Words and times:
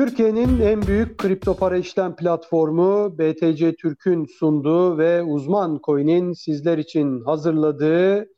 Türkiye'nin 0.00 0.60
en 0.60 0.82
büyük 0.82 1.18
kripto 1.18 1.56
para 1.56 1.76
işlem 1.76 2.16
platformu 2.16 3.18
BTC 3.18 3.76
Türk'ün 3.76 4.24
sunduğu 4.38 4.98
ve 4.98 5.22
uzman 5.22 5.80
coin'in 5.84 6.32
sizler 6.32 6.78
için 6.78 7.20
hazırladığı 7.24 8.28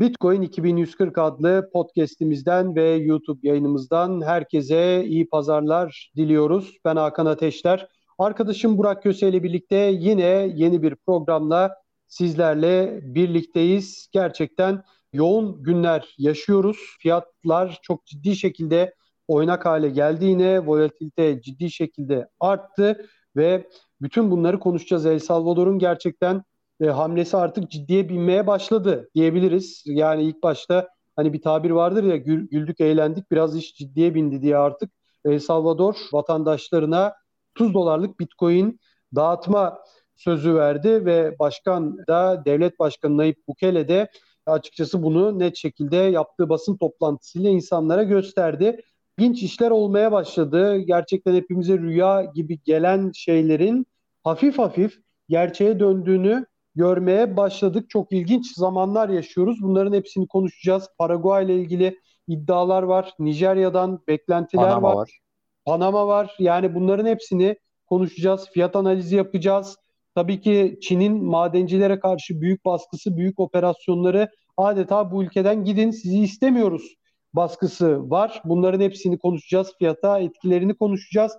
Bitcoin 0.00 0.42
2140 0.42 1.18
adlı 1.18 1.70
podcast'imizden 1.72 2.76
ve 2.76 2.90
YouTube 2.90 3.48
yayınımızdan 3.48 4.22
herkese 4.22 5.04
iyi 5.04 5.28
pazarlar 5.28 6.12
diliyoruz. 6.16 6.78
Ben 6.84 6.96
Hakan 6.96 7.26
Ateşler. 7.26 7.88
Arkadaşım 8.18 8.78
Burak 8.78 9.02
Köse 9.02 9.28
ile 9.28 9.42
birlikte 9.42 9.76
yine 9.98 10.52
yeni 10.54 10.82
bir 10.82 10.94
programla 10.94 11.74
sizlerle 12.06 13.00
birlikteyiz. 13.02 14.08
Gerçekten 14.12 14.82
yoğun 15.12 15.62
günler 15.62 16.14
yaşıyoruz. 16.18 16.76
Fiyatlar 17.00 17.78
çok 17.82 18.06
ciddi 18.06 18.36
şekilde 18.36 18.94
oynak 19.28 19.66
hale 19.66 19.88
geldiğine, 19.88 20.66
volatilite 20.66 21.42
ciddi 21.42 21.70
şekilde 21.70 22.28
arttı 22.40 23.06
ve 23.36 23.68
bütün 24.00 24.30
bunları 24.30 24.58
konuşacağız. 24.58 25.06
El 25.06 25.18
Salvador'un 25.18 25.78
gerçekten 25.78 26.42
e, 26.80 26.86
hamlesi 26.86 27.36
artık 27.36 27.70
ciddiye 27.70 28.08
binmeye 28.08 28.46
başladı 28.46 29.08
diyebiliriz. 29.14 29.82
Yani 29.86 30.22
ilk 30.22 30.42
başta 30.42 30.88
hani 31.16 31.32
bir 31.32 31.42
tabir 31.42 31.70
vardır 31.70 32.04
ya 32.04 32.16
gül, 32.16 32.48
güldük 32.48 32.80
eğlendik 32.80 33.30
biraz 33.30 33.56
iş 33.56 33.74
ciddiye 33.74 34.14
bindi 34.14 34.42
diye 34.42 34.56
artık 34.56 34.90
El 35.24 35.38
Salvador 35.38 35.94
vatandaşlarına 36.12 37.14
30 37.56 37.74
dolarlık 37.74 38.20
bitcoin 38.20 38.80
dağıtma 39.14 39.78
sözü 40.16 40.54
verdi 40.54 41.04
ve 41.06 41.38
başkan 41.38 41.98
da 42.06 42.42
devlet 42.44 42.78
başkanı 42.78 43.16
Nayib 43.16 43.36
Bukele 43.48 43.88
de 43.88 44.10
açıkçası 44.46 45.02
bunu 45.02 45.38
net 45.38 45.56
şekilde 45.56 45.96
yaptığı 45.96 46.48
basın 46.48 46.76
toplantısıyla 46.76 47.50
insanlara 47.50 48.02
gösterdi. 48.02 48.80
İlginç 49.18 49.42
işler 49.42 49.70
olmaya 49.70 50.12
başladı. 50.12 50.78
Gerçekten 50.78 51.34
hepimize 51.34 51.78
rüya 51.78 52.24
gibi 52.34 52.58
gelen 52.64 53.12
şeylerin 53.14 53.86
hafif 54.24 54.58
hafif 54.58 54.98
gerçeğe 55.28 55.80
döndüğünü 55.80 56.46
görmeye 56.74 57.36
başladık. 57.36 57.90
Çok 57.90 58.12
ilginç 58.12 58.54
zamanlar 58.54 59.08
yaşıyoruz. 59.08 59.62
Bunların 59.62 59.92
hepsini 59.92 60.28
konuşacağız. 60.28 60.88
Paraguay 60.98 61.44
ile 61.44 61.54
ilgili 61.54 61.98
iddialar 62.28 62.82
var. 62.82 63.14
Nijerya'dan 63.18 64.00
beklentiler 64.08 64.64
Panama 64.64 64.88
var. 64.88 64.96
var. 64.96 65.20
Panama 65.64 66.06
var. 66.06 66.36
Yani 66.38 66.74
bunların 66.74 67.06
hepsini 67.06 67.56
konuşacağız. 67.86 68.50
Fiyat 68.50 68.76
analizi 68.76 69.16
yapacağız. 69.16 69.76
Tabii 70.14 70.40
ki 70.40 70.78
Çin'in 70.82 71.24
madencilere 71.24 72.00
karşı 72.00 72.40
büyük 72.40 72.64
baskısı, 72.64 73.16
büyük 73.16 73.40
operasyonları 73.40 74.28
adeta 74.56 75.10
bu 75.10 75.22
ülkeden 75.22 75.64
gidin 75.64 75.90
sizi 75.90 76.18
istemiyoruz 76.18 76.96
baskısı 77.36 78.10
var. 78.10 78.42
Bunların 78.44 78.80
hepsini 78.80 79.18
konuşacağız. 79.18 79.72
Fiyata 79.78 80.18
etkilerini 80.18 80.74
konuşacağız. 80.74 81.32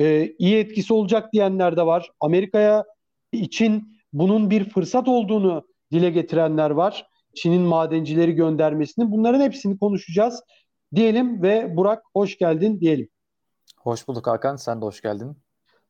Ee, 0.00 0.34
iyi 0.38 0.56
etkisi 0.56 0.94
olacak 0.94 1.32
diyenler 1.32 1.76
de 1.76 1.86
var. 1.86 2.10
Amerika'ya 2.20 2.84
için 3.32 3.96
bunun 4.12 4.50
bir 4.50 4.70
fırsat 4.70 5.08
olduğunu 5.08 5.66
dile 5.92 6.10
getirenler 6.10 6.70
var. 6.70 7.06
Çin'in 7.34 7.62
madencileri 7.62 8.32
göndermesini. 8.32 9.10
Bunların 9.10 9.40
hepsini 9.40 9.78
konuşacağız 9.78 10.42
diyelim 10.94 11.42
ve 11.42 11.76
Burak 11.76 12.02
hoş 12.14 12.38
geldin 12.38 12.80
diyelim. 12.80 13.08
Hoş 13.76 14.08
bulduk 14.08 14.26
Hakan. 14.26 14.56
Sen 14.56 14.80
de 14.80 14.84
hoş 14.84 15.00
geldin. 15.00 15.36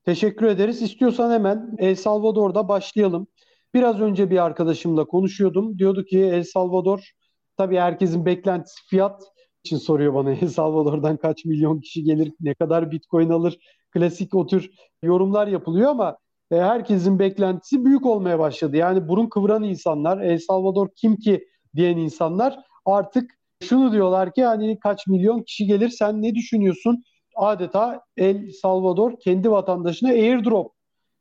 Teşekkür 0.04 0.46
ederiz. 0.46 0.82
İstiyorsan 0.82 1.30
hemen 1.30 1.74
El 1.78 1.94
Salvador'da 1.94 2.68
başlayalım. 2.68 3.26
Biraz 3.74 4.00
önce 4.00 4.30
bir 4.30 4.44
arkadaşımla 4.44 5.04
konuşuyordum. 5.04 5.78
Diyordu 5.78 6.04
ki 6.04 6.18
El 6.18 6.44
Salvador 6.44 7.10
tabii 7.56 7.78
herkesin 7.78 8.26
beklentisi 8.26 8.86
fiyat 8.86 9.22
için 9.64 9.76
soruyor 9.76 10.14
bana 10.14 10.30
El 10.42 10.48
Salvador'dan 10.48 11.16
kaç 11.16 11.44
milyon 11.44 11.80
kişi 11.80 12.04
gelir, 12.04 12.32
ne 12.40 12.54
kadar 12.54 12.90
bitcoin 12.90 13.30
alır, 13.30 13.58
klasik 13.90 14.34
o 14.34 14.46
tür 14.46 14.70
yorumlar 15.02 15.46
yapılıyor 15.46 15.90
ama 15.90 16.16
e, 16.50 16.56
herkesin 16.56 17.18
beklentisi 17.18 17.84
büyük 17.84 18.06
olmaya 18.06 18.38
başladı. 18.38 18.76
Yani 18.76 19.08
burun 19.08 19.26
kıvıran 19.26 19.62
insanlar, 19.62 20.20
El 20.20 20.38
Salvador 20.38 20.88
kim 20.96 21.16
ki 21.16 21.48
diyen 21.76 21.96
insanlar 21.96 22.58
artık 22.84 23.30
şunu 23.62 23.92
diyorlar 23.92 24.34
ki 24.34 24.44
hani 24.44 24.78
kaç 24.78 25.06
milyon 25.06 25.42
kişi 25.42 25.66
gelir 25.66 25.88
sen 25.88 26.22
ne 26.22 26.34
düşünüyorsun? 26.34 27.04
Adeta 27.36 28.00
El 28.16 28.50
Salvador 28.62 29.20
kendi 29.20 29.50
vatandaşına 29.50 30.10
airdrop 30.10 30.72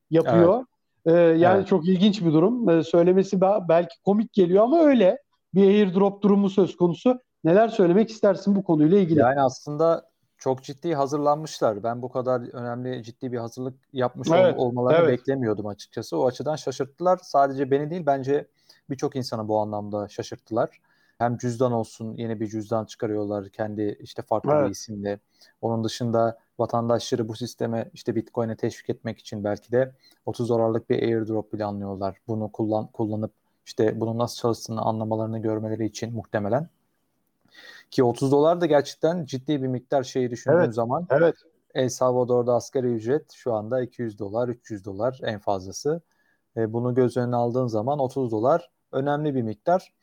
yapıyor. 0.09 0.56
Evet. 0.56 0.66
Ee, 1.06 1.12
yani 1.40 1.58
evet. 1.58 1.68
çok 1.68 1.88
ilginç 1.88 2.22
bir 2.22 2.34
durum. 2.34 2.69
Ee, 2.69 2.84
söylemesi 2.84 3.41
belki 3.41 3.96
komik 4.06 4.34
geliyor 4.34 4.64
ama 4.64 4.80
öyle 4.80 5.18
bir 5.53 5.68
airdrop 5.68 6.24
durumu 6.24 6.50
söz 6.50 6.75
konusu. 6.75 7.19
Neler 7.44 7.68
söylemek 7.68 8.10
istersin 8.10 8.56
bu 8.56 8.64
konuyla 8.64 9.00
ilgili? 9.00 9.20
Yani 9.20 9.42
aslında 9.42 10.10
çok 10.38 10.64
ciddi 10.64 10.96
hazırlanmışlar. 10.96 11.84
Ben 11.84 12.02
bu 12.02 12.10
kadar 12.10 12.54
önemli 12.54 13.04
ciddi 13.04 13.32
bir 13.32 13.38
hazırlık 13.38 13.76
yapmış 13.94 14.30
evet, 14.32 14.56
olmalarını 14.58 15.00
evet. 15.00 15.20
beklemiyordum 15.20 15.68
açıkçası. 15.68 16.18
O 16.18 16.28
açıdan 16.28 16.56
şaşırttılar. 16.56 17.20
Sadece 17.24 17.72
beni 17.72 17.90
değil 17.90 18.06
bence 18.06 18.48
birçok 18.90 19.16
insanı 19.16 19.48
bu 19.48 19.60
anlamda 19.60 20.08
şaşırttılar. 20.08 20.82
Hem 21.18 21.38
cüzdan 21.38 21.72
olsun 21.72 22.18
yeni 22.18 22.40
bir 22.40 22.48
cüzdan 22.48 22.86
çıkarıyorlar 22.86 23.50
kendi 23.50 23.98
işte 24.00 24.22
farklı 24.22 24.52
evet. 24.54 24.66
bir 24.66 24.72
isimle. 24.72 25.20
Onun 25.62 25.84
dışında 25.84 26.38
vatandaşları 26.60 27.28
bu 27.28 27.36
sisteme 27.36 27.90
işte 27.94 28.16
Bitcoin'e 28.16 28.56
teşvik 28.56 28.90
etmek 28.90 29.20
için 29.20 29.44
belki 29.44 29.72
de 29.72 29.92
30 30.26 30.50
dolarlık 30.50 30.90
bir 30.90 31.04
airdrop 31.04 31.52
planlıyorlar. 31.52 32.18
Bunu 32.28 32.52
kullan 32.52 32.88
kullanıp 32.88 33.32
işte 33.66 34.00
bunun 34.00 34.18
nasıl 34.18 34.38
çalıştığını 34.38 34.82
anlamalarını 34.82 35.40
görmeleri 35.40 35.86
için 35.86 36.14
muhtemelen. 36.14 36.70
Ki 37.92 38.04
30 38.04 38.32
dolar 38.32 38.62
da 38.62 38.66
gerçekten 38.66 39.26
ciddi 39.26 39.62
bir 39.62 39.68
miktar 39.68 40.04
şeyi 40.04 40.32
düşündüğün 40.32 40.58
evet, 40.58 40.74
zaman. 40.74 41.08
Evet. 41.10 41.36
El 41.74 41.90
Salvador'da 41.90 42.54
asgari 42.54 42.88
ücret 42.88 43.32
şu 43.32 43.54
anda 43.54 43.82
200 43.82 44.20
dolar, 44.20 44.48
300 44.48 44.86
dolar 44.86 45.20
en 45.24 45.40
fazlası. 45.40 46.02
E, 46.58 46.74
bunu 46.74 46.96
göz 46.96 47.18
önüne 47.18 47.36
aldığın 47.36 47.68
zaman 47.68 48.00
30 48.00 48.32
dolar 48.32 48.70
önemli 48.92 49.36
bir 49.36 49.42
miktar. 49.42 49.94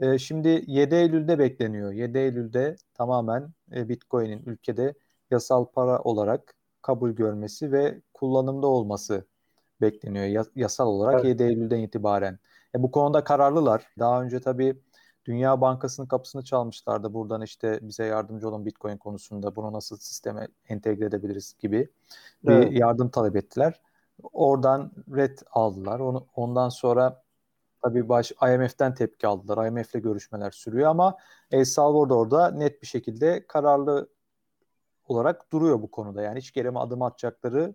E, 0.00 0.18
şimdi 0.18 0.64
7 0.66 0.94
Eylül'de 0.94 1.38
bekleniyor. 1.38 1.92
7 1.92 2.18
Eylül'de 2.18 2.76
tamamen 2.94 3.48
e, 3.74 3.88
Bitcoin'in 3.88 4.42
ülkede 4.46 4.94
yasal 5.30 5.64
para 5.64 5.98
olarak 5.98 6.54
kabul 6.82 7.10
görmesi 7.10 7.72
ve 7.72 8.00
kullanımda 8.14 8.66
olması 8.66 9.26
bekleniyor 9.80 10.46
yasal 10.54 10.86
olarak 10.86 11.14
evet. 11.14 11.24
7 11.24 11.42
Eylül'den 11.42 11.78
itibaren. 11.78 12.38
E, 12.74 12.82
bu 12.82 12.90
konuda 12.90 13.24
kararlılar. 13.24 13.86
Daha 13.98 14.22
önce 14.22 14.40
tabii 14.40 14.80
Dünya 15.26 15.60
Bankası'nın 15.60 16.06
kapısını 16.06 16.44
çalmışlardı. 16.44 17.14
Buradan 17.14 17.42
işte 17.42 17.78
bize 17.82 18.04
yardımcı 18.04 18.48
olun 18.48 18.66
Bitcoin 18.66 18.96
konusunda 18.96 19.56
bunu 19.56 19.72
nasıl 19.72 19.96
sisteme 19.96 20.48
entegre 20.68 21.04
edebiliriz 21.04 21.56
gibi 21.58 21.88
bir 22.44 22.52
evet. 22.52 22.72
yardım 22.72 23.08
talep 23.08 23.36
ettiler. 23.36 23.80
Oradan 24.32 24.92
red 25.16 25.38
aldılar. 25.50 26.00
Onu, 26.00 26.26
ondan 26.36 26.68
sonra 26.68 27.22
tabii 27.82 28.08
baş 28.08 28.32
IMF'den 28.32 28.94
tepki 28.94 29.26
aldılar. 29.26 29.66
IMF'le 29.66 30.02
görüşmeler 30.02 30.50
sürüyor 30.50 30.90
ama 30.90 31.16
El 31.50 31.64
Salvador'da 31.64 32.50
net 32.50 32.82
bir 32.82 32.86
şekilde 32.86 33.46
kararlı 33.46 34.08
olarak 35.08 35.52
duruyor 35.52 35.82
bu 35.82 35.90
konuda. 35.90 36.22
Yani 36.22 36.38
hiç 36.38 36.52
geri 36.52 36.70
adım 36.70 37.02
atacakları 37.02 37.74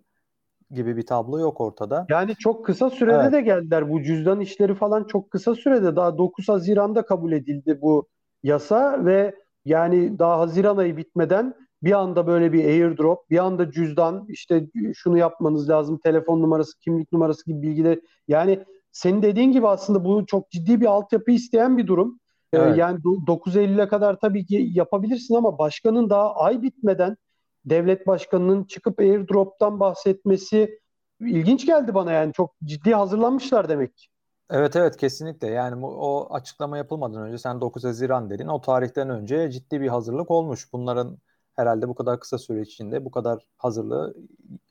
gibi 0.72 0.96
bir 0.96 1.06
tablo 1.06 1.38
yok 1.38 1.60
ortada. 1.60 2.06
Yani 2.10 2.34
çok 2.36 2.66
kısa 2.66 2.90
sürede 2.90 3.20
evet. 3.22 3.32
de 3.32 3.40
geldiler. 3.40 3.90
Bu 3.90 4.02
cüzdan 4.02 4.40
işleri 4.40 4.74
falan 4.74 5.04
çok 5.04 5.30
kısa 5.30 5.54
sürede 5.54 5.96
daha 5.96 6.18
9 6.18 6.48
Haziran'da 6.48 7.02
kabul 7.02 7.32
edildi 7.32 7.78
bu 7.82 8.08
yasa 8.42 9.04
ve 9.04 9.34
yani 9.64 10.18
daha 10.18 10.38
Haziran 10.38 10.76
ayı 10.76 10.96
bitmeden 10.96 11.54
bir 11.82 11.92
anda 11.92 12.26
böyle 12.26 12.52
bir 12.52 12.64
airdrop, 12.64 13.30
bir 13.30 13.38
anda 13.38 13.70
cüzdan, 13.70 14.26
işte 14.28 14.66
şunu 14.94 15.18
yapmanız 15.18 15.68
lazım, 15.68 15.98
telefon 15.98 16.42
numarası, 16.42 16.78
kimlik 16.78 17.12
numarası 17.12 17.44
gibi 17.46 17.62
bilgiler. 17.62 17.98
Yani 18.28 18.64
senin 18.92 19.22
dediğin 19.22 19.52
gibi 19.52 19.68
aslında 19.68 20.04
bu 20.04 20.26
çok 20.26 20.50
ciddi 20.50 20.80
bir 20.80 20.86
altyapı 20.86 21.30
isteyen 21.30 21.78
bir 21.78 21.86
durum. 21.86 22.18
Ee, 22.52 22.58
evet. 22.58 22.78
Yani 22.78 22.98
9 23.26 23.56
Eylül'e 23.56 23.88
kadar 23.88 24.20
tabii 24.20 24.46
ki 24.46 24.68
yapabilirsin 24.72 25.34
ama 25.34 25.58
başkanın 25.58 26.10
daha 26.10 26.34
ay 26.34 26.62
bitmeden 26.62 27.16
devlet 27.64 28.06
başkanının 28.06 28.64
çıkıp 28.64 29.00
airdrop'tan 29.00 29.80
bahsetmesi 29.80 30.80
ilginç 31.20 31.66
geldi 31.66 31.94
bana 31.94 32.12
yani 32.12 32.32
çok 32.32 32.54
ciddi 32.64 32.94
hazırlanmışlar 32.94 33.68
demek 33.68 33.96
ki. 33.96 34.06
Evet 34.50 34.76
evet 34.76 34.96
kesinlikle 34.96 35.46
yani 35.48 35.86
o 35.86 36.34
açıklama 36.34 36.76
yapılmadan 36.78 37.22
önce 37.22 37.38
sen 37.38 37.60
9 37.60 37.84
Haziran 37.84 38.30
dedin 38.30 38.46
o 38.46 38.60
tarihten 38.60 39.10
önce 39.10 39.50
ciddi 39.50 39.80
bir 39.80 39.88
hazırlık 39.88 40.30
olmuş. 40.30 40.72
Bunların 40.72 41.18
herhalde 41.56 41.88
bu 41.88 41.94
kadar 41.94 42.20
kısa 42.20 42.38
süre 42.38 42.60
içinde 42.60 43.04
bu 43.04 43.10
kadar 43.10 43.46
hazırlığı 43.56 44.14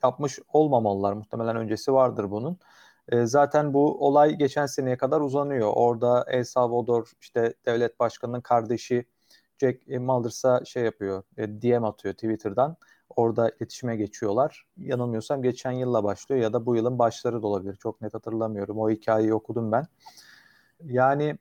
yapmış 0.03 0.39
olmamalılar. 0.53 1.13
Muhtemelen 1.13 1.55
öncesi 1.55 1.93
vardır 1.93 2.31
bunun. 2.31 2.59
E, 3.09 3.25
zaten 3.25 3.73
bu 3.73 4.07
olay 4.07 4.35
geçen 4.35 4.65
seneye 4.65 4.97
kadar 4.97 5.21
uzanıyor. 5.21 5.71
Orada 5.75 6.25
El 6.27 6.43
Salvador 6.43 7.11
işte 7.21 7.53
devlet 7.65 7.99
başkanının 7.99 8.41
kardeşi 8.41 9.05
Jack 9.61 9.87
Mulders'a 9.87 10.65
şey 10.65 10.83
yapıyor, 10.83 11.23
e, 11.37 11.47
DM 11.47 11.83
atıyor 11.83 12.13
Twitter'dan. 12.13 12.77
Orada 13.15 13.49
iletişime 13.49 13.95
geçiyorlar. 13.95 14.65
Yanılmıyorsam 14.77 15.43
geçen 15.43 15.71
yılla 15.71 16.03
başlıyor 16.03 16.41
ya 16.41 16.53
da 16.53 16.65
bu 16.65 16.75
yılın 16.75 16.99
başları 16.99 17.41
da 17.41 17.47
olabilir. 17.47 17.75
Çok 17.75 18.01
net 18.01 18.13
hatırlamıyorum. 18.13 18.79
O 18.79 18.89
hikayeyi 18.89 19.33
okudum 19.33 19.71
ben. 19.71 19.85
Yani 20.83 21.37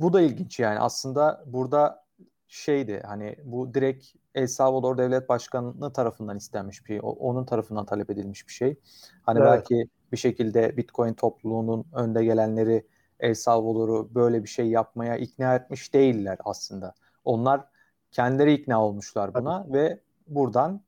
bu 0.00 0.12
da 0.12 0.20
ilginç 0.20 0.60
yani. 0.60 0.78
Aslında 0.78 1.44
burada 1.46 2.04
şeydi 2.48 3.02
hani 3.06 3.36
bu 3.44 3.74
direkt 3.74 4.06
El 4.34 4.46
Salvador 4.46 4.98
Devlet 4.98 5.28
Başkanı 5.28 5.92
tarafından 5.92 6.36
istenmiş 6.36 6.84
bir 6.84 6.86
şey. 6.86 7.00
Onun 7.02 7.44
tarafından 7.44 7.86
talep 7.86 8.10
edilmiş 8.10 8.48
bir 8.48 8.52
şey. 8.52 8.76
Hani 9.22 9.38
evet. 9.38 9.48
belki 9.48 9.88
bir 10.12 10.16
şekilde 10.16 10.76
Bitcoin 10.76 11.14
topluluğunun 11.14 11.86
önde 11.92 12.24
gelenleri 12.24 12.86
El 13.20 13.34
Salvador'u 13.34 14.14
böyle 14.14 14.42
bir 14.42 14.48
şey 14.48 14.66
yapmaya 14.66 15.16
ikna 15.16 15.54
etmiş 15.54 15.94
değiller 15.94 16.38
aslında. 16.44 16.94
Onlar 17.24 17.64
kendileri 18.12 18.52
ikna 18.52 18.84
olmuşlar 18.84 19.34
buna 19.34 19.62
Tabii. 19.62 19.72
ve 19.72 20.00
buradan 20.26 20.80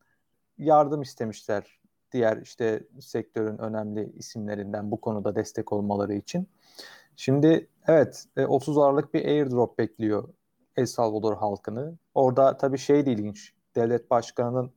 yardım 0.58 1.02
istemişler 1.02 1.80
diğer 2.12 2.36
işte 2.36 2.86
sektörün 3.00 3.58
önemli 3.58 4.12
isimlerinden 4.12 4.90
bu 4.90 5.00
konuda 5.00 5.34
destek 5.34 5.72
olmaları 5.72 6.14
için. 6.14 6.48
Şimdi 7.16 7.68
evet 7.86 8.24
30 8.48 8.76
e, 8.76 8.80
Aralık 8.80 9.14
bir 9.14 9.24
airdrop 9.24 9.78
bekliyor 9.78 10.28
El 10.76 10.86
Salvador 10.86 11.36
halkını. 11.36 11.98
Orada 12.14 12.56
tabii 12.56 12.78
şey 12.78 13.06
de 13.06 13.12
ilginç. 13.12 13.52
Devlet 13.74 14.10
başkanının 14.10 14.72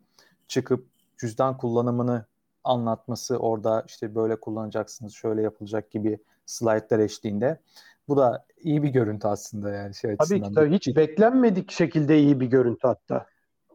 çıkıp 0.48 0.88
cüzdan 1.18 1.58
kullanımını 1.58 2.26
anlatması 2.66 3.38
orada 3.38 3.84
işte 3.88 4.16
böyle 4.16 4.40
kullanacaksınız, 4.40 5.14
şöyle 5.14 5.42
yapılacak 5.42 5.92
gibi 5.92 6.20
slaytlar 6.46 7.00
eşliğinde. 7.00 7.60
Bu 8.08 8.18
da 8.18 8.46
iyi 8.58 8.84
bir 8.84 8.90
görüntü 8.90 9.28
aslında 9.28 9.72
yani 9.72 9.96
şey 9.96 10.18
Tabii 10.18 10.42
ki 10.42 10.52
tabii 10.56 10.76
hiç 10.76 10.96
beklenmedik 10.96 11.72
şekilde 11.72 12.20
iyi 12.20 12.40
bir 12.40 12.46
görüntü 12.46 12.88
hatta. 12.88 13.26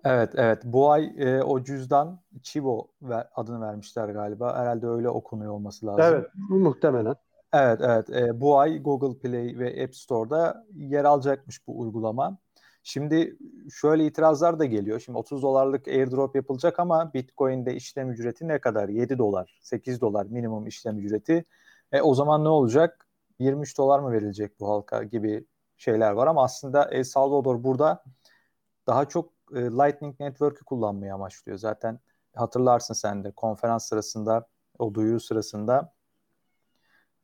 Evet 0.04 0.30
evet 0.34 0.62
bu 0.64 0.90
ay 0.90 1.12
e, 1.18 1.42
o 1.42 1.64
cüzdan 1.64 2.20
Chivo 2.42 2.88
adını 3.34 3.60
vermişler 3.60 4.08
galiba. 4.08 4.58
Herhalde 4.58 4.86
öyle 4.86 5.08
okunuyor 5.08 5.52
olması 5.52 5.86
lazım. 5.86 6.04
Evet 6.04 6.26
muhtemelen. 6.48 7.14
Evet 7.52 7.80
evet 7.82 8.10
e, 8.10 8.40
bu 8.40 8.58
ay 8.58 8.82
Google 8.82 9.18
Play 9.18 9.58
ve 9.58 9.84
App 9.84 9.96
Store'da 9.96 10.66
yer 10.74 11.04
alacakmış 11.04 11.66
bu 11.66 11.80
uygulama. 11.80 12.38
Şimdi 12.90 13.36
şöyle 13.74 14.06
itirazlar 14.06 14.58
da 14.58 14.64
geliyor. 14.64 15.00
Şimdi 15.00 15.18
30 15.18 15.42
dolarlık 15.42 15.88
airdrop 15.88 16.36
yapılacak 16.36 16.78
ama 16.80 17.14
Bitcoin'de 17.14 17.74
işlem 17.74 18.10
ücreti 18.10 18.48
ne 18.48 18.60
kadar? 18.60 18.88
7 18.88 19.18
dolar, 19.18 19.58
8 19.62 20.00
dolar 20.00 20.26
minimum 20.26 20.66
işlem 20.66 20.98
ücreti. 20.98 21.44
E, 21.92 22.02
o 22.02 22.14
zaman 22.14 22.44
ne 22.44 22.48
olacak? 22.48 23.08
23 23.38 23.78
dolar 23.78 23.98
mı 23.98 24.12
verilecek 24.12 24.60
bu 24.60 24.68
halka 24.68 25.02
gibi 25.02 25.44
şeyler 25.76 26.12
var 26.12 26.26
ama 26.26 26.44
aslında 26.44 26.84
El 26.90 27.04
Salvador 27.04 27.64
burada 27.64 28.04
daha 28.86 29.04
çok 29.04 29.32
e, 29.54 29.60
Lightning 29.60 30.20
Network'ü 30.20 30.64
kullanmayı 30.64 31.14
amaçlıyor. 31.14 31.58
Zaten 31.58 32.00
hatırlarsın 32.36 32.94
sen 32.94 33.24
de 33.24 33.30
konferans 33.30 33.88
sırasında 33.88 34.46
o 34.78 34.94
duyuru 34.94 35.20
sırasında 35.20 35.92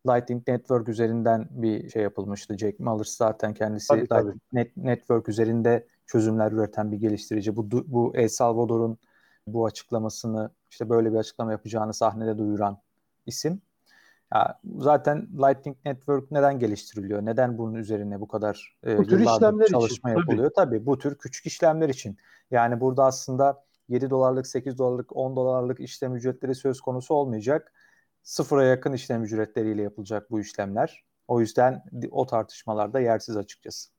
Lightning 0.06 0.48
Network 0.48 0.88
üzerinden 0.88 1.48
bir 1.50 1.88
şey 1.88 2.02
yapılmıştı. 2.02 2.58
Jack 2.58 2.80
Mallers 2.80 3.16
zaten 3.16 3.54
kendisi 3.54 3.88
tabii, 3.88 4.06
tabii. 4.06 4.32
Net, 4.52 4.76
Network 4.76 5.28
üzerinde 5.28 5.86
çözümler 6.06 6.52
üreten 6.52 6.92
bir 6.92 6.96
geliştirici. 6.96 7.56
Bu, 7.56 7.70
bu 7.86 8.12
El 8.16 8.28
Salvador'un 8.28 8.98
bu 9.46 9.66
açıklamasını 9.66 10.50
işte 10.70 10.88
böyle 10.88 11.12
bir 11.12 11.16
açıklama 11.16 11.52
yapacağını 11.52 11.94
sahnede 11.94 12.38
duyuran 12.38 12.78
isim. 13.26 13.60
Ya, 14.34 14.60
zaten 14.78 15.28
Lightning 15.32 15.76
Network 15.84 16.30
neden 16.30 16.58
geliştiriliyor? 16.58 17.24
Neden 17.24 17.58
bunun 17.58 17.74
üzerine 17.74 18.20
bu 18.20 18.28
kadar 18.28 18.76
e, 18.86 18.98
bu 18.98 19.06
tür 19.06 19.20
işlemler 19.20 19.66
çalışma 19.66 20.10
için, 20.10 20.20
yapılıyor? 20.20 20.50
Tabii. 20.56 20.70
tabii 20.70 20.86
bu 20.86 20.98
tür 20.98 21.14
küçük 21.18 21.46
işlemler 21.46 21.88
için. 21.88 22.16
Yani 22.50 22.80
burada 22.80 23.04
aslında 23.04 23.64
7 23.88 24.10
dolarlık, 24.10 24.46
8 24.46 24.78
dolarlık, 24.78 25.16
10 25.16 25.36
dolarlık 25.36 25.80
işlem 25.80 26.14
ücretleri 26.14 26.54
söz 26.54 26.80
konusu 26.80 27.14
olmayacak 27.14 27.72
sıfıra 28.26 28.64
yakın 28.64 28.93
işlem 28.93 29.25
ücretleriyle 29.25 29.82
yapılacak 29.82 30.31
bu 30.31 30.40
işlemler. 30.40 31.05
O 31.28 31.40
yüzden 31.40 31.82
o 32.11 32.26
tartışmalarda 32.26 33.00
yersiz 33.00 33.37
açıkçası. 33.37 33.90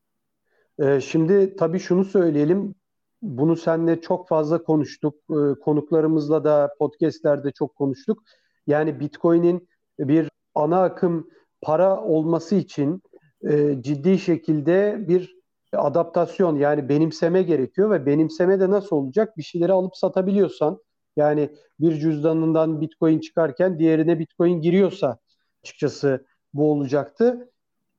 Ee, 0.80 1.02
şimdi 1.02 1.56
tabii 1.56 1.80
şunu 1.80 2.06
söyleyelim. 2.06 2.76
Bunu 3.22 3.56
seninle 3.56 4.02
çok 4.02 4.28
fazla 4.28 4.64
konuştuk. 4.64 5.16
Ee, 5.30 5.60
konuklarımızla 5.60 6.44
da 6.44 6.74
podcastlerde 6.80 7.52
çok 7.52 7.76
konuştuk. 7.76 8.24
Yani 8.68 9.00
Bitcoin'in 9.00 9.68
bir 10.00 10.30
ana 10.56 10.84
akım 10.84 11.30
para 11.62 12.02
olması 12.04 12.56
için 12.56 13.02
e, 13.50 13.82
ciddi 13.82 14.20
şekilde 14.20 15.06
bir 15.08 15.38
adaptasyon 15.74 16.56
yani 16.56 16.90
benimseme 16.90 17.44
gerekiyor 17.44 17.92
ve 17.92 18.06
benimseme 18.06 18.60
de 18.60 18.70
nasıl 18.70 18.96
olacak? 18.96 19.38
Bir 19.38 19.44
şeyleri 19.44 19.72
alıp 19.72 19.98
satabiliyorsan 19.98 20.80
yani 21.18 21.50
bir 21.80 22.00
cüzdanından 22.00 22.82
Bitcoin 22.82 23.20
çıkarken 23.20 23.80
diğerine 23.80 24.20
Bitcoin 24.20 24.62
giriyorsa 24.62 25.18
açıkçası 25.64 26.26
bu 26.54 26.72
olacaktı. 26.72 27.52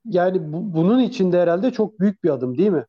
Yani 0.05 0.53
bu, 0.53 0.75
bunun 0.75 0.99
içinde 0.99 1.41
herhalde 1.41 1.70
çok 1.70 2.00
büyük 2.00 2.25
bir 2.25 2.31
adım 2.31 2.59
değil 2.59 2.70
mi? 2.70 2.87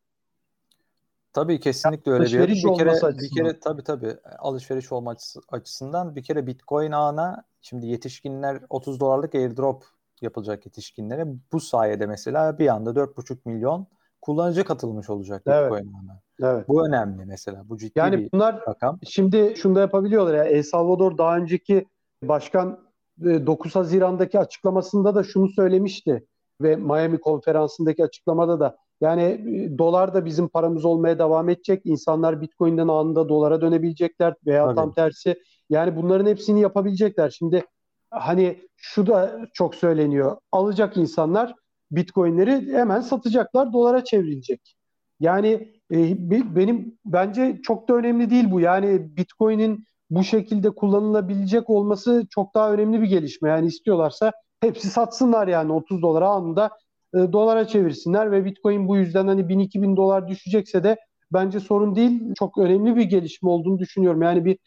Tabii 1.34 1.60
kesinlikle 1.60 2.12
öyle 2.12 2.26
bir, 2.26 2.48
bir 2.48 2.78
kere 2.78 2.92
açısından. 2.92 3.18
bir 3.20 3.30
kere 3.30 3.60
tabii 3.60 3.84
tabii 3.84 4.16
alışveriş 4.40 4.92
olma 4.92 5.16
açısından 5.50 6.16
bir 6.16 6.24
kere 6.24 6.48
Bitcoin 6.48 6.92
ağına 6.92 7.44
şimdi 7.62 7.88
yetişkinler 7.88 8.62
30 8.70 9.00
dolarlık 9.00 9.36
airdrop 9.36 9.86
yapılacak 10.22 10.66
yetişkinlere 10.66 11.26
bu 11.52 11.60
sayede 11.60 12.06
mesela 12.06 12.60
bir 12.60 12.68
anda 12.68 12.90
4,5 12.90 13.38
milyon 13.46 13.88
kullanıcı 14.22 14.64
katılmış 14.64 15.10
olacak 15.10 15.42
evet. 15.46 15.72
Bitcoin 15.72 15.94
ağına. 15.94 16.20
Evet. 16.42 16.68
Bu 16.68 16.88
önemli 16.88 17.26
mesela. 17.26 17.70
Bu 17.70 17.78
ciddi 17.78 18.00
yani 18.00 18.18
bir 18.18 18.32
bunlar 18.32 18.62
rakam. 18.68 19.00
Şimdi 19.10 19.54
şunu 19.58 19.76
da 19.76 19.80
yapabiliyorlar 19.80 20.34
ya. 20.34 20.44
El 20.44 20.64
Salvador 20.64 21.18
daha 21.18 21.38
önceki 21.38 21.88
başkan 22.24 22.80
9 23.20 23.72
e, 23.72 23.80
Haziran'daki 23.80 24.40
açıklamasında 24.40 25.16
da 25.16 25.24
şunu 25.24 25.50
söylemişti 25.50 26.26
ve 26.62 26.76
Miami 26.76 27.20
konferansındaki 27.20 28.04
açıklamada 28.04 28.60
da 28.60 28.78
yani 29.02 29.24
e, 29.24 29.78
dolar 29.78 30.14
da 30.14 30.26
bizim 30.26 30.48
paramız 30.48 30.86
olmaya 30.86 31.20
devam 31.20 31.50
edecek. 31.50 31.82
İnsanlar 31.86 32.42
Bitcoin'den 32.42 32.88
anında 32.88 33.30
dolara 33.30 33.62
dönebilecekler 33.62 34.34
veya 34.46 34.66
Tabii. 34.66 34.76
tam 34.76 34.94
tersi. 34.94 35.36
Yani 35.70 35.96
bunların 35.96 36.26
hepsini 36.26 36.62
yapabilecekler. 36.62 37.30
Şimdi 37.30 37.66
hani 38.12 38.60
şu 38.78 39.08
da 39.08 39.40
çok 39.54 39.76
söyleniyor. 39.76 40.38
Alacak 40.52 40.98
insanlar 40.98 41.56
Bitcoin'leri 41.92 42.74
hemen 42.74 43.02
satacaklar, 43.02 43.74
dolara 43.74 44.04
çevrilecek. 44.04 44.76
Yani 45.20 45.74
e, 45.92 46.30
benim 46.56 46.98
bence 47.06 47.60
çok 47.64 47.90
da 47.90 47.94
önemli 47.94 48.30
değil 48.30 48.52
bu. 48.52 48.60
Yani 48.60 49.18
Bitcoin'in 49.18 49.86
bu 50.10 50.24
şekilde 50.24 50.70
kullanılabilecek 50.70 51.70
olması 51.70 52.28
çok 52.30 52.56
daha 52.56 52.74
önemli 52.74 53.02
bir 53.02 53.08
gelişme. 53.08 53.50
Yani 53.50 53.68
istiyorlarsa 53.68 54.32
hepsi 54.62 54.88
satsınlar 54.88 55.48
yani 55.48 55.72
30 55.72 56.02
dolara 56.02 56.30
anında 56.30 56.72
e, 57.14 57.18
dolara 57.18 57.68
çevirsinler 57.68 58.32
ve 58.32 58.46
Bitcoin 58.46 58.88
bu 58.88 58.98
yüzden 58.98 59.28
hani 59.28 59.42
1000-2000 59.42 59.98
dolar 59.98 60.28
düşecekse 60.28 60.84
de 60.84 60.98
bence 61.34 61.60
sorun 61.60 61.96
değil. 61.96 62.34
Çok 62.40 62.58
önemli 62.58 62.96
bir 62.96 63.04
gelişme 63.04 63.50
olduğunu 63.50 63.80
düşünüyorum. 63.80 64.22
Yani 64.22 64.46
bir 64.46 64.58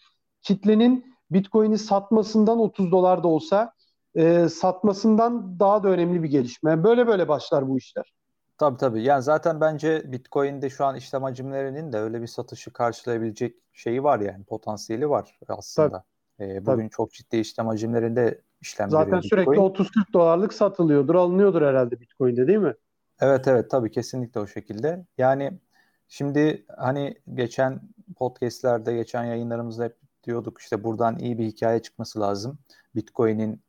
kitlenin 0.42 1.04
Bitcoin'i 1.30 1.78
satmasından 1.78 2.58
30 2.58 2.92
dolar 2.92 3.22
da 3.22 3.28
olsa 3.28 3.72
e, 4.14 4.48
satmasından 4.48 5.60
daha 5.60 5.82
da 5.82 5.88
önemli 5.88 6.22
bir 6.22 6.28
gelişme. 6.28 6.70
Yani 6.70 6.84
böyle 6.84 7.06
böyle 7.06 7.28
başlar 7.28 7.68
bu 7.68 7.78
işler. 7.78 8.12
Tabii 8.58 8.76
tabii. 8.76 9.02
Yani 9.02 9.22
zaten 9.22 9.60
bence 9.60 10.12
Bitcoin'de 10.12 10.70
şu 10.70 10.84
an 10.84 10.96
işlem 10.96 11.22
hacimlerinin 11.22 11.92
de 11.92 11.98
öyle 11.98 12.22
bir 12.22 12.26
satışı 12.26 12.72
karşılayabilecek 12.72 13.56
şeyi 13.72 14.02
var 14.02 14.20
yani 14.20 14.44
potansiyeli 14.44 15.10
var 15.10 15.38
aslında. 15.48 16.04
Ee, 16.40 16.66
bugün 16.66 16.82
tabii. 16.82 16.90
çok 16.90 17.12
ciddi 17.12 17.36
işlem 17.36 17.66
hacimlerinde 17.66 18.40
işlemleri 18.60 18.90
Zaten 18.90 19.20
sürekli 19.20 19.50
30-40 19.50 20.12
dolarlık 20.12 20.54
satılıyordur, 20.54 21.14
alınıyordur 21.14 21.62
herhalde 21.62 22.00
Bitcoin'de 22.00 22.46
değil 22.46 22.58
mi? 22.58 22.74
Evet 23.20 23.48
evet 23.48 23.70
tabii 23.70 23.90
kesinlikle 23.90 24.40
o 24.40 24.46
şekilde. 24.46 25.06
Yani 25.18 25.60
şimdi 26.08 26.64
hani 26.76 27.14
geçen 27.34 27.80
podcastlerde, 28.16 28.94
geçen 28.94 29.24
yayınlarımızda 29.24 29.84
hep 29.84 29.96
diyorduk 30.24 30.60
işte 30.60 30.84
buradan 30.84 31.18
iyi 31.18 31.38
bir 31.38 31.44
hikaye 31.44 31.82
çıkması 31.82 32.20
lazım. 32.20 32.58
Bitcoin'in 32.94 33.62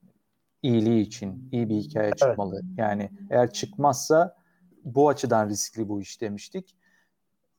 iyiliği 0.64 1.02
için 1.02 1.50
iyi 1.52 1.70
bir 1.70 1.76
hikaye 1.76 2.08
evet. 2.08 2.18
çıkmalı. 2.18 2.62
Yani 2.78 3.10
eğer 3.30 3.54
çıkmazsa 3.54 4.36
bu 4.84 5.10
açıdan 5.10 5.50
riskli 5.50 5.90
bu 5.90 6.02
iş 6.02 6.22
demiştik. 6.22 6.76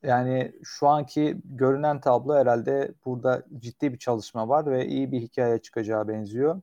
Yani 0.02 0.52
şu 0.62 0.88
anki 0.88 1.40
görünen 1.44 2.00
tablo 2.00 2.34
herhalde 2.34 2.94
burada 3.04 3.42
ciddi 3.58 3.92
bir 3.92 3.98
çalışma 3.98 4.48
var 4.48 4.66
ve 4.66 4.86
iyi 4.86 5.12
bir 5.12 5.20
hikaye 5.20 5.58
çıkacağı 5.58 6.08
benziyor. 6.08 6.60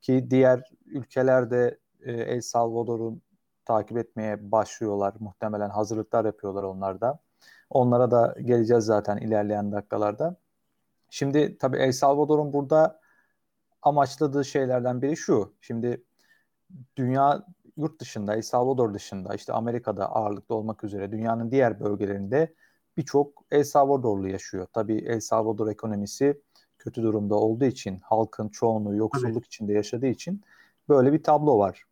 Ki 0.00 0.26
diğer 0.30 0.72
ülkelerde 0.86 1.78
e, 2.00 2.12
El 2.12 2.40
Salvador'un 2.40 3.22
takip 3.64 3.96
etmeye 3.98 4.52
başlıyorlar. 4.52 5.14
Muhtemelen 5.20 5.70
hazırlıklar 5.70 6.24
yapıyorlar 6.24 6.62
onlar 6.62 7.00
da. 7.00 7.18
Onlara 7.70 8.10
da 8.10 8.36
geleceğiz 8.44 8.84
zaten 8.84 9.16
ilerleyen 9.16 9.72
dakikalarda. 9.72 10.36
Şimdi 11.10 11.58
tabii 11.58 11.76
El 11.76 11.92
Salvador'un 11.92 12.52
burada 12.52 13.00
amaçladığı 13.82 14.44
şeylerden 14.44 15.02
biri 15.02 15.16
şu. 15.16 15.52
Şimdi 15.60 16.04
dünya 16.96 17.46
yurt 17.76 18.00
dışında, 18.00 18.36
El 18.36 18.42
Salvador 18.42 18.94
dışında, 18.94 19.34
işte 19.34 19.52
Amerika'da 19.52 20.06
ağırlıklı 20.06 20.54
olmak 20.54 20.84
üzere 20.84 21.12
dünyanın 21.12 21.50
diğer 21.50 21.80
bölgelerinde 21.80 22.54
birçok 22.96 23.44
El 23.50 23.64
Salvadorlu 23.64 24.28
yaşıyor. 24.28 24.66
Tabii 24.72 24.98
El 24.98 25.20
Salvador 25.20 25.68
ekonomisi 25.68 26.40
kötü 26.78 27.02
durumda 27.02 27.34
olduğu 27.34 27.64
için, 27.64 27.98
halkın 28.02 28.48
çoğunluğu 28.48 28.96
yoksulluk 28.96 29.36
evet. 29.36 29.46
içinde 29.46 29.72
yaşadığı 29.72 30.06
için 30.06 30.42
böyle 30.88 31.12
bir 31.12 31.22
tablo 31.22 31.58
var. 31.58 31.84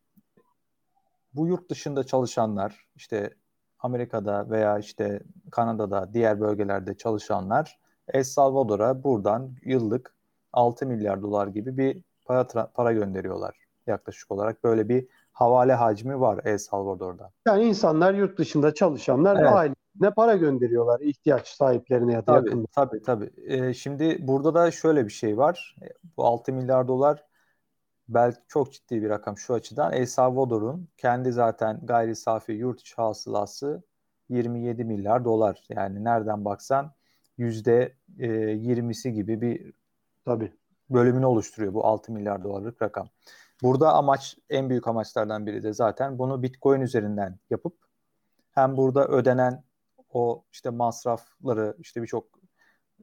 Bu 1.34 1.46
yurt 1.46 1.70
dışında 1.70 2.04
çalışanlar, 2.04 2.86
işte 2.94 3.34
Amerika'da 3.78 4.50
veya 4.50 4.78
işte 4.78 5.20
Kanada'da 5.50 6.14
diğer 6.14 6.40
bölgelerde 6.40 6.96
çalışanlar 6.96 7.80
El 8.08 8.24
Salvador'a 8.24 9.02
buradan 9.04 9.56
yıllık 9.62 10.15
6 10.56 10.86
milyar 10.86 11.22
dolar 11.22 11.46
gibi 11.46 11.76
bir 11.76 12.02
para 12.24 12.46
para 12.74 12.92
gönderiyorlar 12.92 13.66
yaklaşık 13.86 14.30
olarak. 14.30 14.64
Böyle 14.64 14.88
bir 14.88 15.08
havale 15.32 15.74
hacmi 15.74 16.20
var 16.20 16.40
El 16.44 16.58
Salvador'da. 16.58 17.32
Yani 17.46 17.64
insanlar 17.64 18.14
yurt 18.14 18.38
dışında 18.38 18.74
çalışanlar 18.74 19.36
evet. 19.36 19.52
ailesine 19.52 20.10
para 20.16 20.36
gönderiyorlar 20.36 21.00
ihtiyaç 21.00 21.48
sahiplerine 21.48 22.12
ya 22.12 22.20
da 22.20 22.34
tabii, 22.34 22.48
yakın. 22.48 22.66
Tabii 22.72 23.02
tabii. 23.02 23.30
Ee, 23.46 23.74
şimdi 23.74 24.18
burada 24.20 24.54
da 24.54 24.70
şöyle 24.70 25.04
bir 25.04 25.12
şey 25.12 25.38
var. 25.38 25.76
Bu 26.16 26.24
6 26.24 26.52
milyar 26.52 26.88
dolar 26.88 27.24
belki 28.08 28.38
çok 28.48 28.72
ciddi 28.72 29.02
bir 29.02 29.08
rakam 29.08 29.38
şu 29.38 29.54
açıdan. 29.54 29.92
El 29.92 30.06
Salvador'un 30.06 30.88
kendi 30.96 31.32
zaten 31.32 31.80
gayri 31.82 32.16
safi 32.16 32.52
yurt 32.52 32.80
içi 32.80 32.94
hasılası 32.94 33.82
27 34.28 34.84
milyar 34.84 35.24
dolar. 35.24 35.64
Yani 35.68 36.04
nereden 36.04 36.44
baksan 36.44 36.92
yüzde 37.38 37.92
20'si 38.18 39.08
gibi 39.08 39.40
bir 39.40 39.72
Tabii. 40.26 40.52
bölümünü 40.90 41.26
oluşturuyor 41.26 41.74
bu 41.74 41.86
6 41.86 42.12
milyar 42.12 42.44
dolarlık 42.44 42.82
rakam. 42.82 43.08
Burada 43.62 43.92
amaç 43.92 44.38
en 44.50 44.70
büyük 44.70 44.88
amaçlardan 44.88 45.46
biri 45.46 45.62
de 45.62 45.72
zaten 45.72 46.18
bunu 46.18 46.42
Bitcoin 46.42 46.80
üzerinden 46.80 47.38
yapıp 47.50 47.76
hem 48.50 48.76
burada 48.76 49.08
ödenen 49.08 49.64
o 50.12 50.44
işte 50.52 50.70
masrafları 50.70 51.76
işte 51.78 52.02
birçok 52.02 52.26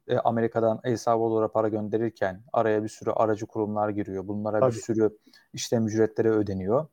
e, 0.08 0.18
Amerika'dan 0.18 0.80
El 0.84 0.98
Salvador'a 0.98 1.52
para 1.52 1.68
gönderirken 1.68 2.44
araya 2.54 2.84
bir 2.84 2.90
sürü 2.90 3.12
aracı 3.12 3.46
kurumlar 3.46 3.90
giriyor. 3.90 4.28
Bunlara 4.28 4.60
Tabii. 4.60 4.76
bir 4.76 4.82
sürü 4.82 5.18
işlem 5.54 5.88
ücretleri 5.88 6.32
ödeniyor. 6.32 6.88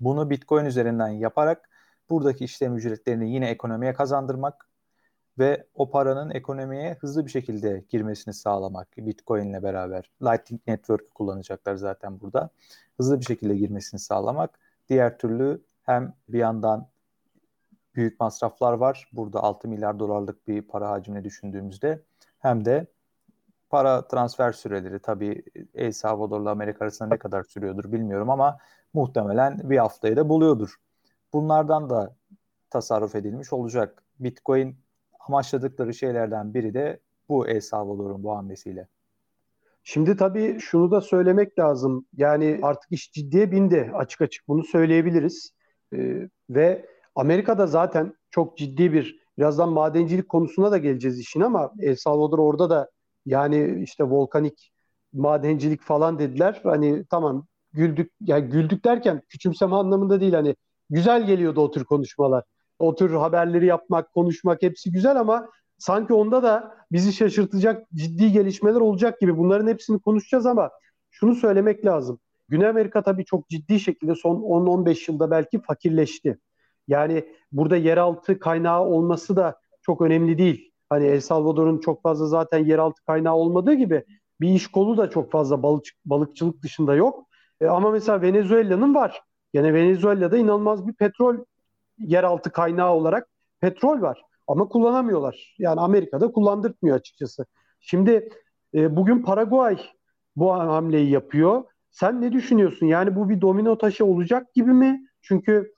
Bunu 0.00 0.30
Bitcoin 0.30 0.64
üzerinden 0.64 1.08
yaparak 1.08 1.70
buradaki 2.10 2.44
işlem 2.44 2.76
ücretlerini 2.76 3.34
yine 3.34 3.50
ekonomiye 3.50 3.94
kazandırmak 3.94 4.71
ve 5.38 5.66
o 5.74 5.90
paranın 5.90 6.30
ekonomiye 6.30 6.94
hızlı 7.00 7.26
bir 7.26 7.30
şekilde 7.30 7.84
girmesini 7.88 8.34
sağlamak 8.34 8.88
Bitcoin 8.98 9.50
ile 9.50 9.62
beraber. 9.62 10.10
Lightning 10.22 10.62
Network 10.66 11.14
kullanacaklar 11.14 11.74
zaten 11.74 12.20
burada. 12.20 12.50
Hızlı 12.96 13.20
bir 13.20 13.24
şekilde 13.24 13.56
girmesini 13.56 14.00
sağlamak. 14.00 14.58
Diğer 14.88 15.18
türlü 15.18 15.62
hem 15.82 16.14
bir 16.28 16.38
yandan 16.38 16.88
büyük 17.94 18.20
masraflar 18.20 18.72
var. 18.72 19.08
Burada 19.12 19.42
6 19.42 19.68
milyar 19.68 19.98
dolarlık 19.98 20.48
bir 20.48 20.62
para 20.62 20.90
hacmini 20.90 21.24
düşündüğümüzde 21.24 22.02
hem 22.38 22.64
de 22.64 22.86
para 23.70 24.08
transfer 24.08 24.52
süreleri 24.52 24.98
tabii 24.98 25.42
El 25.74 25.92
Salvador'la 25.92 26.50
Amerika 26.50 26.84
arasında 26.84 27.08
ne 27.08 27.18
kadar 27.18 27.42
sürüyordur 27.42 27.92
bilmiyorum 27.92 28.30
ama 28.30 28.58
muhtemelen 28.94 29.70
bir 29.70 29.78
haftayı 29.78 30.16
da 30.16 30.28
buluyordur. 30.28 30.76
Bunlardan 31.32 31.90
da 31.90 32.16
tasarruf 32.70 33.14
edilmiş 33.14 33.52
olacak. 33.52 34.02
Bitcoin 34.20 34.81
amaçladıkları 35.28 35.94
şeylerden 35.94 36.54
biri 36.54 36.74
de 36.74 37.00
bu 37.28 37.48
El 37.48 37.60
Salvador'un 37.60 38.22
bu 38.22 38.36
hamlesiyle. 38.36 38.88
Şimdi 39.84 40.16
tabii 40.16 40.60
şunu 40.60 40.90
da 40.90 41.00
söylemek 41.00 41.58
lazım. 41.58 42.06
Yani 42.16 42.60
artık 42.62 42.92
iş 42.92 43.12
ciddiye 43.12 43.52
bindi. 43.52 43.90
Açık 43.94 44.20
açık 44.20 44.48
bunu 44.48 44.64
söyleyebiliriz. 44.64 45.52
Ee, 45.92 46.28
ve 46.50 46.86
Amerika'da 47.14 47.66
zaten 47.66 48.14
çok 48.30 48.58
ciddi 48.58 48.92
bir 48.92 49.22
birazdan 49.38 49.68
madencilik 49.68 50.28
konusuna 50.28 50.70
da 50.72 50.78
geleceğiz 50.78 51.18
işin 51.18 51.40
ama 51.40 51.72
El 51.80 51.96
Salvador 51.96 52.38
orada 52.38 52.70
da 52.70 52.90
yani 53.26 53.82
işte 53.82 54.04
volkanik 54.04 54.72
madencilik 55.12 55.82
falan 55.82 56.18
dediler. 56.18 56.60
Hani 56.64 57.04
tamam 57.10 57.46
güldük 57.72 58.12
yani 58.20 58.48
güldük 58.50 58.84
derken 58.84 59.22
küçümseme 59.28 59.76
anlamında 59.76 60.20
değil 60.20 60.32
hani 60.32 60.56
güzel 60.90 61.26
geliyordu 61.26 61.60
o 61.60 61.70
tür 61.70 61.84
konuşmalar. 61.84 62.44
O 62.82 62.94
tür 62.94 63.10
haberleri 63.14 63.66
yapmak, 63.66 64.12
konuşmak 64.12 64.62
hepsi 64.62 64.92
güzel 64.92 65.20
ama 65.20 65.48
sanki 65.78 66.14
onda 66.14 66.42
da 66.42 66.74
bizi 66.92 67.12
şaşırtacak 67.12 67.90
ciddi 67.94 68.32
gelişmeler 68.32 68.80
olacak 68.80 69.20
gibi. 69.20 69.38
Bunların 69.38 69.66
hepsini 69.66 70.00
konuşacağız 70.00 70.46
ama 70.46 70.70
şunu 71.10 71.34
söylemek 71.34 71.84
lazım. 71.86 72.18
Güney 72.48 72.68
Amerika 72.68 73.02
tabii 73.02 73.24
çok 73.24 73.48
ciddi 73.48 73.80
şekilde 73.80 74.14
son 74.14 74.36
10-15 74.36 75.10
yılda 75.10 75.30
belki 75.30 75.62
fakirleşti. 75.62 76.38
Yani 76.88 77.24
burada 77.52 77.76
yeraltı 77.76 78.38
kaynağı 78.38 78.84
olması 78.84 79.36
da 79.36 79.56
çok 79.82 80.00
önemli 80.00 80.38
değil. 80.38 80.70
Hani 80.88 81.06
El 81.06 81.20
Salvador'un 81.20 81.78
çok 81.78 82.02
fazla 82.02 82.26
zaten 82.26 82.64
yeraltı 82.64 83.04
kaynağı 83.04 83.34
olmadığı 83.34 83.74
gibi 83.74 84.04
bir 84.40 84.48
iş 84.48 84.66
kolu 84.66 84.96
da 84.96 85.10
çok 85.10 85.32
fazla 85.32 85.62
balık, 85.62 85.84
balıkçılık 86.04 86.62
dışında 86.62 86.94
yok. 86.94 87.26
E, 87.60 87.66
ama 87.66 87.90
mesela 87.90 88.22
Venezuela'nın 88.22 88.94
var. 88.94 89.22
Yani 89.52 89.74
Venezuela'da 89.74 90.36
inanılmaz 90.36 90.88
bir 90.88 90.92
petrol 90.92 91.36
yeraltı 92.06 92.52
kaynağı 92.52 92.92
olarak 92.92 93.28
petrol 93.60 94.00
var. 94.02 94.22
Ama 94.46 94.68
kullanamıyorlar. 94.68 95.54
Yani 95.58 95.80
Amerika'da 95.80 96.32
kullandırtmıyor 96.32 96.96
açıkçası. 96.96 97.46
Şimdi 97.80 98.28
e, 98.74 98.96
bugün 98.96 99.22
Paraguay 99.22 99.78
bu 100.36 100.54
hamleyi 100.54 101.10
yapıyor. 101.10 101.64
Sen 101.90 102.20
ne 102.20 102.32
düşünüyorsun? 102.32 102.86
Yani 102.86 103.16
bu 103.16 103.28
bir 103.28 103.40
domino 103.40 103.78
taşı 103.78 104.04
olacak 104.04 104.54
gibi 104.54 104.72
mi? 104.72 105.06
Çünkü 105.22 105.74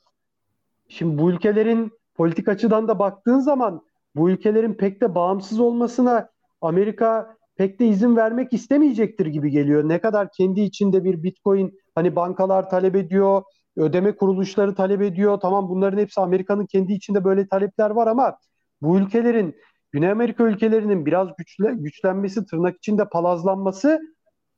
şimdi 0.88 1.22
bu 1.22 1.30
ülkelerin 1.30 1.92
politik 2.14 2.48
açıdan 2.48 2.88
da 2.88 2.98
baktığın 2.98 3.38
zaman 3.38 3.82
bu 4.16 4.30
ülkelerin 4.30 4.74
pek 4.74 5.00
de 5.00 5.14
bağımsız 5.14 5.60
olmasına 5.60 6.28
Amerika 6.60 7.36
pek 7.56 7.80
de 7.80 7.86
izin 7.86 8.16
vermek 8.16 8.52
istemeyecektir 8.52 9.26
gibi 9.26 9.50
geliyor. 9.50 9.88
Ne 9.88 10.00
kadar 10.00 10.28
kendi 10.32 10.60
içinde 10.60 11.04
bir 11.04 11.22
Bitcoin 11.22 11.78
hani 11.94 12.16
bankalar 12.16 12.70
talep 12.70 12.96
ediyor, 12.96 13.42
ödeme 13.76 14.16
kuruluşları 14.16 14.74
talep 14.74 15.02
ediyor. 15.02 15.40
Tamam 15.40 15.68
bunların 15.68 15.98
hepsi 15.98 16.20
Amerika'nın 16.20 16.66
kendi 16.66 16.92
içinde 16.92 17.24
böyle 17.24 17.48
talepler 17.48 17.90
var 17.90 18.06
ama 18.06 18.38
bu 18.82 18.98
ülkelerin 18.98 19.56
Güney 19.94 20.10
Amerika 20.10 20.44
ülkelerinin 20.44 21.06
biraz 21.06 21.28
güçle, 21.38 21.74
güçlenmesi, 21.74 22.46
tırnak 22.46 22.76
içinde 22.76 23.08
palazlanması 23.08 24.00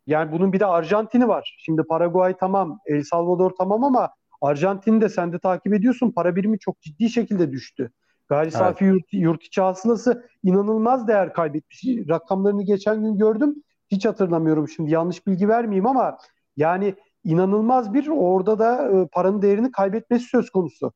yani 0.07 0.33
bunun 0.33 0.53
bir 0.53 0.61
de 0.61 0.67
Arjantin'i 0.67 1.29
var. 1.29 1.57
Şimdi 1.59 1.83
Paraguay 1.83 2.37
tamam, 2.37 2.79
El 2.87 3.03
Salvador 3.03 3.51
tamam 3.51 3.85
ama 3.85 4.11
Arjantin'i 4.41 5.01
de 5.01 5.09
sen 5.09 5.33
de 5.33 5.39
takip 5.39 5.75
ediyorsun. 5.75 6.11
Para 6.11 6.37
birimi 6.37 6.59
çok 6.59 6.81
ciddi 6.81 7.11
şekilde 7.11 7.53
düştü. 7.53 7.91
Gayri 8.29 8.51
safi 8.51 8.85
evet. 8.85 8.95
yurt, 8.95 9.05
yurt 9.13 9.45
içi 9.45 9.61
hasılası 9.61 10.29
inanılmaz 10.43 11.09
değer 11.09 11.33
kaybetmiş. 11.33 11.85
Rakamlarını 12.09 12.63
geçen 12.63 13.03
gün 13.03 13.19
gördüm. 13.19 13.55
Hiç 13.91 14.07
hatırlamıyorum 14.07 14.69
şimdi 14.69 14.91
yanlış 14.91 15.27
bilgi 15.27 15.49
vermeyeyim 15.49 15.87
ama 15.87 16.19
yani 16.57 16.95
inanılmaz 17.27 17.95
bir 17.95 18.09
orada 18.09 18.59
da 18.59 18.91
e, 18.91 19.07
paranın 19.07 19.43
değerini 19.43 19.73
kaybetmesi 19.73 20.25
söz 20.25 20.51
konusu. 20.51 20.93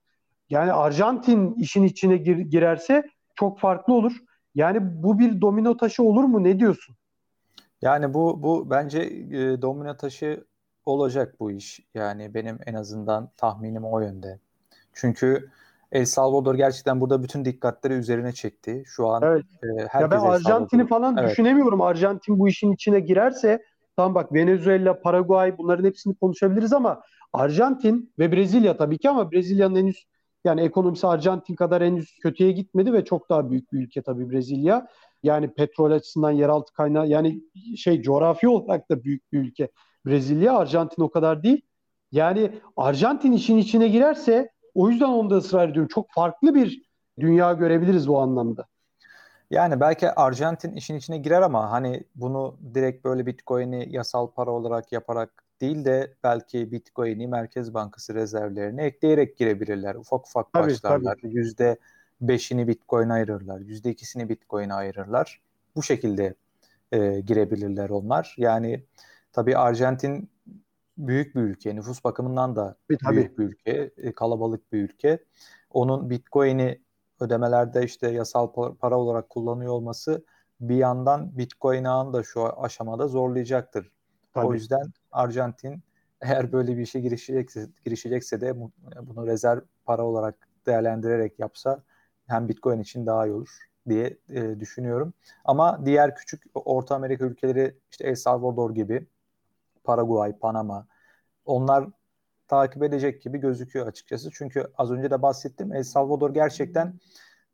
Yani 0.51 0.73
Arjantin 0.73 1.55
işin 1.55 1.85
içine 1.85 2.17
gir, 2.17 2.37
girerse 2.37 3.03
çok 3.35 3.59
farklı 3.59 3.95
olur. 3.95 4.13
Yani 4.55 5.03
bu 5.03 5.19
bir 5.19 5.41
domino 5.41 5.77
taşı 5.77 6.03
olur 6.03 6.25
mu? 6.25 6.45
Ne 6.45 6.61
diyorsun? 6.61 6.97
Yani 7.83 8.15
bu 8.15 8.43
bu 8.43 8.71
bence 8.71 8.99
e, 9.01 9.63
domino 9.63 9.97
taşı 9.97 10.45
olacak 10.87 11.35
bu 11.41 11.51
iş. 11.51 11.81
Yani 11.95 12.35
benim 12.35 12.59
en 12.67 12.75
azından 12.75 13.31
tahminim 13.37 13.85
o 13.85 14.01
yönde. 14.01 14.39
Çünkü 14.93 15.51
El 15.93 16.05
Salvador 16.05 16.55
gerçekten 16.55 17.01
burada 17.01 17.23
bütün 17.23 17.45
dikkatleri 17.45 17.95
üzerine 17.95 18.33
çekti. 18.33 18.83
Şu 18.87 19.09
an 19.09 19.23
evet. 19.23 19.45
e, 19.63 19.99
ya 20.01 20.11
ben 20.11 20.21
Arjantin'i 20.21 20.87
falan 20.87 21.17
evet. 21.17 21.31
düşünemiyorum. 21.31 21.81
Arjantin 21.81 22.39
bu 22.39 22.49
işin 22.49 22.73
içine 22.73 23.01
girerse 23.01 23.63
Tamam 24.01 24.15
bak 24.15 24.33
Venezuela, 24.33 25.01
Paraguay 25.01 25.59
bunların 25.59 25.85
hepsini 25.85 26.15
konuşabiliriz 26.15 26.73
ama 26.73 27.03
Arjantin 27.33 28.13
ve 28.19 28.33
Brezilya 28.33 28.77
tabii 28.77 28.99
ki 28.99 29.11
ama 29.11 29.33
Brezilya'nın 29.33 29.77
henüz 29.77 30.05
yani 30.45 30.61
ekonomisi 30.61 31.07
Arjantin 31.07 31.55
kadar 31.55 31.83
henüz 31.83 32.19
kötüye 32.23 32.53
gitmedi 32.53 32.93
ve 32.93 33.05
çok 33.05 33.31
daha 33.31 33.51
büyük 33.51 33.73
bir 33.73 33.79
ülke 33.79 34.03
tabii 34.03 34.31
Brezilya. 34.31 34.87
Yani 35.23 35.55
petrol 35.55 35.91
açısından 35.91 36.31
yeraltı 36.31 36.73
kaynağı 36.73 37.09
yani 37.09 37.41
şey 37.77 38.03
coğrafi 38.03 38.49
olarak 38.49 38.91
da 38.91 39.05
büyük 39.05 39.33
bir 39.33 39.39
ülke 39.39 39.69
Brezilya. 40.07 40.57
Arjantin 40.57 41.03
o 41.03 41.11
kadar 41.11 41.43
değil. 41.43 41.61
Yani 42.13 42.51
Arjantin 42.77 43.33
işin 43.33 43.59
içine 43.59 43.89
girerse 43.89 44.51
o 44.75 44.91
yüzden 44.91 45.09
onda 45.09 45.37
ısrar 45.37 45.69
ediyorum. 45.69 45.89
Çok 45.95 46.07
farklı 46.15 46.55
bir 46.55 46.83
dünya 47.21 47.53
görebiliriz 47.53 48.09
bu 48.09 48.19
anlamda. 48.19 48.70
Yani 49.51 49.81
belki 49.81 50.11
Arjantin 50.11 50.73
işin 50.73 50.95
içine 50.95 51.19
girer 51.19 51.43
ama 51.43 51.71
hani 51.71 52.05
bunu 52.15 52.59
direkt 52.75 53.05
böyle 53.05 53.27
Bitcoin'i 53.27 53.87
yasal 53.91 54.31
para 54.31 54.51
olarak 54.51 54.93
yaparak 54.93 55.45
değil 55.61 55.85
de 55.85 56.15
belki 56.25 56.73
Bitcoin'i 56.73 57.27
Merkez 57.27 57.75
Bankası 57.75 58.15
rezervlerine 58.15 58.85
ekleyerek 58.85 59.37
girebilirler. 59.39 59.95
Ufak 59.95 60.27
ufak 60.27 60.53
tabii, 60.53 60.71
başlarlar. 60.71 61.19
Yüzde 61.23 61.77
beşini 62.21 62.69
Bitcoin 62.69 63.09
ayırırlar. 63.09 63.61
Yüzde 63.61 63.91
ikisini 63.91 64.29
Bitcoin 64.29 64.69
ayırırlar. 64.69 65.41
Bu 65.77 65.83
şekilde 65.83 66.35
e, 66.93 67.21
girebilirler 67.21 67.91
onlar. 67.91 68.35
Yani 68.39 68.85
tabii 69.33 69.57
Arjantin 69.57 70.31
büyük 70.99 71.35
bir 71.35 71.41
ülke. 71.41 71.77
Nüfus 71.77 72.05
bakımından 72.05 72.57
da 72.57 72.77
tabii. 73.05 73.17
büyük 73.17 73.39
bir 73.39 73.45
ülke. 73.45 73.91
E, 73.97 74.13
kalabalık 74.13 74.73
bir 74.73 74.83
ülke. 74.83 75.19
Onun 75.71 76.11
Bitcoin'i 76.11 76.81
ödemelerde 77.21 77.85
işte 77.85 78.11
yasal 78.11 78.53
para 78.81 78.99
olarak 78.99 79.31
kullanıyor 79.31 79.73
olması 79.73 80.25
bir 80.61 80.77
yandan 80.77 81.39
Bitcoin 81.39 81.85
ağını 81.85 82.13
da 82.13 82.23
şu 82.23 82.63
aşamada 82.63 83.09
zorlayacaktır. 83.09 83.91
Tabii. 84.35 84.47
O 84.47 84.55
yüzden 84.55 84.93
Arjantin 85.13 85.83
eğer 86.21 86.53
böyle 86.53 86.77
bir 86.77 86.83
işe 86.83 87.01
girişecekse, 87.01 87.67
girişecekse 87.85 88.41
de 88.41 88.61
bunu 89.03 89.27
rezerv 89.27 89.61
para 89.85 90.03
olarak 90.05 90.49
değerlendirerek 90.67 91.39
yapsa 91.39 91.83
hem 92.27 92.49
Bitcoin 92.49 92.81
için 92.81 93.07
daha 93.07 93.27
iyi 93.27 93.33
olur 93.33 93.69
diye 93.89 94.19
e, 94.29 94.61
düşünüyorum. 94.61 95.13
Ama 95.45 95.87
diğer 95.87 96.15
küçük 96.15 96.43
Orta 96.55 96.95
Amerika 96.95 97.25
ülkeleri 97.25 97.77
işte 97.91 98.07
El 98.07 98.15
Salvador 98.15 98.75
gibi, 98.75 99.07
Paraguay, 99.85 100.39
Panama 100.39 100.87
onlar 101.45 101.85
takip 102.51 102.83
edecek 102.83 103.23
gibi 103.23 103.39
gözüküyor 103.39 103.87
açıkçası. 103.87 104.31
Çünkü 104.33 104.67
az 104.79 104.91
önce 104.91 105.11
de 105.11 105.23
bahsettim 105.23 105.73
El 105.73 105.83
Salvador 105.83 106.35
gerçekten 106.35 106.95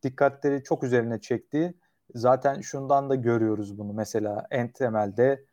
dikkatleri 0.03 0.63
çok 0.63 0.85
üzerine 0.85 1.21
çekti. 1.21 1.75
Zaten 2.15 2.61
şundan 2.61 3.11
da 3.11 3.15
görüyoruz 3.15 3.79
bunu 3.79 3.93
mesela 3.93 4.47
en 4.51 4.69
temelde 4.69 5.45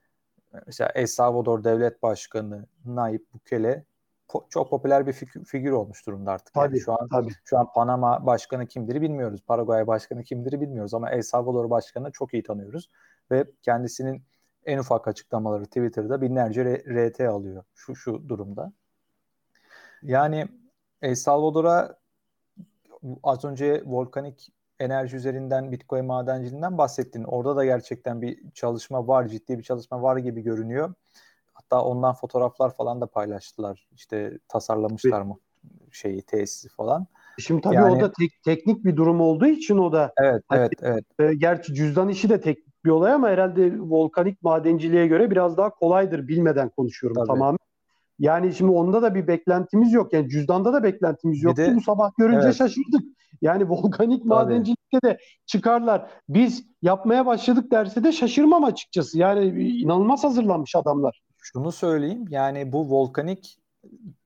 mesela 0.67 0.91
El 0.95 1.07
Salvador 1.07 1.63
Devlet 1.63 2.03
Başkanı 2.03 2.67
Nayib 2.85 3.21
Bukele 3.33 3.85
po- 4.29 4.49
çok 4.49 4.69
popüler 4.69 5.07
bir 5.07 5.13
fig- 5.13 5.45
figür 5.45 5.71
olmuş 5.71 6.07
durumda 6.07 6.31
artık. 6.31 6.53
Tabii, 6.53 6.65
yani 6.65 6.79
şu 6.79 6.91
an 6.93 7.07
tabii. 7.11 7.33
şu 7.43 7.57
an 7.59 7.73
Panama 7.73 8.25
başkanı 8.25 8.67
kimdir 8.67 9.01
bilmiyoruz. 9.01 9.41
Paraguay 9.47 9.87
başkanı 9.87 10.23
kimdir 10.23 10.61
bilmiyoruz 10.61 10.93
ama 10.93 11.09
El 11.11 11.21
Salvador 11.21 11.69
başkanı 11.69 12.11
çok 12.11 12.33
iyi 12.33 12.43
tanıyoruz 12.43 12.89
ve 13.31 13.45
kendisinin 13.61 14.23
en 14.65 14.77
ufak 14.77 15.07
açıklamaları 15.07 15.65
Twitter'da 15.65 16.21
binlerce 16.21 16.83
RT 16.87 17.27
alıyor 17.27 17.63
şu 17.75 17.95
şu 17.95 18.29
durumda. 18.29 18.73
Yani 20.03 20.47
El 21.01 21.15
Salvador'a 21.15 21.97
az 23.23 23.45
önce 23.45 23.83
volkanik 23.85 24.53
enerji 24.79 25.17
üzerinden 25.17 25.71
Bitcoin 25.71 26.05
madenciliğinden 26.05 26.77
bahsettin. 26.77 27.23
Orada 27.23 27.55
da 27.55 27.65
gerçekten 27.65 28.21
bir 28.21 28.51
çalışma 28.53 29.07
var, 29.07 29.27
ciddi 29.27 29.57
bir 29.57 29.63
çalışma 29.63 30.01
var 30.01 30.17
gibi 30.17 30.41
görünüyor. 30.41 30.93
Hatta 31.53 31.83
ondan 31.83 32.13
fotoğraflar 32.13 32.75
falan 32.75 33.01
da 33.01 33.07
paylaştılar. 33.07 33.87
İşte 33.95 34.39
tasarlamışlar 34.47 35.21
mı 35.21 35.37
şeyi, 35.91 36.21
tesisi 36.21 36.69
falan. 36.69 37.07
Şimdi 37.39 37.61
tabii 37.61 37.75
yani, 37.75 37.97
o 37.97 38.01
da 38.01 38.11
tek, 38.11 38.43
teknik 38.45 38.85
bir 38.85 38.95
durum 38.95 39.21
olduğu 39.21 39.45
için 39.45 39.77
o 39.77 39.91
da 39.91 40.13
Evet, 40.17 40.43
hani, 40.47 40.59
evet, 40.59 40.71
evet. 40.81 41.05
E, 41.19 41.33
gerçi 41.33 41.73
cüzdan 41.73 42.09
işi 42.09 42.29
de 42.29 42.41
teknik 42.41 42.85
bir 42.85 42.89
olay 42.89 43.13
ama 43.13 43.29
herhalde 43.29 43.79
volkanik 43.79 44.43
madenciliğe 44.43 45.07
göre 45.07 45.31
biraz 45.31 45.57
daha 45.57 45.69
kolaydır 45.69 46.27
bilmeden 46.27 46.69
konuşuyorum 46.69 47.15
tabii. 47.15 47.27
tamamen. 47.27 47.57
Yani 48.19 48.53
şimdi 48.53 48.71
onda 48.71 49.01
da 49.01 49.15
bir 49.15 49.27
beklentimiz 49.27 49.93
yok. 49.93 50.13
Yani 50.13 50.29
cüzdanda 50.29 50.73
da 50.73 50.83
beklentimiz 50.83 51.43
yoktu. 51.43 51.61
De, 51.61 51.75
Bu 51.75 51.81
sabah 51.81 52.11
görünce 52.17 52.45
evet. 52.45 52.55
şaşırdık. 52.55 53.01
Yani 53.41 53.69
volkanik 53.69 54.19
Tabii. 54.19 54.29
madencilikte 54.29 55.01
de 55.03 55.17
çıkarlar. 55.45 56.09
Biz 56.29 56.65
yapmaya 56.81 57.25
başladık 57.25 57.71
derse 57.71 58.03
de 58.03 58.11
şaşırmam 58.11 58.63
açıkçası. 58.63 59.19
Yani 59.19 59.45
inanılmaz 59.81 60.23
hazırlanmış 60.23 60.75
adamlar. 60.75 61.21
Şunu 61.37 61.71
söyleyeyim. 61.71 62.25
Yani 62.29 62.71
bu 62.71 62.89
volkanik 62.89 63.59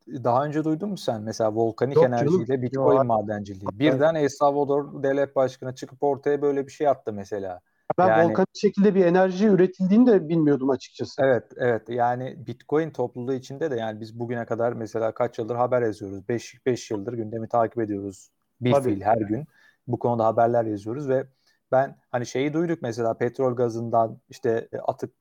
daha 0.07 0.45
önce 0.45 0.63
duydun 0.63 0.89
mu 0.89 0.97
sen? 0.97 1.21
Mesela 1.21 1.55
volkanik 1.55 1.95
Yok, 1.95 2.05
enerjiyle 2.05 2.45
canım. 2.45 2.61
Bitcoin 2.61 2.97
Yok. 2.97 3.05
madenciliği. 3.05 3.67
Birden 3.73 4.15
El 4.15 4.29
Salvador 4.29 5.03
devlet 5.03 5.35
başkanı 5.35 5.75
çıkıp 5.75 6.03
ortaya 6.03 6.41
böyle 6.41 6.67
bir 6.67 6.71
şey 6.71 6.87
attı 6.87 7.13
mesela. 7.13 7.59
Ben 7.97 8.07
yani, 8.07 8.29
volkanik 8.29 8.55
şekilde 8.55 8.95
bir 8.95 9.05
enerji 9.05 9.47
üretildiğini 9.47 10.07
de 10.07 10.29
bilmiyordum 10.29 10.69
açıkçası. 10.69 11.21
Evet, 11.21 11.43
evet. 11.57 11.89
Yani 11.89 12.47
Bitcoin 12.47 12.89
topluluğu 12.89 13.33
içinde 13.33 13.71
de 13.71 13.75
yani 13.75 13.99
biz 13.99 14.19
bugüne 14.19 14.45
kadar 14.45 14.73
mesela 14.73 15.13
kaç 15.13 15.39
yıldır 15.39 15.55
haber 15.55 15.81
yazıyoruz. 15.81 16.29
5 16.29 16.65
5 16.65 16.91
yıldır 16.91 17.13
gündemi 17.13 17.47
takip 17.47 17.79
ediyoruz. 17.79 18.29
Bir 18.61 18.71
Tabii. 18.71 18.83
fil 18.83 19.01
her 19.01 19.17
gün. 19.17 19.45
Bu 19.87 19.99
konuda 19.99 20.25
haberler 20.25 20.65
yazıyoruz 20.65 21.09
ve 21.09 21.25
ben 21.71 21.95
hani 22.11 22.25
şeyi 22.25 22.53
duyduk 22.53 22.81
mesela 22.81 23.13
petrol 23.13 23.55
gazından 23.55 24.17
işte 24.29 24.67
atık 24.87 25.13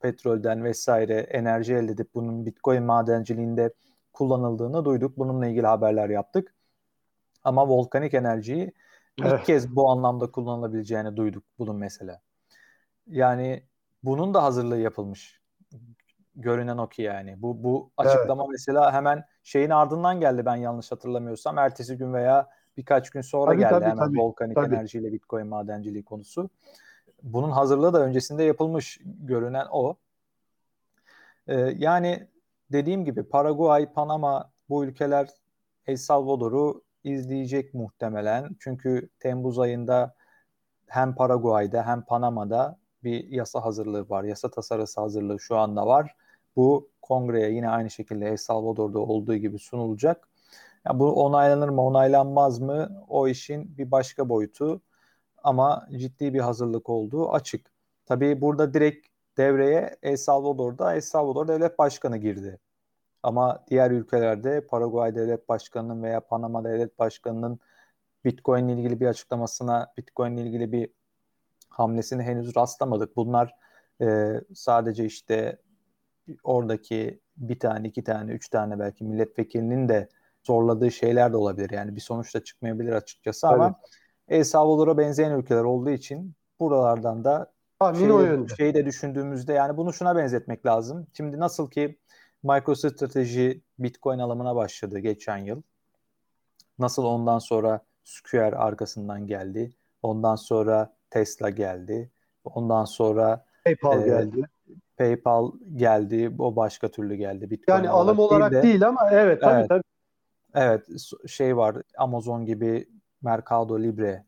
petrolden 0.00 0.64
vesaire 0.64 1.14
enerji 1.14 1.74
elde 1.74 1.92
edip 1.92 2.14
bunun 2.14 2.46
Bitcoin 2.46 2.82
madenciliğinde 2.82 3.72
kullanıldığını 4.12 4.84
duyduk. 4.84 5.18
Bununla 5.18 5.46
ilgili 5.46 5.66
haberler 5.66 6.08
yaptık. 6.08 6.54
Ama 7.44 7.68
volkanik 7.68 8.14
enerjiyi 8.14 8.72
evet. 9.22 9.40
ilk 9.40 9.46
kez 9.46 9.76
bu 9.76 9.90
anlamda 9.90 10.30
kullanılabileceğini 10.30 11.16
duyduk 11.16 11.44
bunun 11.58 11.76
mesela. 11.76 12.20
Yani 13.06 13.62
bunun 14.02 14.34
da 14.34 14.42
hazırlığı 14.42 14.78
yapılmış. 14.78 15.40
Görünen 16.34 16.78
o 16.78 16.88
ki 16.88 17.02
yani. 17.02 17.42
Bu 17.42 17.64
bu 17.64 17.90
açıklama 17.96 18.42
evet. 18.42 18.52
mesela 18.52 18.92
hemen 18.92 19.24
şeyin 19.42 19.70
ardından 19.70 20.20
geldi 20.20 20.46
ben 20.46 20.56
yanlış 20.56 20.92
hatırlamıyorsam. 20.92 21.58
Ertesi 21.58 21.96
gün 21.96 22.12
veya 22.12 22.48
birkaç 22.76 23.10
gün 23.10 23.20
sonra 23.20 23.50
tabii, 23.50 23.60
geldi 23.60 23.70
tabii, 23.70 23.84
hemen 23.84 24.06
tabii, 24.06 24.18
volkanik 24.18 24.56
tabii. 24.56 24.74
enerjiyle 24.74 25.12
Bitcoin 25.12 25.46
madenciliği 25.46 26.04
konusu. 26.04 26.50
Bunun 27.22 27.50
hazırlığı 27.50 27.92
da 27.92 28.00
öncesinde 28.00 28.42
yapılmış 28.42 29.00
görünen 29.04 29.66
o. 29.70 29.96
Ee, 31.46 31.54
yani 31.76 32.28
dediğim 32.72 33.04
gibi 33.04 33.22
Paraguay, 33.22 33.92
Panama 33.92 34.50
bu 34.68 34.84
ülkeler 34.84 35.28
El 35.86 35.96
Salvador'u 35.96 36.85
izleyecek 37.06 37.74
muhtemelen. 37.74 38.56
Çünkü 38.60 39.08
Temmuz 39.20 39.58
ayında 39.58 40.14
hem 40.86 41.14
Paraguay'da 41.14 41.86
hem 41.86 42.02
Panama'da 42.02 42.78
bir 43.04 43.28
yasa 43.28 43.64
hazırlığı 43.64 44.08
var. 44.08 44.24
Yasa 44.24 44.50
tasarısı 44.50 45.00
hazırlığı 45.00 45.40
şu 45.40 45.56
anda 45.56 45.86
var. 45.86 46.16
Bu 46.56 46.90
kongreye 47.02 47.50
yine 47.52 47.68
aynı 47.68 47.90
şekilde 47.90 48.26
El 48.26 48.36
Salvador'da 48.36 48.98
olduğu 48.98 49.36
gibi 49.36 49.58
sunulacak. 49.58 50.28
Yani 50.86 50.98
bu 51.00 51.24
onaylanır 51.24 51.68
mı, 51.68 51.82
onaylanmaz 51.82 52.60
mı 52.60 53.04
o 53.08 53.28
işin 53.28 53.78
bir 53.78 53.90
başka 53.90 54.28
boyutu. 54.28 54.82
Ama 55.44 55.88
ciddi 55.96 56.34
bir 56.34 56.40
hazırlık 56.40 56.90
olduğu 56.90 57.32
açık. 57.32 57.72
Tabii 58.06 58.40
burada 58.40 58.74
direkt 58.74 59.08
devreye 59.38 59.96
El 60.02 60.16
Salvador'da 60.16 60.94
El 60.94 61.00
Salvador 61.00 61.48
Devlet 61.48 61.78
Başkanı 61.78 62.16
girdi. 62.16 62.58
Ama 63.26 63.64
diğer 63.70 63.90
ülkelerde 63.90 64.66
Paraguay 64.66 65.14
Devlet 65.14 65.48
Başkanı'nın 65.48 66.02
veya 66.02 66.20
Panama 66.20 66.64
Devlet 66.64 66.98
Başkanı'nın 66.98 67.60
Bitcoin 68.24 68.68
ile 68.68 68.80
ilgili 68.80 69.00
bir 69.00 69.06
açıklamasına, 69.06 69.92
Bitcoin 69.96 70.36
ile 70.36 70.46
ilgili 70.46 70.72
bir 70.72 70.90
hamlesini 71.68 72.22
henüz 72.22 72.56
rastlamadık. 72.56 73.16
Bunlar 73.16 73.54
e, 74.02 74.40
sadece 74.54 75.04
işte 75.04 75.58
oradaki 76.44 77.20
bir 77.36 77.58
tane, 77.58 77.88
iki 77.88 78.04
tane, 78.04 78.32
üç 78.32 78.48
tane 78.48 78.78
belki 78.78 79.04
milletvekilinin 79.04 79.88
de 79.88 80.08
zorladığı 80.42 80.90
şeyler 80.90 81.32
de 81.32 81.36
olabilir. 81.36 81.70
Yani 81.70 81.96
bir 81.96 82.00
sonuç 82.00 82.34
da 82.34 82.44
çıkmayabilir 82.44 82.92
açıkçası 82.92 83.46
evet. 83.46 83.54
ama 83.54 83.74
El 84.28 84.44
Salvador'a 84.44 84.98
benzeyen 84.98 85.32
ülkeler 85.32 85.64
olduğu 85.64 85.90
için 85.90 86.34
buralardan 86.60 87.24
da 87.24 87.52
şey, 88.48 88.56
şeyi 88.56 88.74
de 88.74 88.86
düşündüğümüzde 88.86 89.52
yani 89.52 89.76
bunu 89.76 89.92
şuna 89.92 90.16
benzetmek 90.16 90.66
lazım. 90.66 91.06
Şimdi 91.12 91.38
nasıl 91.40 91.70
ki 91.70 91.98
MicroStrategy 92.42 93.50
Bitcoin 93.78 94.18
alımına 94.18 94.56
başladı 94.56 94.98
geçen 94.98 95.36
yıl. 95.36 95.62
Nasıl 96.78 97.04
ondan 97.04 97.38
sonra 97.38 97.80
Square 98.04 98.56
arkasından 98.56 99.26
geldi. 99.26 99.72
Ondan 100.02 100.36
sonra 100.36 100.92
Tesla 101.10 101.50
geldi. 101.50 102.10
Ondan 102.44 102.84
sonra 102.84 103.44
PayPal 103.64 104.02
e, 104.02 104.06
geldi. 104.06 104.42
PayPal 104.96 105.52
geldi. 105.76 106.32
O 106.38 106.56
başka 106.56 106.90
türlü 106.90 107.14
geldi. 107.14 107.50
Bitcoin 107.50 107.76
yani 107.76 107.90
alım 107.90 108.18
olarak 108.18 108.52
değil, 108.52 108.62
de, 108.62 108.68
değil 108.68 108.88
ama 108.88 109.10
evet 109.10 109.40
tabii 109.40 109.58
evet, 109.58 109.68
tabii. 109.68 109.82
Evet 110.54 110.86
şey 111.26 111.56
var 111.56 111.76
Amazon 111.98 112.46
gibi 112.46 112.88
Mercado 113.22 113.82
Libre 113.82 114.24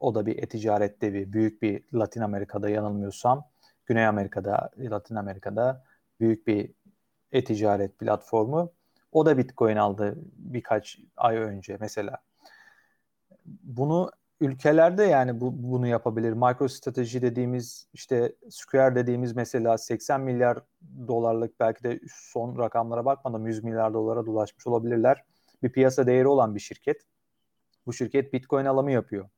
o 0.00 0.14
da 0.14 0.26
bir 0.26 0.42
e-ticaret 0.42 1.02
devi. 1.02 1.32
Büyük 1.32 1.62
bir 1.62 1.82
Latin 1.94 2.20
Amerika'da 2.20 2.68
yanılmıyorsam 2.68 3.44
Güney 3.86 4.06
Amerika'da, 4.06 4.70
Latin 4.78 5.14
Amerika'da 5.14 5.84
büyük 6.20 6.46
bir 6.46 6.70
e-ticaret 7.32 7.98
platformu. 7.98 8.72
O 9.12 9.26
da 9.26 9.38
Bitcoin 9.38 9.76
aldı 9.76 10.18
birkaç 10.36 10.98
ay 11.16 11.36
önce 11.36 11.76
mesela. 11.80 12.18
Bunu 13.62 14.10
ülkelerde 14.40 15.04
yani 15.04 15.40
bu, 15.40 15.62
bunu 15.62 15.86
yapabilir. 15.86 16.32
MicroStrategy 16.32 17.20
dediğimiz 17.20 17.88
işte 17.92 18.32
Square 18.50 18.94
dediğimiz 18.94 19.36
mesela 19.36 19.78
80 19.78 20.20
milyar 20.20 20.58
dolarlık 21.08 21.60
belki 21.60 21.84
de 21.84 22.00
son 22.12 22.58
rakamlara 22.58 23.04
bakmadan 23.04 23.44
100 23.44 23.64
milyar 23.64 23.94
dolara 23.94 24.26
dolaşmış 24.26 24.66
olabilirler. 24.66 25.24
Bir 25.62 25.72
piyasa 25.72 26.06
değeri 26.06 26.28
olan 26.28 26.54
bir 26.54 26.60
şirket. 26.60 27.02
Bu 27.86 27.92
şirket 27.92 28.32
Bitcoin 28.32 28.64
alımı 28.64 28.92
yapıyor. 28.92 29.28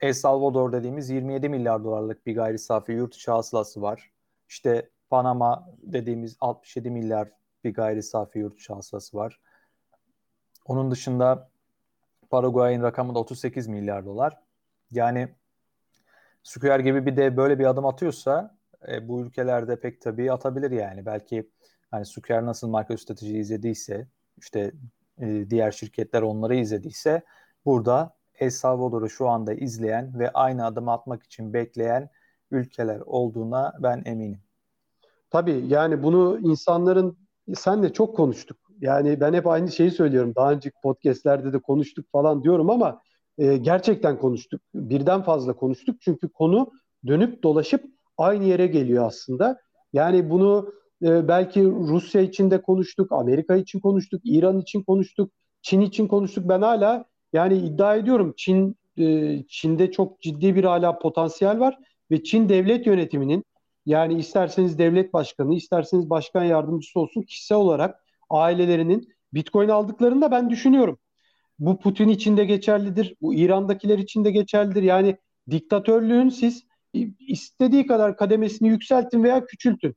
El 0.00 0.12
Salvador 0.12 0.72
dediğimiz 0.72 1.10
27 1.10 1.48
milyar 1.48 1.84
dolarlık 1.84 2.26
bir 2.26 2.34
gayri 2.34 2.58
safi 2.58 2.92
yurt 2.92 3.14
içi 3.14 3.30
hasılası 3.30 3.82
var. 3.82 4.10
İşte 4.48 4.90
Panama 5.10 5.68
dediğimiz 5.82 6.36
67 6.40 6.90
milyar 6.90 7.28
bir 7.64 7.74
gayri 7.74 8.02
safi 8.02 8.38
yurt 8.38 8.60
içi 8.60 8.72
hasılası 8.72 9.16
var. 9.16 9.40
Onun 10.66 10.90
dışında 10.90 11.50
Paraguay'ın 12.30 12.82
rakamı 12.82 13.14
da 13.14 13.18
38 13.18 13.66
milyar 13.66 14.04
dolar. 14.04 14.38
Yani 14.90 15.28
Square 16.42 16.82
gibi 16.82 17.06
bir 17.06 17.16
de 17.16 17.36
böyle 17.36 17.58
bir 17.58 17.64
adım 17.64 17.86
atıyorsa 17.86 18.56
e, 18.88 19.08
bu 19.08 19.20
ülkelerde 19.20 19.80
pek 19.80 20.00
tabii 20.00 20.32
atabilir 20.32 20.70
yani. 20.70 21.06
Belki 21.06 21.50
hani 21.90 22.06
Square 22.06 22.46
nasıl 22.46 22.68
marka 22.68 22.96
strateji 22.96 23.38
izlediyse 23.38 24.08
işte 24.38 24.72
e, 25.18 25.50
diğer 25.50 25.70
şirketler 25.70 26.22
onları 26.22 26.54
izlediyse 26.56 27.22
burada 27.64 28.16
El 28.38 28.50
Salvador'u 28.50 29.10
şu 29.10 29.28
anda 29.28 29.54
izleyen 29.54 30.18
ve 30.18 30.30
aynı 30.30 30.66
adım 30.66 30.88
atmak 30.88 31.22
için 31.22 31.52
bekleyen 31.52 32.10
ülkeler 32.50 33.00
olduğuna 33.00 33.72
ben 33.82 34.02
eminim. 34.04 34.40
Tabii 35.30 35.64
yani 35.68 36.02
bunu 36.02 36.38
insanların 36.42 37.18
senle 37.54 37.92
çok 37.92 38.16
konuştuk. 38.16 38.56
Yani 38.80 39.20
ben 39.20 39.32
hep 39.34 39.46
aynı 39.46 39.72
şeyi 39.72 39.90
söylüyorum. 39.90 40.32
Daha 40.36 40.52
önceki 40.52 40.76
podcastlerde 40.82 41.52
de 41.52 41.58
konuştuk 41.58 42.06
falan 42.12 42.42
diyorum 42.44 42.70
ama 42.70 43.00
e, 43.38 43.56
gerçekten 43.56 44.18
konuştuk. 44.18 44.60
Birden 44.74 45.22
fazla 45.22 45.52
konuştuk. 45.56 45.96
Çünkü 46.00 46.28
konu 46.28 46.70
dönüp 47.06 47.42
dolaşıp 47.42 47.84
aynı 48.18 48.44
yere 48.44 48.66
geliyor 48.66 49.06
aslında. 49.06 49.60
Yani 49.92 50.30
bunu 50.30 50.72
e, 51.02 51.28
belki 51.28 51.64
Rusya 51.64 52.20
için 52.20 52.50
de 52.50 52.62
konuştuk, 52.62 53.12
Amerika 53.12 53.56
için 53.56 53.80
konuştuk, 53.80 54.20
İran 54.24 54.58
için 54.58 54.82
konuştuk, 54.82 55.32
Çin 55.62 55.80
için 55.80 56.08
konuştuk. 56.08 56.48
Ben 56.48 56.62
hala 56.62 57.04
yani 57.32 57.56
iddia 57.56 57.96
ediyorum 57.96 58.34
Çin 58.36 58.76
e, 58.98 59.38
Çin'de 59.48 59.92
çok 59.92 60.20
ciddi 60.20 60.54
bir 60.54 60.64
hala 60.64 60.98
potansiyel 60.98 61.60
var 61.60 61.78
ve 62.10 62.22
Çin 62.22 62.48
devlet 62.48 62.86
yönetiminin 62.86 63.44
yani 63.86 64.14
isterseniz 64.14 64.78
devlet 64.78 65.12
başkanı, 65.12 65.54
isterseniz 65.54 66.10
başkan 66.10 66.44
yardımcısı 66.44 67.00
olsun 67.00 67.22
kişisel 67.22 67.58
olarak 67.58 68.04
ailelerinin 68.30 69.08
Bitcoin 69.34 69.68
aldıklarını 69.68 70.20
da 70.20 70.30
ben 70.30 70.50
düşünüyorum. 70.50 70.98
Bu 71.58 71.78
Putin 71.78 72.08
için 72.08 72.36
de 72.36 72.44
geçerlidir, 72.44 73.14
bu 73.20 73.34
İran'dakiler 73.34 73.98
için 73.98 74.24
de 74.24 74.30
geçerlidir. 74.30 74.82
Yani 74.82 75.16
diktatörlüğün 75.50 76.28
siz 76.28 76.64
istediği 77.28 77.86
kadar 77.86 78.16
kademesini 78.16 78.68
yükseltin 78.68 79.24
veya 79.24 79.44
küçültün. 79.44 79.96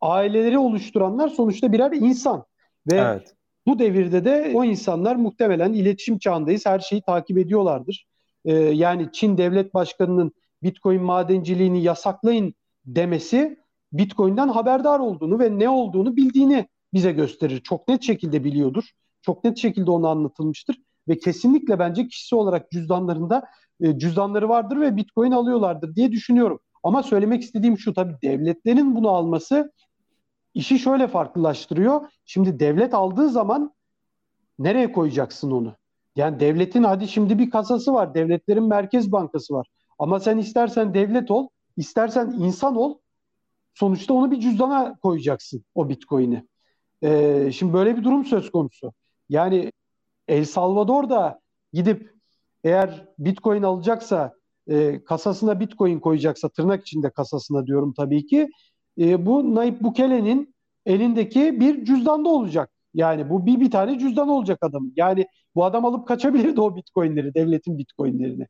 Aileleri 0.00 0.58
oluşturanlar 0.58 1.28
sonuçta 1.28 1.72
birer 1.72 1.92
insan 1.92 2.44
ve 2.92 2.96
evet. 2.96 3.34
bu 3.66 3.78
devirde 3.78 4.24
de 4.24 4.52
o 4.54 4.64
insanlar 4.64 5.16
muhtemelen 5.16 5.72
iletişim 5.72 6.18
çağındayız. 6.18 6.66
Her 6.66 6.78
şeyi 6.78 7.02
takip 7.02 7.38
ediyorlardır. 7.38 8.06
Ee, 8.44 8.54
yani 8.54 9.08
Çin 9.12 9.38
devlet 9.38 9.74
başkanının 9.74 10.32
Bitcoin 10.62 11.02
madenciliğini 11.02 11.82
yasaklayın 11.82 12.54
demesi 12.86 13.56
Bitcoin'den 13.92 14.48
haberdar 14.48 14.98
olduğunu 15.00 15.38
ve 15.38 15.58
ne 15.58 15.68
olduğunu 15.68 16.16
bildiğini 16.16 16.68
bize 16.94 17.12
gösterir. 17.12 17.60
Çok 17.60 17.88
net 17.88 18.02
şekilde 18.02 18.44
biliyordur. 18.44 18.84
Çok 19.22 19.44
net 19.44 19.58
şekilde 19.58 19.90
onu 19.90 20.08
anlatılmıştır 20.08 20.76
ve 21.08 21.18
kesinlikle 21.18 21.78
bence 21.78 22.08
kişisi 22.08 22.34
olarak 22.34 22.70
cüzdanlarında 22.70 23.44
e, 23.80 23.98
cüzdanları 23.98 24.48
vardır 24.48 24.80
ve 24.80 24.96
Bitcoin 24.96 25.32
alıyorlardır 25.32 25.94
diye 25.94 26.12
düşünüyorum. 26.12 26.60
Ama 26.82 27.02
söylemek 27.02 27.42
istediğim 27.42 27.78
şu 27.78 27.94
tabii 27.94 28.16
devletlerin 28.22 28.94
bunu 28.94 29.08
alması 29.08 29.72
işi 30.54 30.78
şöyle 30.78 31.08
farklılaştırıyor. 31.08 32.00
Şimdi 32.24 32.60
devlet 32.60 32.94
aldığı 32.94 33.28
zaman 33.28 33.74
nereye 34.58 34.92
koyacaksın 34.92 35.50
onu? 35.50 35.76
Yani 36.16 36.40
devletin 36.40 36.82
hadi 36.82 37.08
şimdi 37.08 37.38
bir 37.38 37.50
kasası 37.50 37.94
var. 37.94 38.14
Devletlerin 38.14 38.64
merkez 38.64 39.12
bankası 39.12 39.54
var. 39.54 39.66
Ama 39.98 40.20
sen 40.20 40.38
istersen 40.38 40.94
devlet 40.94 41.30
ol, 41.30 41.48
istersen 41.76 42.34
insan 42.38 42.76
ol. 42.76 42.98
Sonuçta 43.74 44.14
onu 44.14 44.30
bir 44.30 44.40
cüzdana 44.40 44.98
koyacaksın 45.02 45.64
o 45.74 45.88
Bitcoin'i. 45.88 46.46
Ee, 47.02 47.50
şimdi 47.54 47.72
böyle 47.72 47.96
bir 47.96 48.04
durum 48.04 48.24
söz 48.24 48.50
konusu. 48.50 48.92
Yani 49.28 49.72
El 50.28 50.44
Salvador 50.44 51.10
da 51.10 51.40
gidip 51.72 52.14
eğer 52.64 53.08
Bitcoin 53.18 53.62
alacaksa 53.62 54.34
e, 54.68 55.04
kasasına 55.04 55.60
Bitcoin 55.60 56.00
koyacaksa 56.00 56.48
tırnak 56.48 56.82
içinde 56.82 57.10
kasasına 57.10 57.66
diyorum 57.66 57.94
tabii 57.96 58.26
ki 58.26 58.50
e, 58.98 59.26
bu 59.26 59.54
Nayib 59.54 59.80
Bukele'nin 59.80 60.54
elindeki 60.86 61.60
bir 61.60 61.84
cüzdanda 61.84 62.28
olacak. 62.28 62.70
Yani 62.94 63.30
bu 63.30 63.46
bir 63.46 63.60
bir 63.60 63.70
tane 63.70 63.98
cüzdan 63.98 64.28
olacak 64.28 64.58
adamın. 64.62 64.92
Yani 64.96 65.26
bu 65.54 65.64
adam 65.64 65.84
alıp 65.84 66.08
kaçabilirdi 66.08 66.60
o 66.60 66.76
Bitcoin'leri, 66.76 67.34
devletin 67.34 67.78
Bitcoin'lerini. 67.78 68.46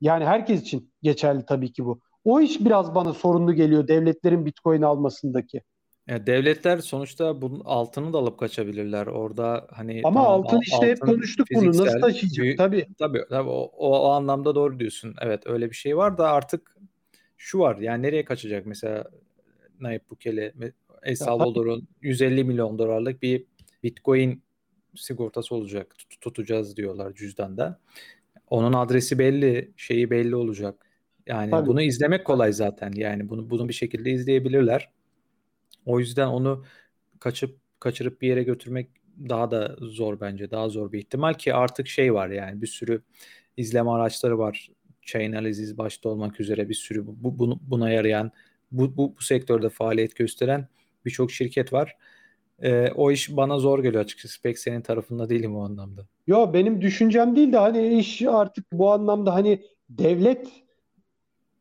Yani 0.00 0.24
herkes 0.24 0.62
için 0.62 0.92
geçerli 1.02 1.46
tabii 1.46 1.72
ki 1.72 1.84
bu. 1.84 2.00
O 2.24 2.40
iş 2.40 2.60
biraz 2.60 2.94
bana 2.94 3.12
sorunlu 3.14 3.54
geliyor 3.54 3.88
devletlerin 3.88 4.46
Bitcoin 4.46 4.82
almasındaki. 4.82 5.62
Ya 6.06 6.26
devletler 6.26 6.78
sonuçta 6.78 7.42
bunun 7.42 7.60
altını 7.64 8.12
da 8.12 8.18
alıp 8.18 8.38
kaçabilirler. 8.38 9.06
Orada 9.06 9.66
hani 9.70 10.02
Ama 10.04 10.22
tamam, 10.22 10.40
altın 10.40 10.60
işte 10.60 10.86
hep 10.86 11.00
konuştuk 11.00 11.48
fiziksel, 11.48 11.72
bunu 11.72 11.86
nasıl 11.86 12.00
taşıyacak 12.00 12.44
büyük, 12.44 12.58
tabii. 12.58 12.86
Tabii, 12.98 13.24
tabii 13.30 13.48
o, 13.48 13.70
o, 13.76 13.98
o 13.98 14.10
anlamda 14.10 14.54
doğru 14.54 14.78
diyorsun. 14.78 15.14
Evet 15.20 15.42
öyle 15.46 15.70
bir 15.70 15.76
şey 15.76 15.96
var 15.96 16.18
da 16.18 16.30
artık 16.30 16.76
şu 17.36 17.58
var 17.58 17.76
yani 17.76 18.02
nereye 18.02 18.24
kaçacak 18.24 18.66
mesela 18.66 19.04
Nayib 19.80 20.00
Bukele 20.10 20.52
El 21.02 21.16
Salvador'un 21.16 21.88
150 22.00 22.44
milyon 22.44 22.78
dolarlık 22.78 23.22
bir 23.22 23.44
Bitcoin 23.82 24.42
sigortası 24.94 25.54
olacak 25.54 25.98
tut, 25.98 26.20
tutacağız 26.20 26.76
diyorlar 26.76 27.14
cüzdanda. 27.14 27.80
Onun 28.50 28.72
adresi 28.72 29.18
belli, 29.18 29.72
şeyi 29.76 30.10
belli 30.10 30.36
olacak. 30.36 30.91
Yani 31.26 31.50
Tabii. 31.50 31.66
bunu 31.66 31.82
izlemek 31.82 32.24
kolay 32.24 32.52
zaten. 32.52 32.92
Yani 32.96 33.28
bunu 33.28 33.50
bunu 33.50 33.68
bir 33.68 33.74
şekilde 33.74 34.10
izleyebilirler. 34.10 34.88
O 35.86 35.98
yüzden 35.98 36.26
onu 36.26 36.64
kaçıp 37.18 37.56
kaçırıp 37.80 38.20
bir 38.20 38.28
yere 38.28 38.42
götürmek 38.42 38.88
daha 39.28 39.50
da 39.50 39.76
zor 39.80 40.20
bence. 40.20 40.50
Daha 40.50 40.68
zor 40.68 40.92
bir 40.92 40.98
ihtimal 40.98 41.34
ki 41.34 41.54
artık 41.54 41.88
şey 41.88 42.14
var 42.14 42.28
yani 42.28 42.62
bir 42.62 42.66
sürü 42.66 43.02
izleme 43.56 43.90
araçları 43.90 44.38
var. 44.38 44.70
Chainalysis 45.02 45.78
başta 45.78 46.08
olmak 46.08 46.40
üzere 46.40 46.68
bir 46.68 46.74
sürü 46.74 47.06
bu, 47.06 47.38
bunu, 47.38 47.58
buna 47.62 47.90
yarayan 47.90 48.30
bu, 48.72 48.96
bu, 48.96 49.16
bu 49.18 49.22
sektörde 49.22 49.68
faaliyet 49.68 50.16
gösteren 50.16 50.68
birçok 51.04 51.30
şirket 51.30 51.72
var. 51.72 51.96
Ee, 52.62 52.88
o 52.96 53.10
iş 53.10 53.36
bana 53.36 53.58
zor 53.58 53.82
geliyor 53.82 54.04
açıkçası. 54.04 54.42
Pek 54.42 54.58
senin 54.58 54.80
tarafında 54.80 55.28
değilim 55.28 55.56
o 55.56 55.64
anlamda. 55.64 56.06
Yo 56.26 56.52
benim 56.52 56.80
düşüncem 56.80 57.36
değil 57.36 57.52
de 57.52 57.56
hani 57.56 57.98
iş 57.98 58.22
artık 58.22 58.72
bu 58.72 58.92
anlamda 58.92 59.34
hani 59.34 59.62
devlet 59.90 60.48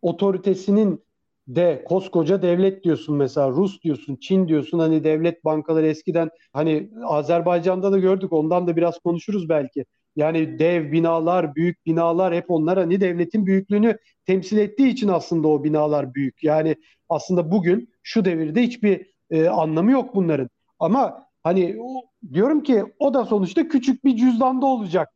otoritesinin 0.01 1.03
de 1.47 1.83
koskoca 1.87 2.41
devlet 2.41 2.83
diyorsun 2.83 3.15
mesela 3.15 3.49
Rus 3.49 3.81
diyorsun, 3.81 4.15
Çin 4.15 4.47
diyorsun 4.47 4.79
hani 4.79 5.03
devlet 5.03 5.45
bankaları 5.45 5.87
eskiden 5.87 6.29
hani 6.53 6.89
Azerbaycan'da 7.03 7.91
da 7.91 7.99
gördük 7.99 8.33
ondan 8.33 8.67
da 8.67 8.75
biraz 8.75 8.99
konuşuruz 8.99 9.49
belki. 9.49 9.85
Yani 10.15 10.59
dev 10.59 10.91
binalar, 10.91 11.55
büyük 11.55 11.85
binalar 11.85 12.33
hep 12.33 12.51
onlar 12.51 12.79
hani 12.79 13.01
devletin 13.01 13.45
büyüklüğünü 13.45 13.97
temsil 14.25 14.57
ettiği 14.57 14.87
için 14.89 15.07
aslında 15.07 15.47
o 15.47 15.63
binalar 15.63 16.13
büyük. 16.13 16.43
Yani 16.43 16.75
aslında 17.09 17.51
bugün 17.51 17.89
şu 18.03 18.25
devirde 18.25 18.61
hiçbir 18.61 19.05
e, 19.29 19.47
anlamı 19.47 19.91
yok 19.91 20.15
bunların. 20.15 20.49
Ama 20.79 21.25
hani 21.43 21.77
diyorum 22.33 22.63
ki 22.63 22.83
o 22.99 23.13
da 23.13 23.25
sonuçta 23.25 23.67
küçük 23.67 24.05
bir 24.05 24.15
cüzdanda 24.15 24.65
olacak. 24.65 25.09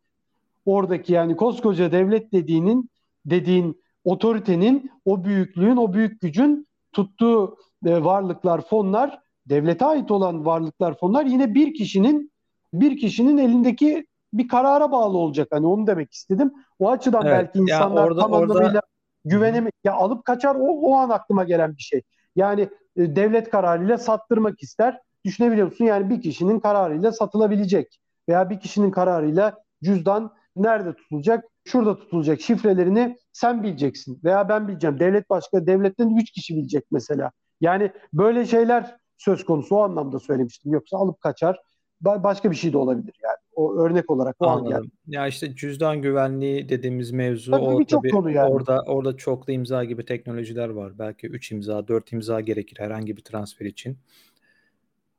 Oradaki 0.66 1.14
yani 1.14 1.36
koskoca 1.36 1.92
devlet 1.92 2.34
dediğinin 2.34 2.90
dediğin 3.26 3.85
otoritenin, 4.06 4.92
o 5.06 5.24
büyüklüğün, 5.24 5.78
o 5.78 5.94
büyük 5.94 6.22
gücün 6.22 6.68
tuttuğu 6.94 7.58
e, 7.86 8.04
varlıklar, 8.04 8.62
fonlar, 8.62 9.20
devlete 9.46 9.86
ait 9.86 10.12
olan 10.12 10.46
varlıklar, 10.46 10.98
fonlar 10.98 11.26
yine 11.26 11.54
bir 11.54 11.74
kişinin 11.74 12.32
bir 12.74 12.98
kişinin 12.98 13.38
elindeki 13.38 14.08
bir 14.34 14.48
karara 14.48 14.92
bağlı 14.92 15.18
olacak. 15.18 15.48
Hani 15.52 15.68
onu 15.68 15.88
demek 15.88 16.14
istedim. 16.14 16.54
O 16.80 16.92
açıdan 16.92 17.26
evet, 17.26 17.38
belki 17.38 17.60
insanlar 17.60 18.08
orada, 18.08 18.22
tam 18.22 18.32
orada... 18.32 18.54
anlamıyla 18.54 18.82
güvenemek 19.26 19.74
ya 19.84 19.94
alıp 19.94 20.26
kaçar 20.26 20.56
o, 20.56 20.68
o 20.68 20.96
an 20.96 21.10
aklıma 21.10 21.44
gelen 21.44 21.78
bir 21.78 21.82
şey. 21.82 22.02
Yani 22.36 22.62
e, 22.98 23.16
devlet 23.16 23.50
kararıyla 23.50 23.98
sattırmak 23.98 24.64
ister. 24.64 25.02
Düşünebiliyor 25.26 25.68
musun? 25.68 25.86
Yani 25.86 26.10
bir 26.10 26.22
kişinin 26.22 26.60
kararıyla 26.60 27.12
satılabilecek 27.12 28.00
veya 28.30 28.50
bir 28.50 28.60
kişinin 28.60 28.92
kararıyla 28.92 29.58
cüzdan 29.84 30.34
nerede 30.56 30.94
tutulacak? 30.94 31.46
Şurada 31.66 31.98
tutulacak 32.00 32.42
şifrelerini 32.42 33.18
sen 33.34 33.64
bileceksin 33.64 34.20
veya 34.24 34.50
ben 34.50 34.68
bileceğim. 34.68 35.00
Devlet 35.00 35.30
başka 35.30 35.68
devletten 35.68 36.18
3 36.18 36.32
kişi 36.32 36.56
bilecek 36.56 36.84
mesela. 36.92 37.32
Yani 37.62 37.92
böyle 38.14 38.46
şeyler 38.46 38.96
söz 39.18 39.46
konusu 39.46 39.76
o 39.76 39.82
anlamda 39.82 40.20
söylemiştim. 40.20 40.74
Yoksa 40.74 40.98
alıp 40.98 41.22
kaçar 41.22 41.60
başka 42.02 42.52
bir 42.52 42.56
şey 42.56 42.74
de 42.74 42.78
olabilir 42.78 43.14
yani. 43.24 43.38
O 43.56 43.76
örnek 43.76 44.12
olarak 44.12 44.36
o 44.40 44.48
Anladım. 44.48 44.74
an 44.74 44.82
geldi. 44.82 44.92
Ya 45.08 45.28
işte 45.28 45.56
cüzdan 45.56 46.02
güvenliği 46.02 46.70
dediğimiz 46.70 47.12
mevzu 47.12 47.52
tabii 47.52 47.64
o 47.64 47.86
tabii 47.86 48.10
konu 48.10 48.32
yani. 48.32 48.54
orada 48.54 48.84
orada 48.88 49.18
çoklu 49.18 49.54
imza 49.54 49.84
gibi 49.84 50.06
teknolojiler 50.06 50.70
var. 50.70 51.00
Belki 51.00 51.28
3 51.28 51.52
imza, 51.52 51.88
4 51.88 52.14
imza 52.14 52.42
gerekir 52.42 52.80
herhangi 52.80 53.18
bir 53.18 53.22
transfer 53.22 53.66
için. 53.66 53.98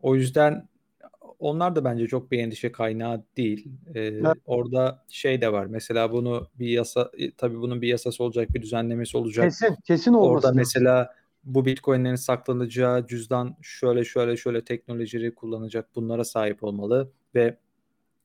O 0.03 0.15
yüzden 0.15 0.69
onlar 1.39 1.77
da 1.77 1.85
bence 1.85 2.07
çok 2.07 2.31
bir 2.31 2.39
endişe 2.39 2.73
kaynağı 2.73 3.25
değil. 3.37 3.69
Ee, 3.95 4.01
evet. 4.01 4.37
Orada 4.47 5.05
şey 5.09 5.41
de 5.41 5.53
var. 5.53 5.67
Mesela 5.67 6.13
bunu 6.13 6.49
bir 6.59 6.69
yasa 6.69 7.11
e, 7.19 7.31
tabii 7.31 7.61
bunun 7.61 7.83
bir 7.83 7.89
yasası 7.89 8.25
olacak, 8.25 8.55
bir 8.55 8.63
düzenlemesi 8.63 9.17
olacak. 9.17 9.45
Kesin, 9.45 9.77
kesin 9.85 10.13
olması. 10.13 10.47
Orada 10.47 10.53
mesela 10.53 11.15
bu 11.45 11.67
Bitcoin'lerin 11.67 12.15
saklanacağı 12.15 13.07
cüzdan 13.07 13.57
şöyle 13.63 14.05
şöyle 14.05 14.37
şöyle 14.37 14.65
teknolojileri 14.65 15.35
kullanacak. 15.35 15.95
Bunlara 15.95 16.25
sahip 16.25 16.65
olmalı 16.65 17.13
ve 17.35 17.57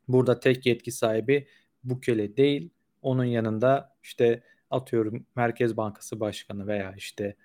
burada 0.07 0.39
tek 0.39 0.65
yetki 0.65 0.91
sahibi 0.91 1.47
Bukele 1.83 2.37
değil. 2.37 2.69
Onun 3.01 3.25
yanında 3.25 3.95
işte 4.03 4.43
atıyorum 4.69 5.25
Merkez 5.35 5.77
Bankası 5.77 6.19
Başkanı 6.19 6.67
veya 6.67 6.93
işte 6.97 7.35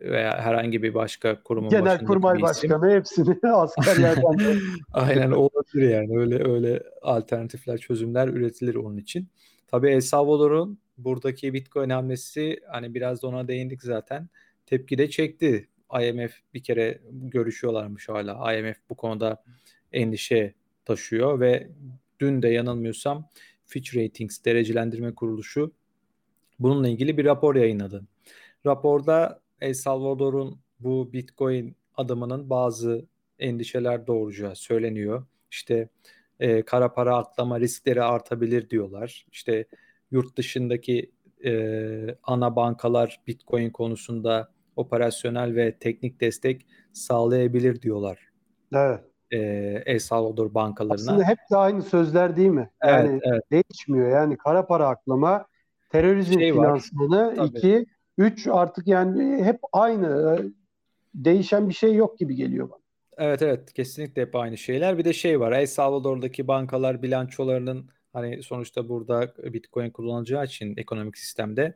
veya 0.00 0.38
herhangi 0.38 0.82
bir 0.82 0.94
başka 0.94 1.42
kurumun 1.42 1.70
Genel 1.70 2.04
Kurmay 2.04 2.42
Başkanı 2.42 2.90
hepsini 2.90 3.38
askerlerden. 3.52 4.58
Aynen 4.92 5.30
olabilir 5.30 5.90
yani 5.90 6.18
öyle 6.18 6.48
öyle 6.48 6.82
alternatifler 7.02 7.78
çözümler 7.78 8.28
üretilir 8.28 8.74
onun 8.74 8.96
için. 8.96 9.28
Tabii 9.66 9.90
El 9.90 10.00
Salvador'un 10.00 10.78
buradaki 10.98 11.54
Bitcoin 11.54 11.90
hamlesi 11.90 12.60
hani 12.70 12.94
biraz 12.94 13.22
da 13.22 13.26
ona 13.26 13.48
değindik 13.48 13.82
zaten. 13.82 14.28
Tepki 14.66 14.98
de 14.98 15.10
çekti. 15.10 15.68
IMF 16.00 16.32
bir 16.54 16.62
kere 16.62 17.00
görüşüyorlarmış 17.10 18.08
hala. 18.08 18.54
IMF 18.54 18.76
bu 18.90 18.94
konuda 18.94 19.42
endişe 19.92 20.54
taşıyor 20.84 21.40
ve 21.40 21.68
dün 22.20 22.42
de 22.42 22.48
yanılmıyorsam 22.48 23.28
Fitch 23.64 23.96
Ratings 23.96 24.44
derecelendirme 24.44 25.14
kuruluşu 25.14 25.72
bununla 26.58 26.88
ilgili 26.88 27.18
bir 27.18 27.24
rapor 27.24 27.54
yayınladı. 27.54 28.04
Raporda 28.66 29.40
El 29.60 29.74
Salvador'un 29.74 30.58
bu 30.80 31.12
Bitcoin 31.12 31.76
adımının 31.96 32.50
bazı 32.50 33.06
endişeler 33.38 34.06
doğuracağı 34.06 34.56
söyleniyor. 34.56 35.26
İşte 35.50 35.88
e, 36.40 36.62
kara 36.62 36.92
para 36.92 37.16
aklama 37.16 37.60
riskleri 37.60 38.02
artabilir 38.02 38.70
diyorlar. 38.70 39.26
İşte 39.32 39.64
yurt 40.10 40.36
dışındaki 40.36 41.10
e, 41.44 42.16
ana 42.22 42.56
bankalar 42.56 43.20
Bitcoin 43.26 43.70
konusunda 43.70 44.48
operasyonel 44.76 45.56
ve 45.56 45.78
teknik 45.78 46.20
destek 46.20 46.66
sağlayabilir 46.92 47.82
diyorlar. 47.82 48.18
Evet. 48.74 49.00
E, 49.30 49.38
El 49.86 49.98
Salvador 49.98 50.54
bankalarına. 50.54 51.12
Aslında 51.12 51.24
hep 51.24 51.38
de 51.50 51.56
aynı 51.56 51.82
sözler 51.82 52.36
değil 52.36 52.48
mi? 52.48 52.70
Yani 52.84 53.10
evet, 53.10 53.22
evet. 53.24 53.42
değişmiyor. 53.50 54.10
Yani 54.10 54.36
kara 54.36 54.66
para 54.66 54.88
aklama, 54.88 55.46
terörizm 55.90 56.40
şey 56.40 56.52
finansmanı, 56.52 57.34
iki, 57.46 57.86
üç 58.18 58.46
artık 58.46 58.86
yani 58.86 59.44
hep 59.44 59.60
aynı. 59.72 60.42
Değişen 61.14 61.68
bir 61.68 61.74
şey 61.74 61.94
yok 61.94 62.18
gibi 62.18 62.34
geliyor 62.34 62.70
bana. 62.70 62.78
Evet 63.18 63.42
evet 63.42 63.72
kesinlikle 63.72 64.22
hep 64.22 64.36
aynı 64.36 64.58
şeyler. 64.58 64.98
Bir 64.98 65.04
de 65.04 65.12
şey 65.12 65.40
var 65.40 65.52
El 65.52 65.66
Salvador'daki 65.66 66.48
bankalar 66.48 67.02
bilançolarının 67.02 67.90
hani 68.12 68.42
sonuçta 68.42 68.88
burada 68.88 69.34
Bitcoin 69.38 69.90
kullanılacağı 69.90 70.44
için 70.44 70.74
ekonomik 70.76 71.18
sistemde 71.18 71.74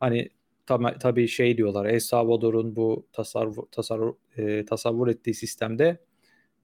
hani 0.00 0.28
tabi, 0.66 0.98
tabii 1.00 1.28
şey 1.28 1.56
diyorlar 1.56 1.86
El 1.86 2.00
Salvador'un 2.00 2.76
bu 2.76 3.06
tasarruf, 3.12 3.72
tasarruf, 3.72 4.16
e, 4.36 4.64
tasavvur 4.64 5.08
ettiği 5.08 5.34
sistemde 5.34 5.98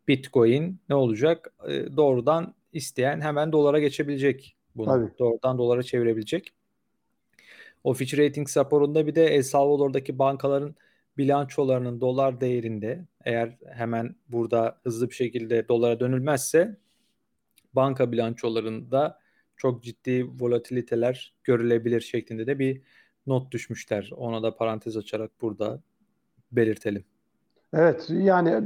Bitcoin 0.09 0.81
ne 0.89 0.95
olacak? 0.95 1.55
E, 1.69 1.97
doğrudan 1.97 2.55
isteyen 2.73 3.21
hemen 3.21 3.53
dolara 3.53 3.79
geçebilecek 3.79 4.57
bunu. 4.77 4.87
Tabii. 4.87 5.19
Doğrudan 5.19 5.59
dolara 5.59 5.83
çevirebilecek. 5.83 6.53
O 7.85 7.95
Fitch 7.95 8.19
Ratings 8.19 8.57
raporunda 8.57 9.07
bir 9.07 9.15
de 9.15 9.27
El 9.27 9.43
Salvador'daki 9.43 10.19
bankaların 10.19 10.75
bilançolarının 11.19 12.01
dolar 12.01 12.41
değerinde 12.41 13.05
eğer 13.25 13.57
hemen 13.67 14.15
burada 14.29 14.81
hızlı 14.83 15.11
bir 15.11 15.15
şekilde 15.15 15.69
dolara 15.69 16.01
dönülmezse 16.01 16.77
banka 17.75 18.13
bilançolarında 18.13 19.19
çok 19.57 19.83
ciddi 19.83 20.27
volatiliteler 20.41 21.35
görülebilir 21.45 22.01
şeklinde 22.01 22.47
de 22.47 22.59
bir 22.59 22.83
not 23.27 23.53
düşmüşler. 23.53 24.11
Ona 24.17 24.43
da 24.43 24.57
parantez 24.57 24.97
açarak 24.97 25.31
burada 25.41 25.81
belirtelim. 26.53 27.05
Evet 27.75 28.07
yani 28.11 28.63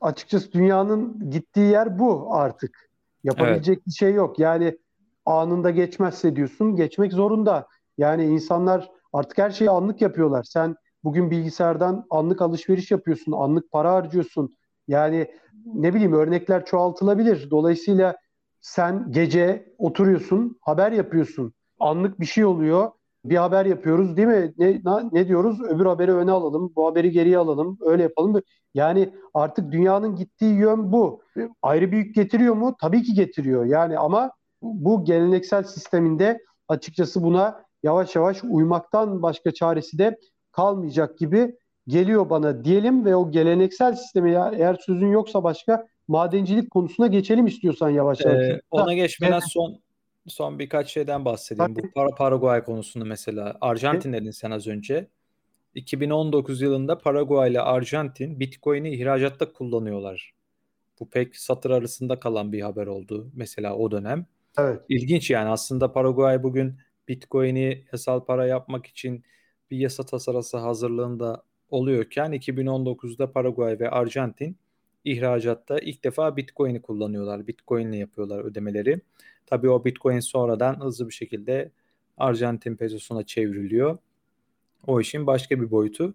açıkçası 0.00 0.52
dünyanın 0.52 1.30
gittiği 1.30 1.70
yer 1.70 1.98
bu 1.98 2.34
artık. 2.34 2.90
Yapabilecek 3.24 3.76
evet. 3.76 3.86
bir 3.86 3.92
şey 3.92 4.12
yok. 4.14 4.38
Yani 4.38 4.78
anında 5.26 5.70
geçmezse 5.70 6.36
diyorsun 6.36 6.76
geçmek 6.76 7.12
zorunda. 7.12 7.68
Yani 8.00 8.24
insanlar 8.24 8.90
artık 9.12 9.38
her 9.38 9.50
şeyi 9.50 9.70
anlık 9.70 10.00
yapıyorlar. 10.00 10.44
Sen 10.44 10.76
bugün 11.04 11.30
bilgisayardan 11.30 12.06
anlık 12.10 12.42
alışveriş 12.42 12.90
yapıyorsun, 12.90 13.32
anlık 13.32 13.70
para 13.70 13.92
harcıyorsun. 13.92 14.50
Yani 14.88 15.30
ne 15.66 15.94
bileyim 15.94 16.12
örnekler 16.12 16.64
çoğaltılabilir. 16.64 17.50
Dolayısıyla 17.50 18.16
sen 18.60 19.12
gece 19.12 19.74
oturuyorsun, 19.78 20.58
haber 20.60 20.92
yapıyorsun. 20.92 21.52
Anlık 21.80 22.20
bir 22.20 22.26
şey 22.26 22.44
oluyor. 22.44 22.90
Bir 23.24 23.36
haber 23.36 23.66
yapıyoruz 23.66 24.16
değil 24.16 24.28
mi? 24.28 24.52
Ne, 24.58 24.80
ne 25.12 25.28
diyoruz? 25.28 25.60
Öbür 25.62 25.86
haberi 25.86 26.12
öne 26.12 26.30
alalım, 26.30 26.72
bu 26.76 26.86
haberi 26.86 27.10
geriye 27.10 27.38
alalım, 27.38 27.78
öyle 27.80 28.02
yapalım. 28.02 28.42
Yani 28.74 29.14
artık 29.34 29.72
dünyanın 29.72 30.16
gittiği 30.16 30.54
yön 30.54 30.92
bu. 30.92 31.22
Ayrı 31.62 31.92
büyük 31.92 32.14
getiriyor 32.14 32.54
mu? 32.54 32.76
Tabii 32.80 33.02
ki 33.02 33.14
getiriyor. 33.14 33.64
Yani 33.64 33.98
ama 33.98 34.30
bu 34.62 35.04
geleneksel 35.04 35.62
sisteminde 35.62 36.40
açıkçası 36.68 37.22
buna 37.22 37.69
yavaş 37.82 38.16
yavaş 38.16 38.44
uymaktan 38.44 39.22
başka 39.22 39.54
çaresi 39.54 39.98
de 39.98 40.18
kalmayacak 40.52 41.18
gibi 41.18 41.56
geliyor 41.88 42.30
bana 42.30 42.64
diyelim 42.64 43.04
ve 43.04 43.16
o 43.16 43.30
geleneksel 43.30 43.94
sisteme 43.94 44.30
ya, 44.30 44.52
eğer 44.56 44.74
sözün 44.74 45.08
yoksa 45.08 45.44
başka 45.44 45.86
madencilik 46.08 46.70
konusuna 46.70 47.06
geçelim 47.06 47.46
istiyorsan 47.46 47.90
yavaş 47.90 48.20
yavaş. 48.20 48.44
Ee, 48.44 48.60
ona 48.70 48.94
geçmeden 48.94 49.32
evet. 49.32 49.44
son 49.48 49.80
son 50.26 50.58
birkaç 50.58 50.92
şeyden 50.92 51.24
bahsedeyim. 51.24 51.74
Tabii. 51.74 51.86
Bu 51.86 51.92
Par 51.92 52.16
Paraguay 52.16 52.64
konusunda 52.64 53.04
mesela. 53.04 53.56
Arjantin 53.60 54.12
dedin 54.12 54.30
sen 54.30 54.50
az 54.50 54.66
önce. 54.66 55.08
2019 55.74 56.60
yılında 56.60 56.98
Paraguay 56.98 57.50
ile 57.50 57.60
Arjantin 57.60 58.40
Bitcoin'i 58.40 58.94
ihracatta 58.94 59.52
kullanıyorlar. 59.52 60.34
Bu 61.00 61.10
pek 61.10 61.36
satır 61.36 61.70
arasında 61.70 62.20
kalan 62.20 62.52
bir 62.52 62.60
haber 62.60 62.86
oldu 62.86 63.30
mesela 63.34 63.76
o 63.76 63.90
dönem. 63.90 64.26
Evet. 64.58 64.80
İlginç 64.88 65.30
yani 65.30 65.48
aslında 65.48 65.92
Paraguay 65.92 66.42
bugün 66.42 66.78
Bitcoin'i 67.10 67.84
yasal 67.92 68.24
para 68.24 68.46
yapmak 68.46 68.86
için 68.86 69.24
bir 69.70 69.78
yasa 69.78 70.06
tasarısı 70.06 70.56
hazırlığında 70.56 71.42
oluyorken 71.70 72.32
2019'da 72.32 73.32
Paraguay 73.32 73.80
ve 73.80 73.90
Arjantin 73.90 74.56
ihracatta 75.04 75.78
ilk 75.78 76.04
defa 76.04 76.36
Bitcoin'i 76.36 76.82
kullanıyorlar. 76.82 77.46
Bitcoin'le 77.46 77.92
yapıyorlar 77.92 78.44
ödemeleri. 78.44 79.00
Tabii 79.46 79.68
o 79.70 79.84
Bitcoin 79.84 80.20
sonradan 80.20 80.80
hızlı 80.80 81.08
bir 81.08 81.12
şekilde 81.14 81.70
Arjantin 82.16 82.76
pesosuna 82.76 83.26
çevriliyor. 83.26 83.98
O 84.86 85.00
işin 85.00 85.26
başka 85.26 85.60
bir 85.60 85.70
boyutu. 85.70 86.14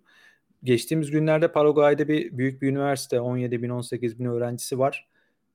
Geçtiğimiz 0.63 1.12
günlerde 1.12 1.51
Paraguay'da 1.51 2.08
bir 2.08 2.38
büyük 2.38 2.62
bir 2.62 2.67
üniversite 2.67 3.19
17 3.19 3.63
bin 3.63 3.69
18 3.69 4.19
bin 4.19 4.25
öğrencisi 4.25 4.79
var. 4.79 5.08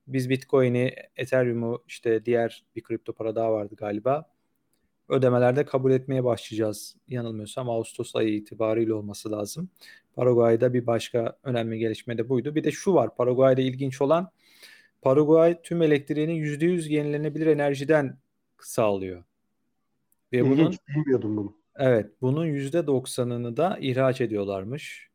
Biz 0.07 0.29
Bitcoin'i, 0.29 0.93
Ethereum'u 1.15 1.83
işte 1.87 2.25
diğer 2.25 2.63
bir 2.75 2.83
kripto 2.83 3.13
para 3.13 3.35
daha 3.35 3.51
vardı 3.51 3.75
galiba 3.77 4.31
ödemelerde 5.11 5.65
kabul 5.65 5.91
etmeye 5.91 6.23
başlayacağız. 6.23 6.95
Yanılmıyorsam 7.07 7.69
Ağustos 7.69 8.15
ayı 8.15 8.33
itibariyle 8.33 8.93
olması 8.93 9.31
lazım. 9.31 9.69
Paraguay'da 10.15 10.73
bir 10.73 10.87
başka 10.87 11.37
önemli 11.43 11.79
gelişme 11.79 12.17
de 12.17 12.29
buydu. 12.29 12.55
Bir 12.55 12.63
de 12.63 12.71
şu 12.71 12.93
var 12.93 13.15
Paraguay'da 13.15 13.61
ilginç 13.61 14.01
olan 14.01 14.31
Paraguay 15.01 15.61
tüm 15.61 15.81
elektriğini 15.81 16.39
%100 16.39 16.89
yenilenebilir 16.89 17.47
enerjiden 17.47 18.17
sağlıyor. 18.61 19.23
Ve 20.33 20.37
İlginç, 20.37 20.57
bunun 20.57 20.77
bilmiyordum 20.87 21.37
bunu. 21.37 21.55
Evet, 21.75 22.11
bunun 22.21 22.47
%90'ını 22.47 23.57
da 23.57 23.77
ihraç 23.81 24.21
ediyorlarmış. 24.21 25.09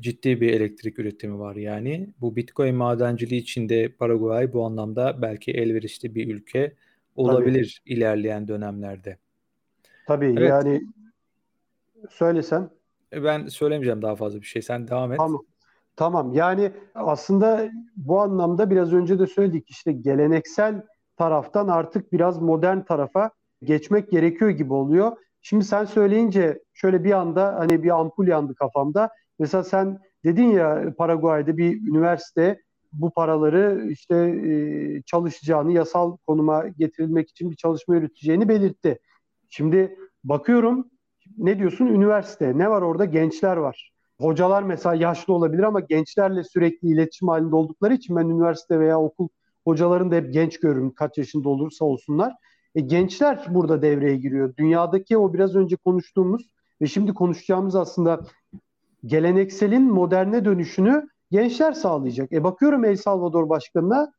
Ciddi 0.00 0.40
bir 0.40 0.52
elektrik 0.52 0.98
üretimi 0.98 1.38
var 1.38 1.56
yani. 1.56 2.08
Bu 2.20 2.36
Bitcoin 2.36 2.74
madenciliği 2.74 3.40
içinde 3.40 3.92
Paraguay 3.92 4.52
bu 4.52 4.64
anlamda 4.64 5.22
belki 5.22 5.52
elverişli 5.52 6.14
bir 6.14 6.34
ülke 6.34 6.74
olabilir 7.14 7.82
Tabii. 7.84 7.94
ilerleyen 7.94 8.48
dönemlerde. 8.48 9.18
Tabii 10.06 10.34
evet. 10.38 10.50
yani 10.50 10.82
söylesen. 12.10 12.70
E, 13.12 13.24
ben 13.24 13.46
söylemeyeceğim 13.46 14.02
daha 14.02 14.16
fazla 14.16 14.40
bir 14.40 14.46
şey. 14.46 14.62
Sen 14.62 14.88
devam 14.88 15.12
et. 15.12 15.18
Tamam. 15.18 15.42
Tamam. 15.96 16.32
Yani 16.32 16.72
aslında 16.94 17.70
bu 17.96 18.20
anlamda 18.20 18.70
biraz 18.70 18.92
önce 18.92 19.18
de 19.18 19.26
söyledik 19.26 19.70
işte 19.70 19.92
geleneksel 19.92 20.82
taraftan 21.16 21.68
artık 21.68 22.12
biraz 22.12 22.42
modern 22.42 22.80
tarafa 22.80 23.30
geçmek 23.62 24.10
gerekiyor 24.10 24.50
gibi 24.50 24.72
oluyor. 24.72 25.16
Şimdi 25.42 25.64
sen 25.64 25.84
söyleyince 25.84 26.62
şöyle 26.72 27.04
bir 27.04 27.12
anda 27.12 27.54
hani 27.58 27.82
bir 27.82 27.90
ampul 27.90 28.26
yandı 28.26 28.54
kafamda. 28.54 29.10
Mesela 29.38 29.64
sen 29.64 29.98
dedin 30.24 30.50
ya 30.50 30.94
Paraguay'da 30.98 31.56
bir 31.56 31.88
üniversite 31.88 32.62
bu 32.94 33.10
paraları 33.10 33.86
işte 33.90 34.16
e, 34.16 35.02
çalışacağını, 35.02 35.72
yasal 35.72 36.16
konuma 36.26 36.68
getirilmek 36.68 37.30
için 37.30 37.50
bir 37.50 37.56
çalışma 37.56 37.94
yürüteceğini 37.94 38.48
belirtti. 38.48 38.98
Şimdi 39.48 39.98
bakıyorum 40.24 40.90
ne 41.38 41.58
diyorsun 41.58 41.86
üniversite 41.86 42.58
ne 42.58 42.70
var 42.70 42.82
orada 42.82 43.04
gençler 43.04 43.56
var. 43.56 43.90
Hocalar 44.20 44.62
mesela 44.62 44.94
yaşlı 44.94 45.34
olabilir 45.34 45.62
ama 45.62 45.80
gençlerle 45.80 46.44
sürekli 46.44 46.88
iletişim 46.88 47.28
halinde 47.28 47.56
oldukları 47.56 47.94
için 47.94 48.16
ben 48.16 48.24
üniversite 48.28 48.80
veya 48.80 49.00
okul 49.00 49.28
hocalarını 49.64 50.10
da 50.10 50.14
hep 50.16 50.32
genç 50.32 50.60
görürüm 50.60 50.94
kaç 50.94 51.18
yaşında 51.18 51.48
olursa 51.48 51.84
olsunlar. 51.84 52.32
E, 52.74 52.80
gençler 52.80 53.46
burada 53.50 53.82
devreye 53.82 54.16
giriyor. 54.16 54.56
Dünyadaki 54.56 55.18
o 55.18 55.34
biraz 55.34 55.54
önce 55.54 55.76
konuştuğumuz 55.76 56.50
ve 56.82 56.86
şimdi 56.86 57.14
konuşacağımız 57.14 57.76
aslında 57.76 58.20
gelenekselin 59.06 59.82
moderne 59.82 60.44
dönüşünü 60.44 61.08
gençler 61.30 61.72
sağlayacak. 61.72 62.32
E 62.32 62.44
bakıyorum 62.44 62.84
El 62.84 62.96
Salvador 62.96 63.48
başkanına 63.48 64.12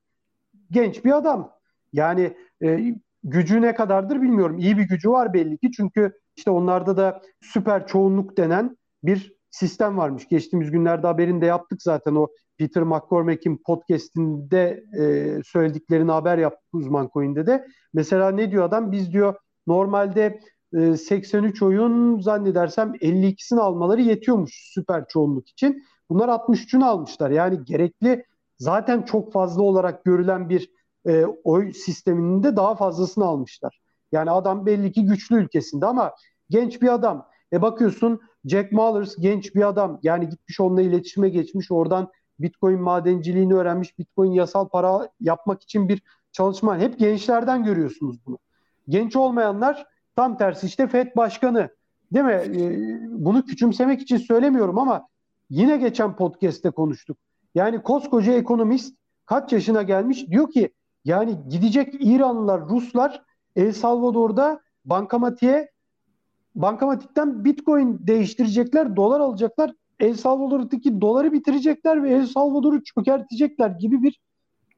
genç 0.72 1.06
bir 1.06 1.18
adam. 1.18 1.52
Yani 1.94 2.38
e, 2.64 2.96
gücü 3.24 3.62
ne 3.62 3.76
kadardır 3.76 4.22
bilmiyorum. 4.22 4.58
İyi 4.58 4.78
bir 4.78 4.84
gücü 4.84 5.10
var 5.10 5.34
belli 5.34 5.58
ki 5.58 5.72
çünkü 5.72 6.14
işte 6.36 6.52
onlarda 6.52 6.98
da 6.98 7.22
süper 7.42 7.88
çoğunluk 7.88 8.38
denen 8.38 8.78
bir 9.04 9.36
sistem 9.52 9.98
varmış. 9.98 10.28
Geçtiğimiz 10.28 10.72
günlerde 10.72 11.08
haberini 11.08 11.42
de 11.42 11.46
yaptık 11.46 11.82
zaten 11.82 12.16
o 12.16 12.28
Peter 12.58 12.84
McCormack'in 12.84 13.62
podcast'inde 13.66 14.84
e, 15.00 15.04
söylediklerini 15.46 16.12
haber 16.12 16.38
yaptık 16.38 16.74
uzman 16.74 17.10
coin'de 17.14 17.48
de. 17.48 17.68
Mesela 17.94 18.32
ne 18.32 18.52
diyor 18.52 18.64
adam? 18.64 18.92
Biz 18.92 19.12
diyor 19.12 19.36
normalde 19.68 20.40
e, 20.74 20.98
83 20.98 21.62
oyun 21.62 22.20
zannedersem 22.20 22.94
52'sini 23.02 23.60
almaları 23.60 24.02
yetiyormuş 24.02 24.72
süper 24.74 25.08
çoğunluk 25.08 25.50
için. 25.50 25.84
Bunlar 26.10 26.30
63'ünü 26.30 26.86
almışlar. 26.86 27.32
Yani 27.32 27.64
gerekli 27.64 28.26
zaten 28.58 29.02
çok 29.02 29.34
fazla 29.34 29.64
olarak 29.64 30.06
görülen 30.06 30.50
bir 30.50 30.70
e, 31.08 31.26
oy 31.26 31.74
sisteminin 31.74 32.44
de 32.44 32.56
daha 32.56 32.76
fazlasını 32.76 33.26
almışlar. 33.26 33.82
Yani 34.12 34.32
adam 34.32 34.66
belli 34.66 34.92
ki 34.92 35.06
güçlü 35.06 35.36
ülkesinde 35.36 35.86
ama 35.86 36.14
genç 36.50 36.82
bir 36.82 36.94
adam. 36.94 37.28
E 37.54 37.62
bakıyorsun 37.62 38.22
Jack 38.46 38.72
Mallers 38.72 39.16
genç 39.20 39.56
bir 39.56 39.68
adam. 39.68 40.00
Yani 40.04 40.30
gitmiş 40.30 40.60
onunla 40.60 40.82
iletişime 40.82 41.30
geçmiş. 41.30 41.72
Oradan 41.72 42.12
Bitcoin 42.40 42.82
madenciliğini 42.82 43.54
öğrenmiş. 43.56 44.00
Bitcoin 44.00 44.32
yasal 44.32 44.70
para 44.70 45.10
yapmak 45.20 45.64
için 45.64 45.90
bir 45.90 46.02
çalışma. 46.32 46.78
Hep 46.78 47.00
gençlerden 47.00 47.64
görüyorsunuz 47.64 48.26
bunu. 48.26 48.38
Genç 48.90 49.16
olmayanlar 49.16 49.86
tam 50.16 50.38
tersi 50.38 50.68
işte 50.68 50.88
FED 50.88 51.16
başkanı. 51.16 51.70
Değil 52.14 52.26
mi? 52.26 52.32
Ee, 52.32 52.98
bunu 53.10 53.46
küçümsemek 53.46 54.02
için 54.02 54.18
söylemiyorum 54.18 54.80
ama 54.80 55.08
yine 55.50 55.78
geçen 55.78 56.16
podcast'te 56.16 56.72
konuştuk. 56.72 57.18
Yani 57.56 57.84
koskoca 57.84 58.34
ekonomist 58.34 58.96
kaç 59.26 59.54
yaşına 59.54 59.84
gelmiş 59.84 60.28
diyor 60.28 60.52
ki 60.52 60.74
yani 61.06 61.38
gidecek 61.50 61.94
İranlılar, 62.00 62.70
Ruslar 62.70 63.22
El 63.56 63.72
Salvador'da 63.72 64.62
bankamatiğe 64.86 65.72
bankamatikten 66.56 67.46
Bitcoin 67.46 68.00
değiştirecekler, 68.08 68.96
dolar 68.96 69.20
alacaklar. 69.20 69.72
El 70.00 70.14
Salvador'daki 70.14 71.02
doları 71.02 71.34
bitirecekler 71.34 72.04
ve 72.04 72.12
El 72.14 72.26
Salvador'u 72.26 72.84
çökertecekler 72.84 73.70
gibi 73.70 74.04
bir 74.04 74.20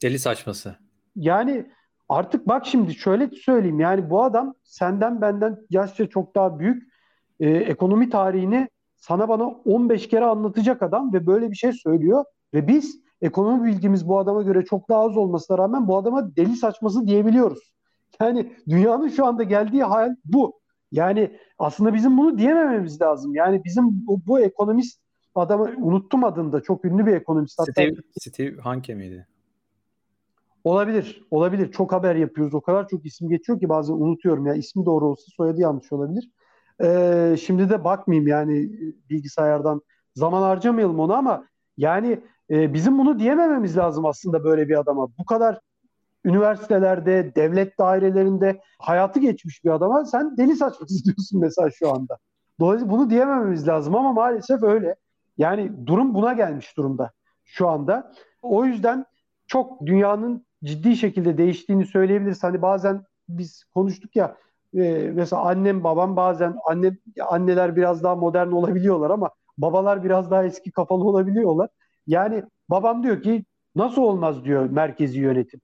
deli 0.01 0.19
saçması. 0.19 0.75
Yani 1.15 1.65
artık 2.09 2.47
bak 2.47 2.65
şimdi 2.65 2.93
şöyle 2.93 3.29
söyleyeyim 3.29 3.79
yani 3.79 4.09
bu 4.09 4.23
adam 4.23 4.55
senden 4.63 5.21
benden 5.21 5.57
yaşça 5.69 6.09
çok 6.09 6.35
daha 6.35 6.59
büyük 6.59 6.93
e, 7.39 7.49
ekonomi 7.49 8.09
tarihini 8.09 8.69
sana 8.97 9.29
bana 9.29 9.47
15 9.47 10.07
kere 10.07 10.25
anlatacak 10.25 10.81
adam 10.81 11.13
ve 11.13 11.27
böyle 11.27 11.51
bir 11.51 11.55
şey 11.55 11.73
söylüyor 11.73 12.25
ve 12.53 12.67
biz 12.67 12.99
ekonomi 13.21 13.67
bilgimiz 13.67 14.07
bu 14.07 14.19
adama 14.19 14.41
göre 14.41 14.65
çok 14.65 14.89
daha 14.89 14.99
az 14.99 15.17
olmasına 15.17 15.57
rağmen 15.57 15.87
bu 15.87 15.97
adama 15.97 16.35
deli 16.35 16.55
saçması 16.55 17.07
diyebiliyoruz. 17.07 17.73
Yani 18.21 18.53
dünyanın 18.69 19.07
şu 19.07 19.25
anda 19.25 19.43
geldiği 19.43 19.83
hal 19.83 20.15
bu. 20.25 20.59
Yani 20.91 21.39
aslında 21.59 21.93
bizim 21.93 22.17
bunu 22.17 22.37
diyemememiz 22.37 23.01
lazım. 23.01 23.35
Yani 23.35 23.63
bizim 23.63 23.85
bu, 24.07 24.21
bu 24.27 24.39
ekonomist 24.39 25.01
adamı 25.35 25.71
unuttum 25.77 26.23
adını 26.23 26.51
da 26.51 26.61
çok 26.61 26.85
ünlü 26.85 27.05
bir 27.05 27.13
ekonomist. 27.13 27.61
Steve, 27.61 27.89
Hatta, 27.89 28.01
Steve 28.19 28.61
Hanke 28.61 28.95
miydi? 28.95 29.27
Olabilir. 30.63 31.27
Olabilir. 31.31 31.71
Çok 31.71 31.91
haber 31.91 32.15
yapıyoruz. 32.15 32.53
O 32.53 32.61
kadar 32.61 32.87
çok 32.87 33.05
isim 33.05 33.29
geçiyor 33.29 33.59
ki 33.59 33.69
bazen 33.69 33.93
unutuyorum. 33.93 34.45
Ya 34.45 34.53
ismi 34.53 34.85
doğru 34.85 35.07
olsa 35.07 35.23
soyadı 35.35 35.61
yanlış 35.61 35.91
olabilir. 35.91 36.31
Ee, 36.83 37.35
şimdi 37.41 37.69
de 37.69 37.83
bakmayayım 37.83 38.27
yani 38.27 38.69
bilgisayardan 39.09 39.81
zaman 40.15 40.41
harcamayalım 40.41 40.99
ona 40.99 41.17
ama 41.17 41.47
yani 41.77 42.21
e, 42.49 42.73
bizim 42.73 42.99
bunu 42.99 43.19
diyemememiz 43.19 43.77
lazım 43.77 44.05
aslında 44.05 44.43
böyle 44.43 44.69
bir 44.69 44.79
adama. 44.79 45.07
Bu 45.17 45.25
kadar 45.25 45.59
üniversitelerde, 46.25 47.35
devlet 47.35 47.79
dairelerinde 47.79 48.61
hayatı 48.79 49.19
geçmiş 49.19 49.63
bir 49.65 49.69
adama 49.69 50.05
sen 50.05 50.37
deli 50.37 50.55
saçması 50.55 50.93
diyorsun 51.05 51.41
mesela 51.41 51.69
şu 51.71 51.93
anda. 51.93 52.17
Dolayısıyla 52.59 52.93
bunu 52.93 53.09
diyemememiz 53.09 53.67
lazım 53.67 53.95
ama 53.95 54.13
maalesef 54.13 54.63
öyle. 54.63 54.95
Yani 55.37 55.87
durum 55.87 56.13
buna 56.13 56.33
gelmiş 56.33 56.77
durumda 56.77 57.11
şu 57.45 57.67
anda. 57.67 58.11
O 58.41 58.65
yüzden 58.65 59.05
çok 59.47 59.85
dünyanın 59.85 60.45
ciddi 60.63 60.95
şekilde 60.95 61.37
değiştiğini 61.37 61.85
söyleyebiliriz. 61.85 62.43
Hani 62.43 62.61
bazen 62.61 63.03
biz 63.29 63.63
konuştuk 63.63 64.15
ya 64.15 64.37
e, 64.73 65.11
mesela 65.13 65.41
annem 65.41 65.83
babam 65.83 66.15
bazen 66.15 66.55
anne 66.65 66.97
anneler 67.29 67.75
biraz 67.75 68.03
daha 68.03 68.15
modern 68.15 68.51
olabiliyorlar 68.51 69.09
ama 69.09 69.29
babalar 69.57 70.03
biraz 70.03 70.31
daha 70.31 70.45
eski 70.45 70.71
kafalı 70.71 71.03
olabiliyorlar. 71.03 71.69
Yani 72.07 72.43
babam 72.69 73.03
diyor 73.03 73.21
ki 73.21 73.45
nasıl 73.75 74.01
olmaz 74.01 74.45
diyor 74.45 74.69
merkezi 74.69 75.19
yönetim. 75.19 75.61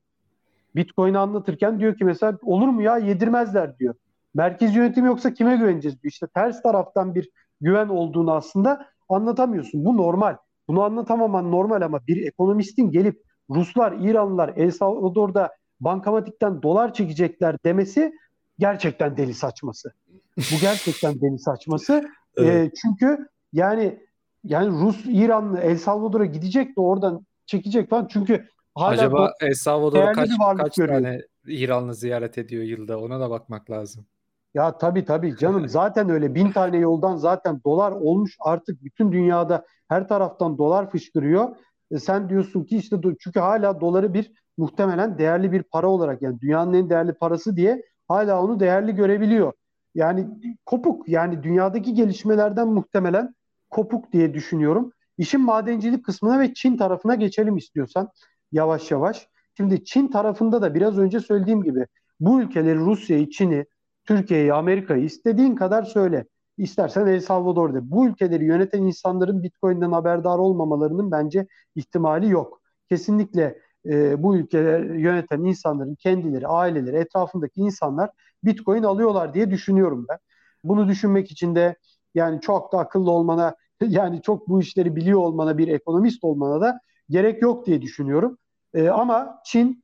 Bitcoin'i 0.75 1.17
anlatırken 1.17 1.79
diyor 1.79 1.97
ki 1.97 2.05
mesela 2.05 2.37
olur 2.43 2.67
mu 2.67 2.81
ya 2.81 2.97
yedirmezler 2.97 3.79
diyor. 3.79 3.95
Merkezi 4.33 4.77
yönetim 4.77 5.05
yoksa 5.05 5.33
kime 5.33 5.57
güveneceğiz 5.57 6.03
diyor. 6.03 6.11
İşte 6.11 6.27
ters 6.27 6.61
taraftan 6.61 7.15
bir 7.15 7.29
güven 7.61 7.87
olduğunu 7.87 8.33
aslında 8.33 8.85
anlatamıyorsun. 9.09 9.85
Bu 9.85 9.97
normal. 9.97 10.37
Bunu 10.67 10.83
anlatamaman 10.83 11.51
normal 11.51 11.81
ama 11.81 11.99
bir 12.07 12.27
ekonomistin 12.27 12.91
gelip 12.91 13.21
Ruslar, 13.49 13.91
İranlılar 13.91 14.53
El 14.55 14.71
Salvador'da 14.71 15.49
bankamatikten 15.79 16.61
dolar 16.61 16.93
çekecekler 16.93 17.57
demesi 17.65 18.13
gerçekten 18.59 19.17
deli 19.17 19.33
saçması. 19.33 19.93
Bu 20.37 20.55
gerçekten 20.61 21.21
deli 21.21 21.39
saçması. 21.39 22.03
evet. 22.37 22.73
e, 22.73 22.75
çünkü 22.81 23.27
yani 23.53 23.99
yani 24.43 24.69
Rus, 24.69 25.05
İranlı 25.05 25.59
El 25.59 25.77
Salvador'a 25.77 26.25
gidecek 26.25 26.77
de 26.77 26.81
oradan 26.81 27.25
çekecek 27.45 27.89
falan. 27.89 28.07
Çünkü 28.07 28.47
hala 28.75 28.91
Acaba 28.91 29.33
El 29.41 29.53
Salvador'a 29.53 30.11
kaç, 30.11 30.29
kaç 30.57 30.75
tane 30.75 31.21
İranlı 31.47 31.93
ziyaret 31.95 32.37
ediyor 32.37 32.63
yılda? 32.63 32.99
Ona 32.99 33.19
da 33.19 33.29
bakmak 33.29 33.71
lazım. 33.71 34.05
Ya 34.53 34.77
tabii 34.77 35.05
tabii 35.05 35.37
canım 35.37 35.67
zaten 35.67 36.09
öyle 36.09 36.35
bin 36.35 36.51
tane 36.51 36.77
yoldan 36.77 37.15
zaten 37.15 37.61
dolar 37.65 37.91
olmuş 37.91 38.35
artık 38.39 38.83
bütün 38.83 39.11
dünyada 39.11 39.65
her 39.87 40.07
taraftan 40.07 40.57
dolar 40.57 40.91
fışkırıyor. 40.91 41.55
E 41.91 41.99
sen 41.99 42.29
diyorsun 42.29 42.63
ki 42.63 42.77
işte 42.77 42.95
çünkü 43.19 43.39
hala 43.39 43.81
doları 43.81 44.13
bir 44.13 44.31
muhtemelen 44.57 45.17
değerli 45.17 45.51
bir 45.51 45.63
para 45.63 45.87
olarak 45.87 46.21
yani 46.21 46.39
dünyanın 46.39 46.73
en 46.73 46.89
değerli 46.89 47.13
parası 47.13 47.55
diye 47.55 47.83
hala 48.13 48.43
onu 48.43 48.59
değerli 48.59 48.95
görebiliyor. 48.95 49.53
Yani 49.95 50.27
kopuk 50.65 51.09
yani 51.09 51.43
dünyadaki 51.43 51.93
gelişmelerden 51.93 52.67
muhtemelen 52.67 53.35
kopuk 53.69 54.11
diye 54.11 54.33
düşünüyorum. 54.33 54.91
İşin 55.17 55.41
madencilik 55.41 56.05
kısmına 56.05 56.39
ve 56.39 56.53
Çin 56.53 56.77
tarafına 56.77 57.15
geçelim 57.15 57.57
istiyorsan 57.57 58.09
yavaş 58.51 58.91
yavaş. 58.91 59.27
Şimdi 59.57 59.85
Çin 59.85 60.07
tarafında 60.07 60.61
da 60.61 60.75
biraz 60.75 60.97
önce 60.97 61.19
söylediğim 61.19 61.63
gibi 61.63 61.85
bu 62.19 62.41
ülkeleri 62.41 62.79
Rusya'yı, 62.79 63.29
Çin'i, 63.29 63.65
Türkiye'yi, 64.05 64.53
Amerika'yı 64.53 65.03
istediğin 65.03 65.55
kadar 65.55 65.83
söyle. 65.83 66.25
İstersen 66.57 67.07
El 67.07 67.19
Salvador'da. 67.19 67.91
Bu 67.91 68.07
ülkeleri 68.07 68.45
yöneten 68.45 68.81
insanların 68.81 69.43
Bitcoin'den 69.43 69.91
haberdar 69.91 70.37
olmamalarının 70.37 71.11
bence 71.11 71.47
ihtimali 71.75 72.29
yok. 72.29 72.61
Kesinlikle 72.89 73.59
e, 73.85 74.23
bu 74.23 74.37
ülkeleri 74.37 75.01
yöneten 75.01 75.43
insanların 75.43 75.95
kendileri, 75.95 76.47
aileleri, 76.47 76.97
etrafındaki 76.97 77.61
insanlar 77.61 78.09
Bitcoin 78.43 78.83
alıyorlar 78.83 79.33
diye 79.33 79.51
düşünüyorum 79.51 80.05
ben. 80.09 80.17
Bunu 80.63 80.87
düşünmek 80.87 81.31
için 81.31 81.55
de 81.55 81.75
yani 82.15 82.41
çok 82.41 82.73
da 82.73 82.77
akıllı 82.77 83.11
olmana, 83.11 83.55
yani 83.81 84.21
çok 84.21 84.49
bu 84.49 84.61
işleri 84.61 84.95
biliyor 84.95 85.19
olmana, 85.19 85.57
bir 85.57 85.67
ekonomist 85.67 86.23
olmana 86.23 86.61
da 86.61 86.79
gerek 87.09 87.41
yok 87.41 87.65
diye 87.65 87.81
düşünüyorum. 87.81 88.37
E, 88.73 88.89
ama 88.89 89.41
Çin 89.45 89.83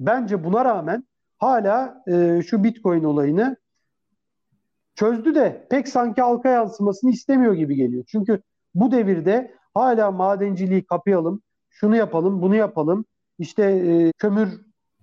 bence 0.00 0.44
buna 0.44 0.64
rağmen 0.64 1.04
hala 1.38 2.02
e, 2.06 2.42
şu 2.42 2.64
Bitcoin 2.64 3.04
olayını 3.04 3.56
çözdü 4.94 5.34
de 5.34 5.66
pek 5.70 5.88
sanki 5.88 6.22
halka 6.22 6.48
yansımasını 6.48 7.10
istemiyor 7.10 7.54
gibi 7.54 7.74
geliyor. 7.74 8.04
Çünkü 8.06 8.42
bu 8.74 8.92
devirde 8.92 9.54
hala 9.74 10.10
madenciliği 10.10 10.84
kapayalım, 10.84 11.42
şunu 11.72 11.96
yapalım, 11.96 12.42
bunu 12.42 12.56
yapalım. 12.56 13.04
İşte 13.38 13.62
e, 13.62 14.12
kömür 14.18 14.60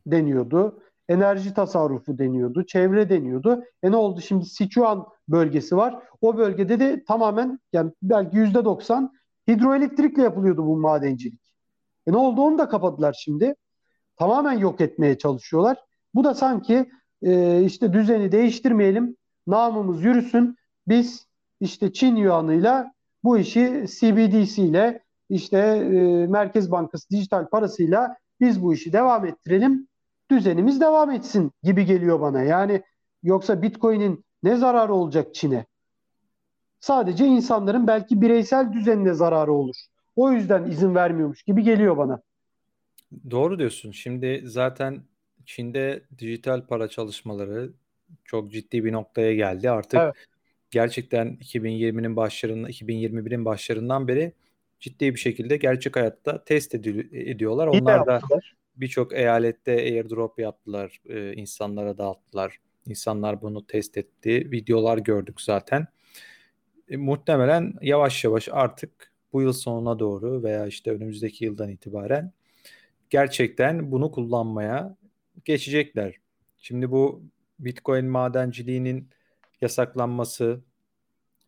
deniyordu, 0.07 0.79
enerji 1.09 1.53
tasarrufu 1.53 2.17
deniyordu, 2.17 2.65
çevre 2.65 3.09
deniyordu. 3.09 3.63
E 3.83 3.91
ne 3.91 3.95
oldu 3.95 4.21
şimdi 4.21 4.45
Sichuan 4.45 5.05
bölgesi 5.27 5.77
var. 5.77 6.03
O 6.21 6.37
bölgede 6.37 6.79
de 6.79 7.03
tamamen 7.03 7.59
yani 7.73 7.91
belki 8.01 8.37
yüzde 8.37 8.65
doksan 8.65 9.13
hidroelektrikle 9.47 10.23
yapılıyordu 10.23 10.65
bu 10.65 10.77
madencilik. 10.77 11.53
E 12.07 12.11
ne 12.11 12.17
oldu 12.17 12.41
onu 12.41 12.57
da 12.57 12.69
kapadılar 12.69 13.17
şimdi. 13.19 13.55
Tamamen 14.17 14.57
yok 14.57 14.81
etmeye 14.81 15.17
çalışıyorlar. 15.17 15.77
Bu 16.15 16.23
da 16.23 16.33
sanki 16.33 16.89
e, 17.21 17.63
işte 17.63 17.93
düzeni 17.93 18.31
değiştirmeyelim, 18.31 19.15
namımız 19.47 20.03
yürüsün. 20.03 20.55
Biz 20.87 21.27
işte 21.61 21.93
Çin 21.93 22.15
yuanıyla 22.15 22.93
bu 23.23 23.37
işi 23.37 23.85
CBDC 23.87 24.61
ile 24.61 25.03
işte 25.29 25.57
e, 25.57 26.27
Merkez 26.27 26.71
Bankası 26.71 27.09
dijital 27.09 27.49
parasıyla 27.49 28.17
biz 28.41 28.63
bu 28.63 28.73
işi 28.73 28.93
devam 28.93 29.25
ettirelim. 29.25 29.87
Düzenimiz 30.31 30.81
devam 30.81 31.11
etsin 31.11 31.51
gibi 31.63 31.85
geliyor 31.85 32.21
bana. 32.21 32.41
Yani 32.41 32.81
yoksa 33.23 33.61
Bitcoin'in 33.61 34.25
ne 34.43 34.55
zararı 34.55 34.93
olacak 34.93 35.35
Çin'e? 35.35 35.65
Sadece 36.79 37.25
insanların 37.25 37.87
belki 37.87 38.21
bireysel 38.21 38.73
düzenine 38.73 39.13
zararı 39.13 39.53
olur. 39.53 39.75
O 40.15 40.31
yüzden 40.31 40.71
izin 40.71 40.95
vermiyormuş 40.95 41.43
gibi 41.43 41.63
geliyor 41.63 41.97
bana. 41.97 42.21
Doğru 43.31 43.59
diyorsun. 43.59 43.91
Şimdi 43.91 44.41
zaten 44.45 45.01
Çin'de 45.45 46.03
dijital 46.17 46.67
para 46.67 46.87
çalışmaları 46.87 47.71
çok 48.25 48.51
ciddi 48.51 48.85
bir 48.85 48.91
noktaya 48.91 49.35
geldi. 49.35 49.69
Artık 49.69 49.99
evet. 49.99 50.13
gerçekten 50.71 51.27
2020'nin 51.27 52.15
başlarında 52.15 52.69
2021'in 52.69 53.45
başlarından 53.45 54.07
beri 54.07 54.33
ciddi 54.79 55.13
bir 55.13 55.19
şekilde 55.19 55.57
gerçek 55.57 55.95
hayatta 55.95 56.43
test 56.43 56.75
ediyorlar. 56.75 57.67
Onlar 57.67 58.07
da 58.07 58.21
birçok 58.75 59.13
eyalette 59.13 59.71
airdrop 59.71 60.39
yaptılar, 60.39 61.01
e, 61.09 61.33
insanlara 61.33 61.97
dağıttılar. 61.97 62.59
İnsanlar 62.85 63.41
bunu 63.41 63.67
test 63.67 63.97
etti. 63.97 64.51
Videolar 64.51 64.97
gördük 64.97 65.41
zaten. 65.41 65.87
E, 66.89 66.97
muhtemelen 66.97 67.73
yavaş 67.81 68.23
yavaş 68.23 68.49
artık 68.51 69.11
bu 69.33 69.41
yıl 69.41 69.53
sonuna 69.53 69.99
doğru 69.99 70.43
veya 70.43 70.67
işte 70.67 70.91
önümüzdeki 70.91 71.45
yıldan 71.45 71.69
itibaren 71.69 72.33
gerçekten 73.09 73.91
bunu 73.91 74.11
kullanmaya 74.11 74.97
geçecekler. 75.45 76.15
Şimdi 76.57 76.91
bu 76.91 77.23
Bitcoin 77.59 78.05
madenciliğinin 78.05 79.09
yasaklanması, 79.61 80.61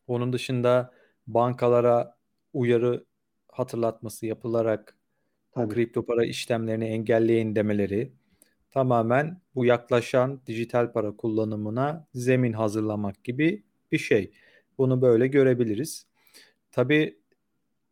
onun 0.07 0.33
dışında 0.33 0.93
bankalara 1.27 2.17
uyarı 2.53 3.05
hatırlatması 3.51 4.25
yapılarak 4.25 4.95
Tabii. 5.51 5.73
kripto 5.73 6.05
para 6.05 6.25
işlemlerini 6.25 6.85
engelleyin 6.85 7.55
demeleri 7.55 8.11
tamamen 8.71 9.41
bu 9.55 9.65
yaklaşan 9.65 10.41
dijital 10.47 10.91
para 10.91 11.15
kullanımına 11.15 12.07
zemin 12.13 12.53
hazırlamak 12.53 13.23
gibi 13.23 13.63
bir 13.91 13.97
şey. 13.97 14.31
Bunu 14.77 15.01
böyle 15.01 15.27
görebiliriz. 15.27 16.07
Tabii 16.71 17.19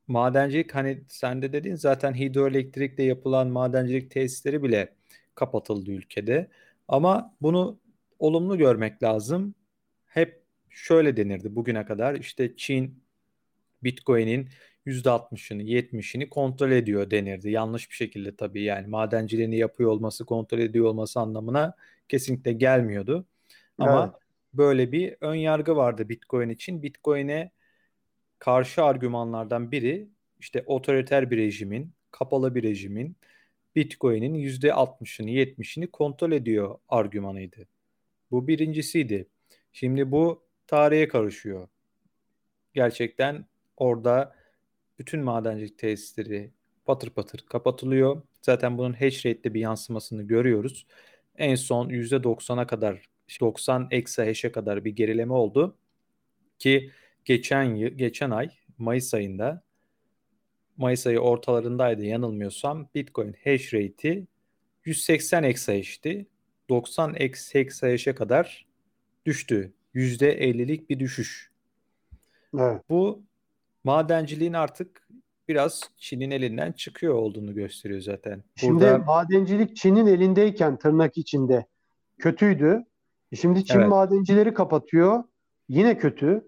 madencilik 0.07 0.75
hani 0.75 1.03
sen 1.07 1.41
de 1.41 1.53
dedin 1.53 1.75
zaten 1.75 2.13
hidroelektrikle 2.13 3.03
yapılan 3.03 3.47
madencilik 3.47 4.11
tesisleri 4.11 4.63
bile 4.63 4.95
kapatıldı 5.35 5.91
ülkede. 5.91 6.49
Ama 6.87 7.35
bunu 7.41 7.79
olumlu 8.19 8.57
görmek 8.57 9.03
lazım. 9.03 9.55
Hep 10.05 10.43
şöyle 10.69 11.17
denirdi 11.17 11.55
bugüne 11.55 11.85
kadar 11.85 12.15
işte 12.15 12.55
Çin 12.57 13.03
Bitcoin'in 13.83 14.49
%60'ını 14.87 15.63
70'ini 15.63 16.29
kontrol 16.29 16.71
ediyor 16.71 17.11
denirdi. 17.11 17.49
Yanlış 17.51 17.89
bir 17.89 17.95
şekilde 17.95 18.35
tabii 18.35 18.63
yani 18.63 18.87
madenciliğini 18.87 19.57
yapıyor 19.57 19.89
olması 19.89 20.25
kontrol 20.25 20.59
ediyor 20.59 20.85
olması 20.85 21.19
anlamına 21.19 21.75
kesinlikle 22.09 22.53
gelmiyordu. 22.53 23.25
Ama 23.77 24.03
evet. 24.03 24.23
böyle 24.53 24.91
bir 24.91 25.15
ön 25.21 25.35
yargı 25.35 25.75
vardı 25.75 26.09
Bitcoin 26.09 26.49
için. 26.49 26.83
Bitcoin'e 26.83 27.51
karşı 28.39 28.83
argümanlardan 28.83 29.71
biri 29.71 30.09
işte 30.39 30.63
otoriter 30.65 31.31
bir 31.31 31.37
rejimin, 31.37 31.93
kapalı 32.11 32.55
bir 32.55 32.63
rejimin 32.63 33.17
Bitcoin'in 33.75 34.35
%60'ını 34.35 35.29
70'ini 35.29 35.87
kontrol 35.87 36.31
ediyor 36.31 36.79
argümanıydı. 36.89 37.67
Bu 38.31 38.47
birincisiydi. 38.47 39.27
Şimdi 39.73 40.11
bu 40.11 40.43
tarihe 40.67 41.07
karışıyor. 41.07 41.67
Gerçekten 42.73 43.45
orada 43.77 44.35
bütün 44.99 45.23
madencilik 45.23 45.77
tesisleri 45.77 46.51
patır 46.85 47.09
patır 47.09 47.39
kapatılıyor. 47.39 48.21
Zaten 48.41 48.77
bunun 48.77 48.93
hash 48.93 49.25
rate'de 49.25 49.53
bir 49.53 49.59
yansımasını 49.59 50.23
görüyoruz. 50.23 50.87
En 51.37 51.55
son 51.55 51.89
%90'a 51.89 52.67
kadar 52.67 53.09
90 53.39 53.87
eksi 53.91 54.23
hash'e 54.23 54.51
kadar 54.51 54.85
bir 54.85 54.95
gerileme 54.95 55.33
oldu. 55.33 55.77
Ki 56.59 56.91
geçen 57.25 57.75
yıl, 57.75 57.89
geçen 57.89 58.31
ay 58.31 58.49
Mayıs 58.77 59.13
ayında 59.13 59.63
Mayıs 60.77 61.07
ayı 61.07 61.19
ortalarındaydı 61.19 62.05
yanılmıyorsam 62.05 62.89
Bitcoin 62.95 63.35
hash 63.43 63.73
rate'i 63.73 64.27
180 64.85 65.43
exahash'ti. 65.43 66.27
90 66.69 67.15
exahash'e 67.51 68.15
kadar 68.15 68.65
düştü. 69.25 69.73
%50'lik 69.95 70.89
bir 70.89 70.99
düşüş. 70.99 71.51
Evet. 72.59 72.81
Bu 72.89 73.23
madenciliğin 73.89 74.53
artık 74.53 75.07
biraz 75.47 75.89
Çin'in 75.97 76.31
elinden 76.31 76.71
çıkıyor 76.71 77.13
olduğunu 77.13 77.53
gösteriyor 77.53 78.01
zaten. 78.01 78.43
Şimdi 78.55 78.73
Burada... 78.73 78.97
madencilik 78.97 79.75
Çin'in 79.75 80.07
elindeyken 80.07 80.77
tırnak 80.77 81.17
içinde 81.17 81.65
kötüydü. 82.17 82.83
E 83.31 83.35
şimdi 83.35 83.65
Çin 83.65 83.79
evet. 83.79 83.89
madencileri 83.89 84.53
kapatıyor. 84.53 85.23
Yine 85.69 85.97
kötü. 85.97 86.43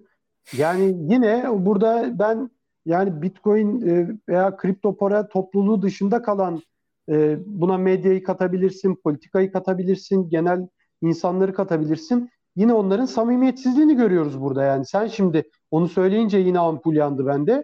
Yani 0.58 0.96
yine 1.14 1.46
burada 1.66 2.20
ben 2.20 2.50
yani 2.86 3.22
Bitcoin 3.22 3.88
e, 3.88 4.08
veya 4.30 4.58
kripto 4.58 4.98
para 4.98 5.28
topluluğu 5.28 5.82
dışında 5.82 6.22
kalan 6.22 6.62
e, 7.10 7.38
buna 7.46 7.78
medyayı 7.78 8.24
katabilirsin, 8.24 8.96
politikayı 8.96 9.52
katabilirsin, 9.52 10.30
genel 10.30 10.68
insanları 11.02 11.54
katabilirsin. 11.54 12.30
Yine 12.56 12.74
onların 12.74 13.06
samimiyetsizliğini 13.06 13.96
görüyoruz 13.96 14.42
burada 14.42 14.64
yani. 14.64 14.86
Sen 14.86 15.08
şimdi 15.08 15.44
onu 15.72 15.90
söyleyince 15.90 16.38
yine 16.38 16.60
ampul 16.60 16.96
yandı 16.96 17.26
bende. 17.26 17.64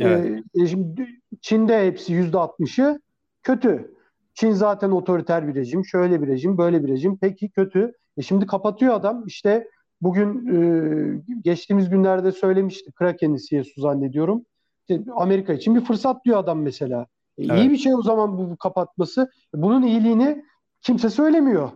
Evet. 0.00 0.44
Ee, 0.60 0.66
şimdi 0.66 1.08
Çin'de 1.40 1.86
hepsi 1.86 2.12
yüzde 2.12 2.38
altmışı 2.38 3.00
kötü. 3.42 3.94
Çin 4.34 4.50
zaten 4.50 4.90
otoriter 4.90 5.48
bir 5.48 5.54
rejim, 5.54 5.84
şöyle 5.84 6.22
bir 6.22 6.26
rejim, 6.26 6.58
böyle 6.58 6.84
bir 6.84 6.88
rejim. 6.88 7.18
Peki 7.20 7.50
kötü. 7.50 7.92
E 8.16 8.22
şimdi 8.22 8.46
kapatıyor 8.46 8.94
adam. 8.94 9.26
İşte 9.26 9.68
bugün 10.00 10.46
e, 10.46 10.60
geçtiğimiz 11.44 11.90
günlerde 11.90 12.32
söylemişti 12.32 12.92
Kraken'i 12.92 13.38
CSU 13.38 13.80
zannediyorum. 13.80 14.44
İşte 14.80 15.12
Amerika 15.16 15.52
için 15.52 15.74
bir 15.74 15.80
fırsat 15.80 16.24
diyor 16.24 16.38
adam 16.38 16.62
mesela. 16.62 17.06
E, 17.38 17.44
evet. 17.44 17.58
İyi 17.58 17.70
bir 17.70 17.76
şey 17.76 17.94
o 17.94 18.02
zaman 18.02 18.38
bu, 18.38 18.50
bu 18.50 18.56
kapatması. 18.56 19.30
Bunun 19.54 19.82
iyiliğini 19.82 20.44
kimse 20.80 21.10
söylemiyor. 21.10 21.70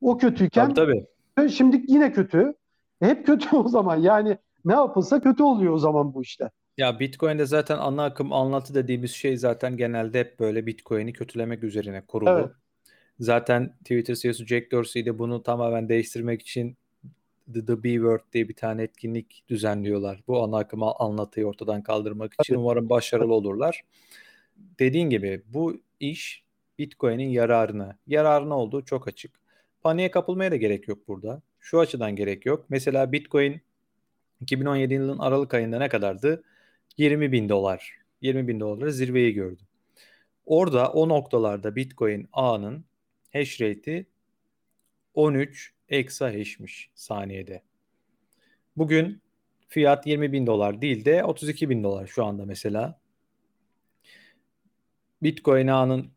O 0.00 0.18
kötüyken 0.18 0.74
tabii, 0.74 1.06
tabii. 1.36 1.50
şimdi 1.50 1.84
yine 1.88 2.12
kötü. 2.12 2.54
Hep 3.00 3.26
kötü 3.26 3.56
o 3.56 3.68
zaman. 3.68 3.96
Yani 3.96 4.38
ne 4.64 4.72
yapılsa 4.72 5.20
kötü 5.20 5.42
oluyor 5.42 5.72
o 5.72 5.78
zaman 5.78 6.14
bu 6.14 6.22
işte. 6.22 6.50
Ya 6.78 7.00
Bitcoin'de 7.00 7.46
zaten 7.46 7.78
ana 7.78 8.04
akım 8.04 8.32
anlatı 8.32 8.74
dediğimiz 8.74 9.10
şey 9.10 9.36
zaten 9.36 9.76
genelde 9.76 10.20
hep 10.20 10.40
böyle 10.40 10.66
Bitcoin'i 10.66 11.12
kötülemek 11.12 11.64
üzerine 11.64 12.06
kurulu. 12.06 12.30
Evet. 12.30 12.50
Zaten 13.20 13.74
Twitter 13.78 14.14
CEO'su 14.14 14.46
Jack 14.46 14.72
Dorsey 14.72 15.06
de 15.06 15.18
bunu 15.18 15.42
tamamen 15.42 15.88
değiştirmek 15.88 16.42
için 16.42 16.76
The, 17.54 17.66
The 17.66 17.82
B 17.82 17.92
Word 17.94 18.20
diye 18.32 18.48
bir 18.48 18.54
tane 18.54 18.82
etkinlik 18.82 19.44
düzenliyorlar. 19.48 20.22
Bu 20.28 20.42
ana 20.42 20.58
akım 20.58 20.82
anlatıyı 20.82 21.46
ortadan 21.46 21.82
kaldırmak 21.82 22.34
için 22.40 22.54
evet. 22.54 22.60
umarım 22.60 22.90
başarılı 22.90 23.34
olurlar. 23.34 23.82
Dediğin 24.78 25.10
gibi 25.10 25.42
bu 25.46 25.80
iş 26.00 26.44
Bitcoin'in 26.78 27.28
yararına. 27.28 27.98
Yararına 28.06 28.58
olduğu 28.58 28.84
çok 28.84 29.08
açık. 29.08 29.32
Paniğe 29.82 30.10
kapılmaya 30.10 30.50
da 30.50 30.56
gerek 30.56 30.88
yok 30.88 31.08
burada. 31.08 31.42
Şu 31.60 31.80
açıdan 31.80 32.16
gerek 32.16 32.46
yok. 32.46 32.64
Mesela 32.68 33.12
Bitcoin 33.12 33.60
2017 34.40 34.94
yılının 34.94 35.18
Aralık 35.18 35.54
ayında 35.54 35.78
ne 35.78 35.88
kadardı? 35.88 36.44
20 36.96 37.32
bin 37.32 37.48
dolar. 37.48 37.98
20 38.20 38.48
bin 38.48 38.60
doları 38.60 38.92
zirveyi 38.92 39.34
gördü. 39.34 39.62
Orada 40.46 40.92
o 40.92 41.08
noktalarda 41.08 41.76
Bitcoin 41.76 42.28
ağının 42.32 42.84
hash 43.32 43.60
rate'i 43.60 44.06
13 45.14 45.72
exahash'miş 45.88 46.90
saniyede. 46.94 47.62
Bugün 48.76 49.22
fiyat 49.68 50.06
20 50.06 50.32
bin 50.32 50.46
dolar 50.46 50.82
değil 50.82 51.04
de 51.04 51.24
32 51.24 51.70
bin 51.70 51.84
dolar 51.84 52.06
şu 52.06 52.24
anda 52.24 52.44
mesela. 52.44 53.00
Bitcoin 55.22 55.66
ağının 55.66 56.10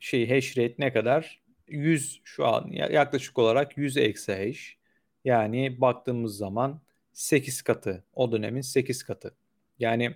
şey 0.00 0.28
hash 0.28 0.58
rate 0.58 0.74
ne 0.78 0.92
kadar? 0.92 1.42
100 1.68 2.20
şu 2.24 2.46
an 2.46 2.68
yaklaşık 2.70 3.38
olarak 3.38 3.78
100 3.78 3.96
exahash. 3.96 4.76
Yani 5.24 5.80
baktığımız 5.80 6.36
zaman 6.36 6.80
8 7.16 7.62
katı. 7.62 8.04
O 8.14 8.32
dönemin 8.32 8.60
8 8.60 9.02
katı. 9.02 9.34
Yani 9.78 10.14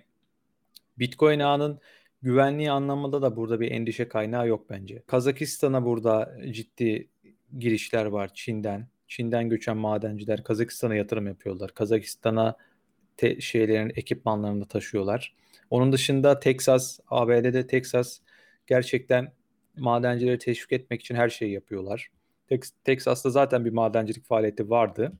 Bitcoin 0.99 1.39
ağının 1.39 1.79
güvenliği 2.21 2.71
anlamında 2.71 3.21
da 3.21 3.35
burada 3.35 3.59
bir 3.59 3.71
endişe 3.71 4.07
kaynağı 4.07 4.47
yok 4.47 4.69
bence. 4.69 5.03
Kazakistan'a 5.07 5.85
burada 5.85 6.37
ciddi 6.51 7.09
girişler 7.57 8.05
var 8.05 8.31
Çin'den. 8.33 8.87
Çin'den 9.07 9.49
göçen 9.49 9.77
madenciler 9.77 10.43
Kazakistan'a 10.43 10.95
yatırım 10.95 11.27
yapıyorlar. 11.27 11.73
Kazakistan'a 11.73 12.57
te- 13.17 13.41
şeylerin 13.41 13.91
ekipmanlarını 13.95 14.67
taşıyorlar. 14.67 15.35
Onun 15.69 15.91
dışında 15.91 16.39
Texas, 16.39 16.99
ABD'de 17.07 17.67
Texas 17.67 18.19
gerçekten 18.67 19.31
madencileri 19.77 20.37
teşvik 20.37 20.71
etmek 20.71 21.01
için 21.01 21.15
her 21.15 21.29
şeyi 21.29 21.51
yapıyorlar. 21.53 22.11
Tex- 22.49 22.73
Texas'ta 22.83 23.29
zaten 23.29 23.65
bir 23.65 23.73
madencilik 23.73 24.25
faaliyeti 24.25 24.69
vardı 24.69 25.13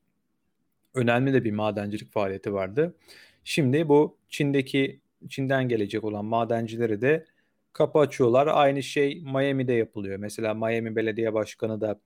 önemli 0.94 1.34
de 1.34 1.44
bir 1.44 1.52
madencilik 1.52 2.12
faaliyeti 2.12 2.54
vardı. 2.54 2.96
Şimdi 3.44 3.90
bu 3.90 4.18
Çin'deki 4.30 5.02
Çin'den 5.30 5.70
gelecek 5.70 6.04
olan 6.04 6.26
madencilere 6.26 7.02
de 7.02 7.26
kapı 7.74 8.00
açıyorlar. 8.00 8.48
Aynı 8.48 8.84
şey 8.84 9.22
Miami'de 9.22 9.74
yapılıyor. 9.74 10.18
Mesela 10.18 10.54
Miami 10.54 10.96
Belediye 10.96 11.34
Başkanı 11.34 11.82
da 11.82 12.00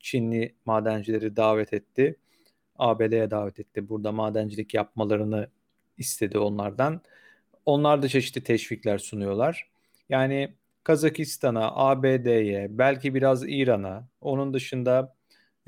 Çinli 0.00 0.54
madencileri 0.66 1.36
davet 1.36 1.72
etti. 1.72 2.16
ABD'ye 2.78 3.30
davet 3.30 3.60
etti. 3.60 3.88
Burada 3.88 4.12
madencilik 4.12 4.74
yapmalarını 4.74 5.48
istedi 5.98 6.38
onlardan. 6.38 7.02
Onlar 7.66 8.02
da 8.02 8.08
çeşitli 8.08 8.44
teşvikler 8.44 8.98
sunuyorlar. 8.98 9.70
Yani 10.08 10.54
Kazakistan'a, 10.84 11.72
ABD'ye, 11.76 12.66
belki 12.70 13.14
biraz 13.14 13.48
İran'a, 13.48 14.08
onun 14.20 14.54
dışında 14.54 15.16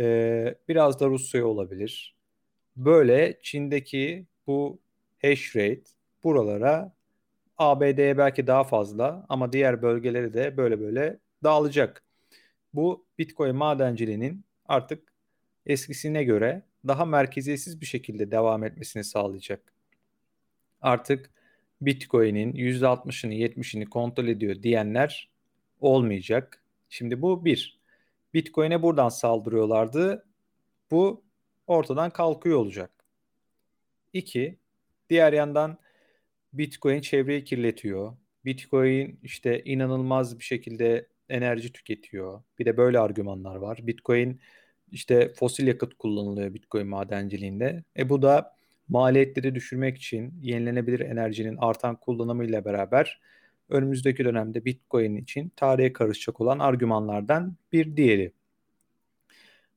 e, 0.00 0.54
biraz 0.68 1.00
da 1.00 1.06
Rusya'ya 1.06 1.46
olabilir. 1.46 2.19
Böyle 2.76 3.38
Çin'deki 3.42 4.26
bu 4.46 4.78
hash 5.22 5.56
rate 5.56 5.82
buralara 6.24 6.92
ABD'ye 7.58 8.18
belki 8.18 8.46
daha 8.46 8.64
fazla 8.64 9.26
ama 9.28 9.52
diğer 9.52 9.82
bölgeleri 9.82 10.34
de 10.34 10.56
böyle 10.56 10.80
böyle 10.80 11.18
dağılacak. 11.44 12.04
Bu 12.74 13.06
Bitcoin 13.18 13.56
madenciliğinin 13.56 14.44
artık 14.66 15.12
eskisine 15.66 16.24
göre 16.24 16.62
daha 16.86 17.04
merkeziyetsiz 17.04 17.80
bir 17.80 17.86
şekilde 17.86 18.30
devam 18.30 18.64
etmesini 18.64 19.04
sağlayacak. 19.04 19.72
Artık 20.80 21.30
Bitcoin'in 21.80 22.52
%60'ını 22.52 23.34
70'ini 23.34 23.86
kontrol 23.86 24.28
ediyor 24.28 24.62
diyenler 24.62 25.30
olmayacak. 25.80 26.62
Şimdi 26.88 27.22
bu 27.22 27.44
bir. 27.44 27.80
Bitcoin'e 28.34 28.82
buradan 28.82 29.08
saldırıyorlardı. 29.08 30.26
Bu 30.90 31.22
ortadan 31.70 32.10
kalkıyor 32.10 32.58
olacak. 32.58 32.90
İki, 34.12 34.58
diğer 35.10 35.32
yandan 35.32 35.78
Bitcoin 36.52 37.00
çevreyi 37.00 37.44
kirletiyor. 37.44 38.16
Bitcoin 38.44 39.18
işte 39.22 39.64
inanılmaz 39.64 40.38
bir 40.38 40.44
şekilde 40.44 41.08
enerji 41.28 41.72
tüketiyor. 41.72 42.42
Bir 42.58 42.64
de 42.64 42.76
böyle 42.76 42.98
argümanlar 42.98 43.56
var. 43.56 43.78
Bitcoin 43.82 44.40
işte 44.92 45.32
fosil 45.34 45.66
yakıt 45.66 45.94
kullanılıyor 45.94 46.54
Bitcoin 46.54 46.86
madenciliğinde. 46.86 47.84
E 47.98 48.08
bu 48.08 48.22
da 48.22 48.56
maliyetleri 48.88 49.54
düşürmek 49.54 49.96
için 49.96 50.34
yenilenebilir 50.42 51.00
enerjinin 51.00 51.56
artan 51.56 51.96
kullanımıyla 51.96 52.64
beraber 52.64 53.20
önümüzdeki 53.68 54.24
dönemde 54.24 54.64
Bitcoin 54.64 55.16
için 55.16 55.52
tarihe 55.56 55.92
karışacak 55.92 56.40
olan 56.40 56.58
argümanlardan 56.58 57.56
bir 57.72 57.96
diğeri. 57.96 58.32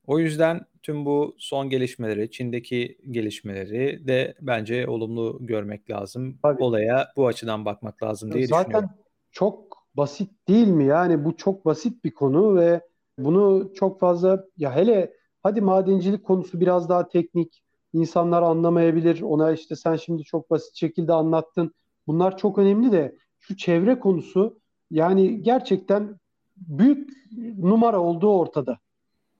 O 0.06 0.18
yüzden 0.18 0.60
tüm 0.82 1.04
bu 1.04 1.34
son 1.38 1.70
gelişmeleri, 1.70 2.30
Çin'deki 2.30 2.98
gelişmeleri 3.10 4.06
de 4.06 4.34
bence 4.40 4.88
olumlu 4.88 5.38
görmek 5.40 5.90
lazım. 5.90 6.38
Tabii. 6.42 6.62
Olaya 6.62 7.08
bu 7.16 7.26
açıdan 7.26 7.64
bakmak 7.64 8.02
lazım 8.02 8.32
diye 8.32 8.46
Zaten 8.46 8.64
düşünüyorum. 8.64 8.88
Zaten 8.90 9.04
çok 9.32 9.76
basit 9.94 10.30
değil 10.48 10.68
mi? 10.68 10.84
Yani 10.84 11.24
bu 11.24 11.36
çok 11.36 11.64
basit 11.64 12.04
bir 12.04 12.14
konu 12.14 12.56
ve 12.56 12.80
bunu 13.18 13.72
çok 13.74 14.00
fazla 14.00 14.44
ya 14.56 14.76
hele 14.76 15.12
hadi 15.42 15.60
madencilik 15.60 16.24
konusu 16.24 16.60
biraz 16.60 16.88
daha 16.88 17.08
teknik. 17.08 17.64
insanlar 17.92 18.42
anlamayabilir. 18.42 19.22
Ona 19.22 19.52
işte 19.52 19.76
sen 19.76 19.96
şimdi 19.96 20.22
çok 20.22 20.50
basit 20.50 20.76
şekilde 20.76 21.12
anlattın. 21.12 21.74
Bunlar 22.06 22.38
çok 22.38 22.58
önemli 22.58 22.92
de 22.92 23.16
şu 23.38 23.56
çevre 23.56 23.98
konusu 23.98 24.58
yani 24.90 25.42
gerçekten 25.42 26.18
büyük 26.56 27.10
numara 27.58 28.00
olduğu 28.00 28.38
ortada. 28.38 28.78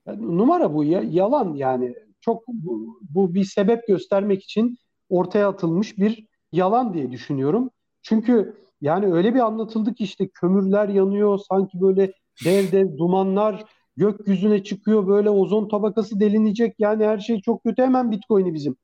Numara 0.07 0.73
bu 0.73 0.83
ya, 0.83 1.01
yalan 1.09 1.53
yani 1.53 1.95
çok 2.21 2.47
bu, 2.47 2.99
bu 3.09 3.33
bir 3.33 3.43
sebep 3.43 3.87
göstermek 3.87 4.43
için 4.43 4.77
ortaya 5.09 5.49
atılmış 5.49 5.97
bir 5.97 6.27
yalan 6.51 6.93
diye 6.93 7.11
düşünüyorum. 7.11 7.69
Çünkü 8.01 8.55
yani 8.81 9.13
öyle 9.13 9.35
bir 9.35 9.39
anlatıldı 9.39 9.93
ki 9.93 10.03
işte 10.03 10.27
kömürler 10.27 10.89
yanıyor 10.89 11.39
sanki 11.49 11.81
böyle 11.81 12.13
dev 12.45 12.71
dev 12.71 12.97
dumanlar 12.97 13.65
gökyüzüne 13.97 14.63
çıkıyor 14.63 15.07
böyle 15.07 15.29
ozon 15.29 15.67
tabakası 15.67 16.19
delinecek 16.19 16.75
yani 16.79 17.05
her 17.05 17.17
şey 17.17 17.41
çok 17.41 17.63
kötü 17.63 17.81
hemen 17.81 18.11
Bitcoin'i 18.11 18.53
bizim 18.53 18.75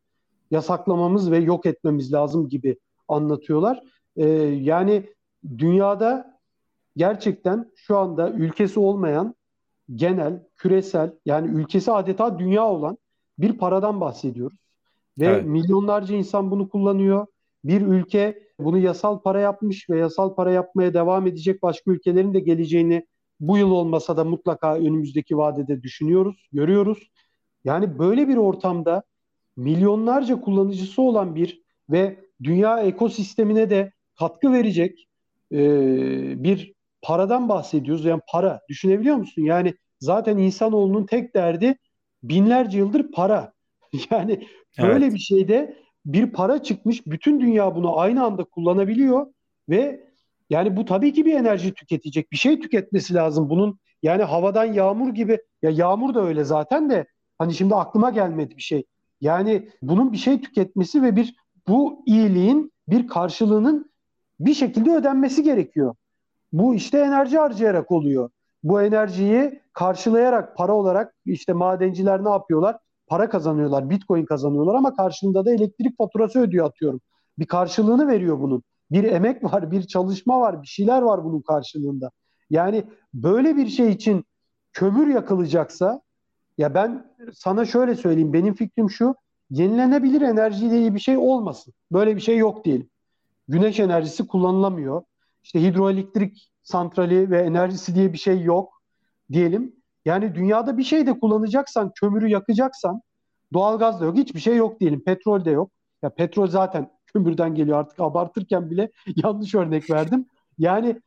yasaklamamız 0.52 1.32
ve 1.32 1.38
yok 1.38 1.66
etmemiz 1.66 2.14
lazım 2.14 2.50
gibi 2.50 2.78
anlatıyorlar. 3.08 3.84
Ee, 4.16 4.28
yani 4.62 5.06
dünyada 5.58 6.40
gerçekten 6.98 7.72
şu 7.76 7.98
anda 7.98 8.32
ülkesi 8.32 8.80
olmayan 8.80 9.36
genel, 9.96 10.44
küresel 10.58 11.14
yani 11.26 11.48
ülkesi 11.48 11.92
adeta 11.92 12.40
dünya 12.40 12.68
olan 12.68 12.98
bir 13.40 13.58
paradan 13.58 14.02
bahsediyoruz. 14.02 14.58
Ve 15.20 15.26
evet. 15.26 15.46
milyonlarca 15.46 16.16
insan 16.16 16.52
bunu 16.52 16.70
kullanıyor. 16.70 17.28
Bir 17.64 17.82
ülke 17.82 18.44
bunu 18.60 18.78
yasal 18.78 19.22
para 19.22 19.40
yapmış 19.40 19.90
ve 19.90 20.00
yasal 20.00 20.36
para 20.36 20.52
yapmaya 20.52 20.94
devam 20.94 21.28
edecek 21.28 21.64
başka 21.64 21.92
ülkelerin 21.92 22.34
de 22.34 22.40
geleceğini 22.40 23.08
bu 23.40 23.58
yıl 23.58 23.72
olmasa 23.72 24.18
da 24.18 24.24
mutlaka 24.24 24.76
önümüzdeki 24.76 25.38
vadede 25.38 25.84
düşünüyoruz, 25.84 26.48
görüyoruz. 26.52 27.12
Yani 27.64 28.00
böyle 28.00 28.28
bir 28.28 28.38
ortamda 28.38 29.04
milyonlarca 29.58 30.42
kullanıcısı 30.42 31.02
olan 31.02 31.36
bir 31.36 31.62
ve 31.90 32.18
dünya 32.44 32.80
ekosistemine 32.80 33.70
de 33.70 33.92
katkı 34.20 34.54
verecek 34.54 35.08
e, 35.52 35.60
bir 36.44 36.74
paradan 37.02 37.50
bahsediyoruz. 37.50 38.06
Yani 38.06 38.22
para 38.28 38.62
düşünebiliyor 38.70 39.16
musun? 39.16 39.42
Yani 39.42 39.74
zaten 40.00 40.38
insanoğlunun 40.38 41.06
tek 41.06 41.36
derdi 41.36 41.78
binlerce 42.24 42.78
yıldır 42.78 43.12
para. 43.12 43.54
Yani 44.12 44.48
böyle 44.82 45.06
evet. 45.06 45.14
bir 45.14 45.20
şeyde 45.20 45.78
bir 46.06 46.32
para 46.32 46.64
çıkmış 46.64 47.06
bütün 47.08 47.40
dünya 47.40 47.76
bunu 47.76 48.00
aynı 48.00 48.24
anda 48.24 48.44
kullanabiliyor 48.44 49.28
ve 49.70 50.08
yani 50.50 50.78
bu 50.78 50.86
tabii 50.86 51.14
ki 51.14 51.26
bir 51.26 51.34
enerji 51.34 51.74
tüketecek. 51.74 52.32
Bir 52.32 52.38
şey 52.38 52.60
tüketmesi 52.60 53.14
lazım 53.14 53.50
bunun. 53.50 53.80
Yani 54.04 54.24
havadan 54.24 54.66
yağmur 54.66 55.14
gibi 55.14 55.38
ya 55.62 55.70
yağmur 55.70 56.14
da 56.14 56.24
öyle 56.24 56.44
zaten 56.44 56.90
de 56.90 57.06
hani 57.38 57.54
şimdi 57.54 57.76
aklıma 57.76 58.10
gelmedi 58.10 58.58
bir 58.58 58.62
şey. 58.62 58.84
Yani 59.22 59.70
bunun 59.82 60.12
bir 60.12 60.18
şey 60.18 60.42
tüketmesi 60.42 61.02
ve 61.02 61.16
bir 61.16 61.36
bu 61.68 62.04
iyiliğin 62.06 62.72
bir 62.88 63.08
karşılığının 63.08 63.92
bir 64.40 64.54
şekilde 64.54 64.92
ödenmesi 64.92 65.44
gerekiyor. 65.44 65.96
Bu 66.54 66.76
işte 66.76 66.98
enerji 66.98 67.38
harcayarak 67.38 67.92
oluyor. 67.92 68.30
Bu 68.64 68.82
enerjiyi 68.82 69.62
karşılayarak 69.74 70.58
para 70.58 70.74
olarak 70.74 71.14
işte 71.26 71.54
madenciler 71.54 72.24
ne 72.24 72.30
yapıyorlar? 72.30 72.78
Para 73.08 73.30
kazanıyorlar, 73.30 73.90
bitcoin 73.90 74.26
kazanıyorlar 74.26 74.76
ama 74.76 74.96
karşılığında 74.96 75.46
da 75.46 75.52
elektrik 75.52 75.98
faturası 75.98 76.40
ödüyor 76.40 76.66
atıyorum. 76.66 77.02
Bir 77.40 77.46
karşılığını 77.46 78.08
veriyor 78.08 78.40
bunun. 78.40 78.64
Bir 78.92 79.04
emek 79.04 79.44
var, 79.54 79.72
bir 79.72 79.84
çalışma 79.84 80.40
var, 80.42 80.62
bir 80.62 80.68
şeyler 80.68 81.02
var 81.02 81.24
bunun 81.24 81.42
karşılığında. 81.42 82.12
Yani 82.50 82.84
böyle 83.14 83.58
bir 83.58 83.68
şey 83.68 83.90
için 83.92 84.26
kömür 84.74 85.08
yakılacaksa 85.08 86.02
ya 86.58 86.74
ben 86.74 87.12
sana 87.34 87.66
şöyle 87.66 87.96
söyleyeyim. 87.96 88.34
Benim 88.34 88.54
fikrim 88.54 88.90
şu. 88.90 89.16
Yenilenebilir 89.50 90.22
enerji 90.22 90.72
diye 90.72 90.96
bir 90.96 91.00
şey 91.00 91.18
olmasın. 91.18 91.74
Böyle 91.92 92.16
bir 92.16 92.22
şey 92.22 92.38
yok 92.38 92.66
diyelim. 92.66 92.90
Güneş 93.48 93.80
enerjisi 93.80 94.28
kullanılamıyor 94.28 95.04
işte 95.44 95.62
hidroelektrik 95.62 96.52
santrali 96.64 97.30
ve 97.30 97.42
enerjisi 97.42 97.96
diye 97.96 98.14
bir 98.14 98.18
şey 98.18 98.42
yok 98.42 98.82
diyelim. 99.32 99.76
Yani 100.06 100.36
dünyada 100.36 100.78
bir 100.78 100.84
şey 100.84 101.08
de 101.08 101.20
kullanacaksan, 101.20 101.92
kömürü 101.96 102.28
yakacaksan 102.28 103.02
doğalgaz 103.54 104.02
da 104.02 104.06
yok, 104.06 104.18
hiçbir 104.18 104.40
şey 104.40 104.56
yok 104.56 104.80
diyelim. 104.80 105.04
Petrol 105.04 105.46
de 105.46 105.52
yok. 105.52 105.72
Ya 106.02 106.10
petrol 106.10 106.48
zaten 106.48 106.92
kömürden 107.06 107.56
geliyor 107.56 107.80
artık 107.80 108.00
abartırken 108.00 108.72
bile 108.72 108.92
yanlış 109.16 109.56
örnek 109.56 109.90
verdim. 109.90 110.26
Yani 110.58 111.02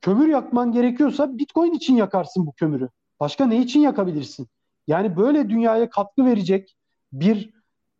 kömür 0.00 0.28
yakman 0.28 0.72
gerekiyorsa 0.72 1.38
Bitcoin 1.38 1.72
için 1.72 1.96
yakarsın 1.96 2.46
bu 2.46 2.52
kömürü. 2.52 2.88
Başka 3.20 3.46
ne 3.46 3.58
için 3.58 3.80
yakabilirsin? 3.80 4.48
Yani 4.86 5.16
böyle 5.16 5.48
dünyaya 5.48 5.90
katkı 5.90 6.24
verecek 6.24 6.76
bir 7.12 7.50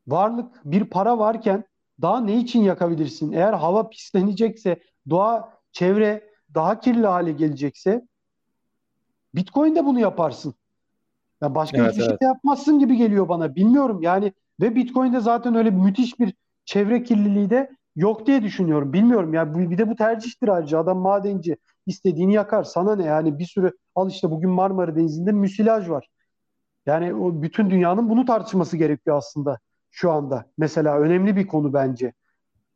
varlık, 0.07 0.65
bir 0.65 0.85
para 0.85 1.19
varken 1.19 1.65
daha 2.03 2.21
ne 2.21 2.37
için 2.37 2.63
yakabilirsin? 2.63 3.33
Eğer 3.33 3.53
hava 3.53 3.89
pislenecekse, 3.89 4.81
doğa 5.11 5.56
çevre 5.77 6.31
daha 6.55 6.81
kirli 6.81 7.07
hale 7.07 7.33
gelecekse 7.33 8.07
Bitcoin 9.35 9.77
de 9.77 9.85
bunu 9.85 10.01
yaparsın. 10.01 10.55
Ya 11.43 11.55
başka 11.55 11.79
evet, 11.79 11.91
hiçbir 11.91 12.03
şey 12.03 12.11
evet. 12.11 12.21
şey 12.21 12.29
yapmazsın 12.29 12.79
gibi 12.79 12.97
geliyor 12.97 13.29
bana. 13.29 13.55
Bilmiyorum 13.55 14.03
yani 14.03 14.33
ve 14.61 14.75
Bitcoin'de 14.75 15.21
zaten 15.21 15.55
öyle 15.55 15.71
müthiş 15.71 16.21
bir 16.21 16.35
çevre 16.65 17.03
kirliliği 17.03 17.51
de 17.51 17.71
yok 17.97 18.27
diye 18.27 18.43
düşünüyorum. 18.43 18.93
Bilmiyorum 18.93 19.35
ya 19.35 19.41
yani 19.41 19.71
bir 19.71 19.79
de 19.79 19.89
bu 19.89 19.97
tercihtir 19.97 20.49
ayrıca. 20.49 20.79
Adam 20.79 20.99
madenci 20.99 21.57
istediğini 21.87 22.35
yakar. 22.35 22.65
Sana 22.65 22.97
ne 22.97 23.05
yani 23.05 23.39
bir 23.39 23.45
sürü 23.45 23.73
al 23.95 24.11
işte 24.11 24.31
bugün 24.31 24.51
Marmara 24.51 24.97
Denizi'nde 24.97 25.33
müsilaj 25.33 25.89
var. 25.89 26.09
Yani 26.87 27.15
o 27.15 27.43
bütün 27.43 27.71
dünyanın 27.71 28.11
bunu 28.11 28.25
tartışması 28.25 28.77
gerekiyor 28.77 29.17
aslında 29.17 29.59
şu 29.91 30.13
anda. 30.13 30.45
Mesela 30.59 30.99
önemli 30.99 31.37
bir 31.37 31.47
konu 31.47 31.73
bence. 31.73 32.13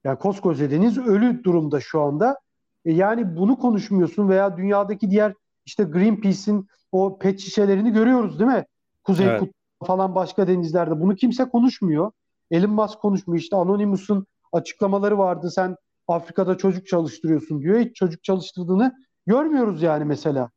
Yani 0.05 0.19
koskoca 0.19 0.71
deniz 0.71 0.99
ölü 0.99 1.45
durumda 1.45 1.81
şu 1.81 2.01
anda. 2.01 2.41
E 2.85 2.93
yani 2.93 3.37
bunu 3.37 3.59
konuşmuyorsun 3.59 4.29
veya 4.29 4.57
dünyadaki 4.57 5.11
diğer 5.11 5.35
işte 5.67 5.85
Greenpeace'in 5.85 6.67
o 6.93 7.19
pet 7.19 7.41
şişelerini 7.41 7.93
görüyoruz 7.93 8.39
değil 8.39 8.51
mi? 8.51 8.65
Kuzey 9.05 9.27
evet. 9.27 9.41
Kutbu 9.41 9.87
falan 9.87 10.15
başka 10.15 10.49
denizlerde. 10.49 11.01
Bunu 11.01 11.15
kimse 11.15 11.45
konuşmuyor. 11.45 12.13
Elon 12.51 12.71
Musk 12.71 12.99
konuşmuyor. 13.01 13.41
İşte 13.41 13.57
Anonymous'un 13.57 14.27
açıklamaları 14.53 15.19
vardı. 15.19 15.51
Sen 15.51 15.77
Afrika'da 16.09 16.59
çocuk 16.59 16.87
çalıştırıyorsun 16.87 17.63
diyor. 17.63 17.79
Hiç 17.79 17.97
çocuk 17.97 18.25
çalıştırdığını 18.25 18.95
görmüyoruz 19.27 19.83
yani 19.83 20.05
mesela. 20.05 20.51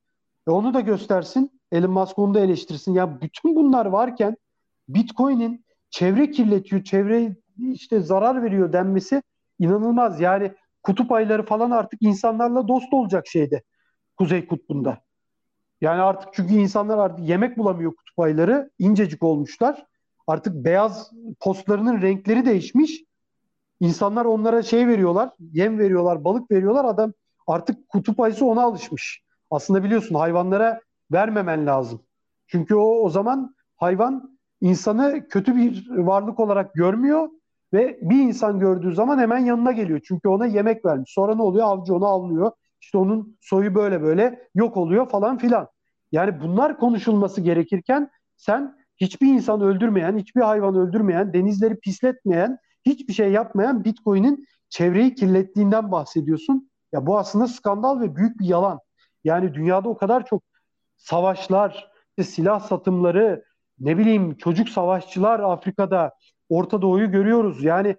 E 0.47 0.51
onu 0.51 0.73
da 0.73 0.79
göstersin. 0.79 1.59
Elon 1.71 1.91
Musk 1.91 2.19
onu 2.19 2.33
da 2.33 2.39
eleştirsin. 2.39 2.93
Ya 2.93 3.21
bütün 3.21 3.55
bunlar 3.55 3.85
varken 3.85 4.37
Bitcoin'in 4.87 5.65
çevre 5.89 6.31
kirletiyor, 6.31 6.83
çevre 6.83 7.35
işte 7.57 7.99
zarar 7.99 8.43
veriyor 8.43 8.73
denmesi 8.73 9.23
inanılmaz. 9.59 10.19
Yani 10.19 10.53
kutup 10.83 11.11
ayları 11.11 11.45
falan 11.45 11.71
artık 11.71 12.01
insanlarla 12.01 12.67
dost 12.67 12.93
olacak 12.93 13.27
şeyde. 13.27 13.63
Kuzey 14.17 14.47
kutbunda. 14.47 14.97
Yani 15.81 16.01
artık 16.01 16.33
çünkü 16.33 16.53
insanlar 16.53 16.97
artık 16.97 17.29
yemek 17.29 17.57
bulamıyor 17.57 17.95
kutup 17.95 18.19
ayları. 18.19 18.71
incecik 18.79 19.23
olmuşlar. 19.23 19.85
Artık 20.27 20.53
beyaz 20.53 21.11
postlarının 21.39 22.01
renkleri 22.01 22.45
değişmiş. 22.45 23.03
İnsanlar 23.79 24.25
onlara 24.25 24.63
şey 24.63 24.87
veriyorlar, 24.87 25.29
yem 25.39 25.79
veriyorlar, 25.79 26.23
balık 26.23 26.51
veriyorlar. 26.51 26.85
Adam 26.85 27.13
artık 27.47 27.89
kutup 27.89 28.19
ayısı 28.19 28.45
ona 28.45 28.63
alışmış. 28.63 29.23
Aslında 29.51 29.83
biliyorsun 29.83 30.15
hayvanlara 30.15 30.81
vermemen 31.11 31.67
lazım. 31.67 32.01
Çünkü 32.47 32.75
o 32.75 33.03
o 33.03 33.09
zaman 33.09 33.55
hayvan 33.75 34.37
insanı 34.61 35.27
kötü 35.27 35.55
bir 35.55 35.89
varlık 35.89 36.39
olarak 36.39 36.73
görmüyor 36.73 37.29
ve 37.73 37.99
bir 38.01 38.19
insan 38.19 38.59
gördüğü 38.59 38.93
zaman 38.93 39.19
hemen 39.19 39.37
yanına 39.37 39.71
geliyor. 39.71 40.01
Çünkü 40.07 40.27
ona 40.27 40.45
yemek 40.45 40.85
vermiş. 40.85 41.13
Sonra 41.13 41.35
ne 41.35 41.41
oluyor? 41.41 41.65
Avcı 41.65 41.95
onu 41.95 42.05
avlıyor. 42.07 42.51
İşte 42.81 42.97
onun 42.97 43.37
soyu 43.41 43.75
böyle 43.75 44.01
böyle 44.01 44.47
yok 44.55 44.77
oluyor 44.77 45.09
falan 45.09 45.37
filan. 45.37 45.67
Yani 46.11 46.41
bunlar 46.41 46.77
konuşulması 46.77 47.41
gerekirken 47.41 48.09
sen 48.37 48.75
hiçbir 48.97 49.27
insan 49.27 49.61
öldürmeyen, 49.61 50.17
hiçbir 50.17 50.41
hayvan 50.41 50.75
öldürmeyen, 50.75 51.33
denizleri 51.33 51.79
pisletmeyen, 51.79 52.57
hiçbir 52.85 53.13
şey 53.13 53.31
yapmayan 53.31 53.83
Bitcoin'in 53.83 54.47
çevreyi 54.69 55.15
kirlettiğinden 55.15 55.91
bahsediyorsun. 55.91 56.69
Ya 56.91 57.05
bu 57.05 57.17
aslında 57.17 57.47
skandal 57.47 58.01
ve 58.01 58.15
büyük 58.15 58.39
bir 58.39 58.45
yalan. 58.45 58.79
Yani 59.23 59.53
dünyada 59.53 59.89
o 59.89 59.97
kadar 59.97 60.25
çok 60.25 60.43
savaşlar, 60.97 61.91
silah 62.23 62.59
satımları, 62.59 63.45
ne 63.79 63.97
bileyim 63.97 64.37
çocuk 64.37 64.69
savaşçılar 64.69 65.39
Afrika'da, 65.39 66.11
Orta 66.53 66.81
Doğu'yu 66.81 67.11
görüyoruz. 67.11 67.63
Yani 67.63 67.95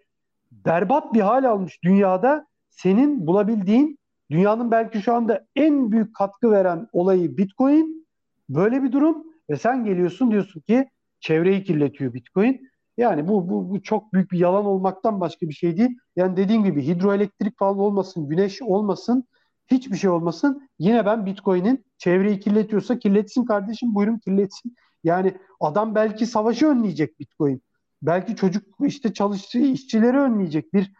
berbat 0.52 1.14
bir 1.14 1.20
hal 1.20 1.44
almış 1.44 1.82
dünyada. 1.82 2.46
Senin 2.70 3.26
bulabildiğin 3.26 3.98
dünyanın 4.30 4.70
belki 4.70 5.02
şu 5.02 5.14
anda 5.14 5.46
en 5.56 5.92
büyük 5.92 6.14
katkı 6.14 6.50
veren 6.50 6.88
olayı 6.92 7.36
Bitcoin. 7.36 8.06
Böyle 8.48 8.82
bir 8.82 8.92
durum 8.92 9.24
ve 9.50 9.56
sen 9.56 9.84
geliyorsun 9.84 10.30
diyorsun 10.30 10.60
ki 10.60 10.88
çevreyi 11.20 11.64
kirletiyor 11.64 12.14
Bitcoin. 12.14 12.60
Yani 12.96 13.28
bu, 13.28 13.48
bu, 13.48 13.70
bu 13.70 13.82
çok 13.82 14.12
büyük 14.12 14.32
bir 14.32 14.38
yalan 14.38 14.64
olmaktan 14.64 15.20
başka 15.20 15.48
bir 15.48 15.54
şey 15.54 15.76
değil. 15.76 15.98
Yani 16.16 16.36
dediğim 16.36 16.64
gibi 16.64 16.86
hidroelektrik 16.86 17.58
falan 17.58 17.78
olmasın, 17.78 18.28
güneş 18.28 18.62
olmasın, 18.62 19.24
hiçbir 19.66 19.96
şey 19.96 20.10
olmasın. 20.10 20.68
Yine 20.78 21.06
ben 21.06 21.26
Bitcoin'in 21.26 21.84
çevreyi 21.98 22.40
kirletiyorsa 22.40 22.98
kirletsin 22.98 23.44
kardeşim 23.44 23.94
buyurun 23.94 24.18
kirletsin. 24.18 24.76
Yani 25.04 25.34
adam 25.60 25.94
belki 25.94 26.26
savaşı 26.26 26.66
önleyecek 26.66 27.20
Bitcoin. 27.20 27.62
Belki 28.06 28.36
çocuk 28.36 28.64
işte 28.80 29.12
çalıştığı 29.12 29.58
işçileri 29.58 30.18
önleyecek. 30.18 30.74
Bir 30.74 30.92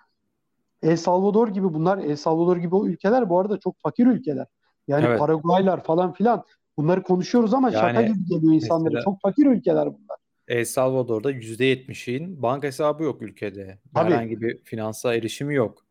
El 0.83 0.97
Salvador 0.97 1.49
gibi 1.49 1.75
bunlar 1.75 1.99
El 1.99 2.17
Salvador 2.17 2.57
gibi 2.57 2.75
o 2.75 2.87
ülkeler 2.87 3.29
bu 3.29 3.41
arada 3.41 3.59
çok 3.59 3.81
fakir 3.81 4.07
ülkeler. 4.07 4.47
Yani 4.89 5.07
evet. 5.07 5.19
Paraguaylar 5.19 5.85
falan 5.85 6.13
filan 6.13 6.45
bunları 6.77 7.03
konuşuyoruz 7.03 7.55
ama 7.55 7.71
yani, 7.71 7.81
şaka 7.81 8.03
gibi 8.03 8.25
geliyor 8.29 8.55
insanlara. 8.55 9.03
Çok 9.03 9.21
fakir 9.21 9.47
ülkeler 9.47 9.87
bunlar. 9.87 10.19
El 10.49 10.65
Salvador'da 10.65 11.33
%70'in 11.33 12.43
banka 12.43 12.67
hesabı 12.67 13.03
yok 13.03 13.23
ülkede. 13.23 13.79
Tabii. 13.95 14.13
Herhangi 14.13 14.41
bir 14.41 14.59
finansal 14.65 15.15
erişimi 15.15 15.55
yok. 15.55 15.85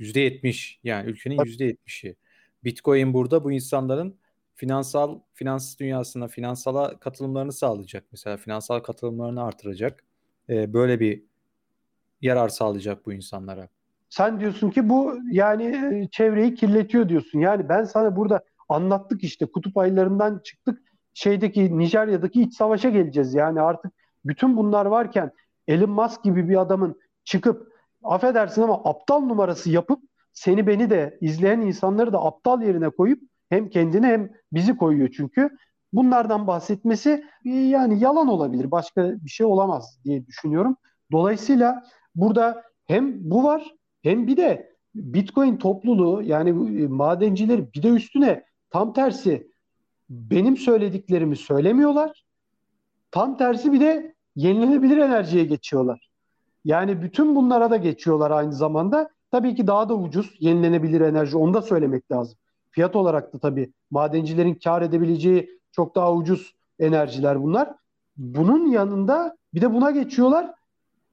%70 0.00 0.78
yani 0.84 1.10
ülkenin 1.10 1.36
Tabii. 1.36 1.50
%70'i. 1.50 2.16
Bitcoin 2.64 3.14
burada 3.14 3.44
bu 3.44 3.52
insanların 3.52 4.16
finansal 4.54 5.20
finans 5.34 5.78
dünyasına 5.78 6.28
finansala 6.28 6.98
katılımlarını 6.98 7.52
sağlayacak. 7.52 8.04
Mesela 8.12 8.36
finansal 8.36 8.80
katılımlarını 8.80 9.44
artıracak. 9.44 10.04
Ee, 10.50 10.72
böyle 10.72 11.00
bir 11.00 11.22
yarar 12.20 12.48
sağlayacak 12.48 13.06
bu 13.06 13.12
insanlara. 13.12 13.68
Sen 14.08 14.40
diyorsun 14.40 14.70
ki 14.70 14.88
bu 14.88 15.18
yani 15.30 15.64
e, 15.64 16.08
çevreyi 16.12 16.54
kirletiyor 16.54 17.08
diyorsun. 17.08 17.38
Yani 17.38 17.68
ben 17.68 17.84
sana 17.84 18.16
burada 18.16 18.44
anlattık 18.68 19.24
işte 19.24 19.46
kutup 19.46 19.76
aylarından 19.76 20.40
çıktık 20.44 20.82
şeydeki 21.14 21.78
Nijerya'daki 21.78 22.42
iç 22.42 22.54
savaşa 22.54 22.90
geleceğiz. 22.90 23.34
Yani 23.34 23.60
artık 23.60 23.92
bütün 24.24 24.56
bunlar 24.56 24.86
varken 24.86 25.30
Elon 25.68 25.90
Musk 25.90 26.24
gibi 26.24 26.48
bir 26.48 26.60
adamın 26.60 27.00
çıkıp 27.24 27.72
affedersin 28.02 28.62
ama 28.62 28.84
aptal 28.84 29.20
numarası 29.20 29.70
yapıp 29.70 30.02
seni 30.32 30.66
beni 30.66 30.90
de 30.90 31.18
izleyen 31.20 31.60
insanları 31.60 32.12
da 32.12 32.24
aptal 32.24 32.62
yerine 32.62 32.88
koyup 32.88 33.22
hem 33.48 33.68
kendini 33.68 34.06
hem 34.06 34.30
bizi 34.52 34.76
koyuyor 34.76 35.08
çünkü. 35.16 35.50
Bunlardan 35.96 36.46
bahsetmesi 36.46 37.24
yani 37.44 38.00
yalan 38.00 38.28
olabilir. 38.28 38.70
Başka 38.70 39.24
bir 39.24 39.30
şey 39.30 39.46
olamaz 39.46 39.98
diye 40.04 40.26
düşünüyorum. 40.26 40.76
Dolayısıyla 41.12 41.82
burada 42.14 42.62
hem 42.84 43.30
bu 43.30 43.44
var 43.44 43.74
hem 44.02 44.26
bir 44.26 44.36
de 44.36 44.76
Bitcoin 44.94 45.56
topluluğu 45.56 46.22
yani 46.22 46.52
madencileri 46.88 47.72
bir 47.72 47.82
de 47.82 47.88
üstüne 47.88 48.44
tam 48.70 48.92
tersi 48.92 49.50
benim 50.10 50.56
söylediklerimi 50.56 51.36
söylemiyorlar. 51.36 52.24
Tam 53.10 53.36
tersi 53.36 53.72
bir 53.72 53.80
de 53.80 54.14
yenilenebilir 54.36 54.96
enerjiye 54.96 55.44
geçiyorlar. 55.44 56.10
Yani 56.64 57.02
bütün 57.02 57.36
bunlara 57.36 57.70
da 57.70 57.76
geçiyorlar 57.76 58.30
aynı 58.30 58.52
zamanda. 58.52 59.08
Tabii 59.30 59.54
ki 59.54 59.66
daha 59.66 59.88
da 59.88 59.94
ucuz 59.94 60.36
yenilenebilir 60.40 61.00
enerji 61.00 61.36
onu 61.36 61.54
da 61.54 61.62
söylemek 61.62 62.12
lazım. 62.12 62.38
Fiyat 62.70 62.96
olarak 62.96 63.34
da 63.34 63.38
tabii 63.38 63.72
madencilerin 63.90 64.54
kar 64.54 64.82
edebileceği 64.82 65.55
çok 65.76 65.94
daha 65.94 66.14
ucuz 66.14 66.54
enerjiler 66.78 67.42
bunlar. 67.42 67.74
Bunun 68.16 68.70
yanında 68.70 69.36
bir 69.54 69.60
de 69.60 69.74
buna 69.74 69.90
geçiyorlar. 69.90 70.54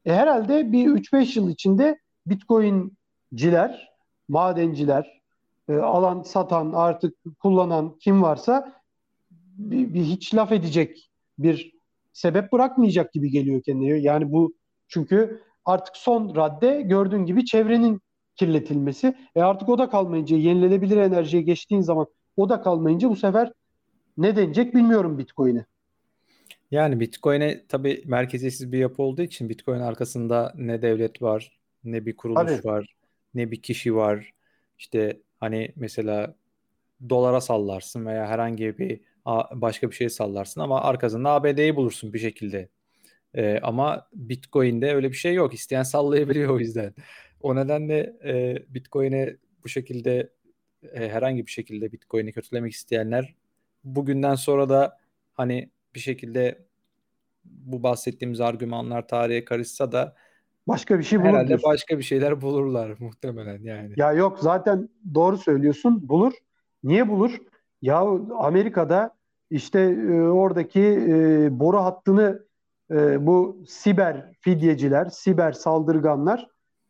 E 0.05 0.13
herhalde 0.13 0.71
bir 0.71 0.87
3-5 0.87 1.39
yıl 1.39 1.49
içinde 1.49 1.99
Bitcoin'ciler, 2.25 3.91
madenciler, 4.29 5.21
e, 5.69 5.75
alan 5.75 6.21
satan 6.21 6.71
artık 6.73 7.15
kullanan 7.39 7.97
kim 7.99 8.23
varsa 8.23 8.73
bir, 9.57 9.93
bir 9.93 10.03
hiç 10.03 10.35
laf 10.35 10.51
edecek 10.51 11.09
bir 11.39 11.73
sebep 12.13 12.51
bırakmayacak 12.51 13.13
gibi 13.13 13.31
geliyor 13.31 13.61
kendine. 13.61 13.99
Yani 13.99 14.31
bu 14.31 14.53
çünkü 14.87 15.43
artık 15.65 15.97
son 15.97 16.35
radde 16.35 16.81
gördüğün 16.81 17.25
gibi 17.25 17.45
çevrenin 17.45 18.01
kirletilmesi. 18.35 19.15
E 19.35 19.41
artık 19.41 19.69
o 19.69 19.77
da 19.77 19.89
kalmayınca 19.89 20.37
yenilenebilir 20.37 20.97
enerjiye 20.97 21.43
geçtiğin 21.43 21.81
zaman 21.81 22.07
o 22.37 22.49
da 22.49 22.61
kalmayınca 22.61 23.09
bu 23.09 23.15
sefer 23.15 23.51
ne 24.17 24.35
denecek 24.35 24.75
bilmiyorum 24.75 25.17
Bitcoin'e. 25.17 25.65
Yani 26.71 26.99
Bitcoin'e 26.99 27.61
tabii 27.67 28.03
merkeziyetsiz 28.05 28.71
bir 28.71 28.77
yapı 28.77 29.03
olduğu 29.03 29.21
için 29.21 29.49
Bitcoin 29.49 29.79
arkasında 29.79 30.53
ne 30.57 30.81
devlet 30.81 31.21
var, 31.21 31.59
ne 31.83 32.05
bir 32.05 32.17
kuruluş 32.17 32.51
Tabii. 32.51 32.67
var, 32.67 32.95
ne 33.33 33.51
bir 33.51 33.61
kişi 33.61 33.95
var. 33.95 34.33
İşte 34.77 35.19
hani 35.39 35.73
mesela 35.75 36.35
dolara 37.09 37.41
sallarsın 37.41 38.05
veya 38.05 38.27
herhangi 38.27 38.77
bir 38.77 38.99
başka 39.51 39.89
bir 39.89 39.95
şey 39.95 40.09
sallarsın 40.09 40.61
ama 40.61 40.81
arkasında 40.81 41.29
ABD'yi 41.29 41.75
bulursun 41.75 42.13
bir 42.13 42.19
şekilde. 42.19 42.69
Ee, 43.35 43.59
ama 43.63 44.07
Bitcoin'de 44.13 44.95
öyle 44.95 45.09
bir 45.11 45.15
şey 45.15 45.33
yok. 45.33 45.53
İsteyen 45.53 45.83
sallayabiliyor 45.83 46.49
o 46.49 46.59
yüzden. 46.59 46.93
O 47.41 47.55
nedenle 47.55 48.13
e, 48.25 48.63
Bitcoin'e 48.69 49.37
bu 49.63 49.69
şekilde 49.69 50.29
e, 50.93 51.09
herhangi 51.09 51.45
bir 51.45 51.51
şekilde 51.51 51.91
Bitcoin'i 51.91 52.33
kötülemek 52.33 52.73
isteyenler 52.73 53.33
bugünden 53.83 54.35
sonra 54.35 54.69
da 54.69 54.97
hani 55.33 55.69
bir 55.95 55.99
şekilde 55.99 56.65
bu 57.45 57.83
bahsettiğimiz 57.83 58.41
argümanlar 58.41 59.07
tarihe 59.07 59.45
karışsa 59.45 59.91
da 59.91 60.15
başka 60.67 60.99
bir 60.99 61.03
şey 61.03 61.19
bulur 61.19 61.27
herhalde 61.27 61.47
diyorsun. 61.47 61.71
başka 61.71 61.97
bir 61.97 62.03
şeyler 62.03 62.41
bulurlar 62.41 62.95
muhtemelen 62.99 63.61
yani. 63.63 63.93
Ya 63.97 64.11
yok 64.13 64.39
zaten 64.39 64.89
doğru 65.13 65.37
söylüyorsun 65.37 66.09
bulur. 66.09 66.33
Niye 66.83 67.09
bulur? 67.09 67.37
Ya 67.81 67.99
Amerika'da 68.39 69.15
işte 69.49 69.79
e, 69.79 70.21
oradaki 70.21 70.81
e, 70.81 71.47
boru 71.59 71.77
hattını 71.77 72.45
e, 72.91 73.25
bu 73.25 73.63
siber 73.67 74.33
fidyeciler, 74.41 75.05
siber 75.05 75.51
saldırganlar 75.51 76.47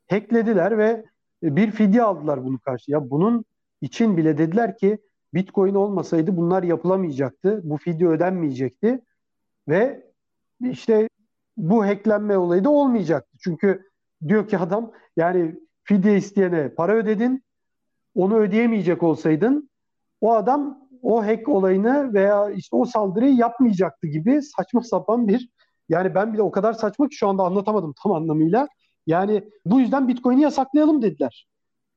hacklediler 0.09 0.77
ve 0.77 1.05
bir 1.43 1.71
fidye 1.71 2.03
aldılar 2.03 2.43
bunu 2.43 2.59
karşı. 2.59 2.91
Ya 2.91 3.09
bunun 3.09 3.45
için 3.81 4.17
bile 4.17 4.37
dediler 4.37 4.77
ki 4.77 4.97
Bitcoin 5.34 5.75
olmasaydı 5.75 6.38
bunlar 6.38 6.63
yapılamayacaktı. 6.63 7.61
Bu 7.63 7.77
fidye 7.77 8.07
ödenmeyecekti. 8.07 9.01
Ve 9.67 10.11
işte 10.61 11.09
bu 11.57 11.86
hacklenme 11.86 12.38
olayı 12.38 12.63
da 12.63 12.69
olmayacaktı. 12.69 13.38
Çünkü 13.39 13.89
diyor 14.27 14.47
ki 14.47 14.57
adam 14.57 14.91
yani 15.17 15.55
fidye 15.84 16.17
isteyene 16.17 16.69
para 16.69 16.93
ödedin. 16.93 17.43
Onu 18.15 18.38
ödeyemeyecek 18.38 19.03
olsaydın 19.03 19.69
o 20.23 20.34
adam 20.34 20.88
o 21.01 21.25
hack 21.25 21.49
olayını 21.49 22.13
veya 22.13 22.51
işte 22.51 22.75
o 22.75 22.86
saldırıyı 22.86 23.36
yapmayacaktı 23.36 24.07
gibi 24.07 24.41
saçma 24.41 24.81
sapan 24.81 25.27
bir 25.27 25.49
yani 25.89 26.15
ben 26.15 26.34
bile 26.34 26.41
o 26.41 26.51
kadar 26.51 26.73
saçma 26.73 27.07
ki 27.07 27.15
şu 27.15 27.27
anda 27.27 27.43
anlatamadım 27.43 27.93
tam 28.03 28.11
anlamıyla. 28.11 28.67
Yani 29.07 29.43
bu 29.65 29.79
yüzden 29.79 30.07
Bitcoin'i 30.07 30.41
yasaklayalım 30.41 31.01
dediler. 31.01 31.47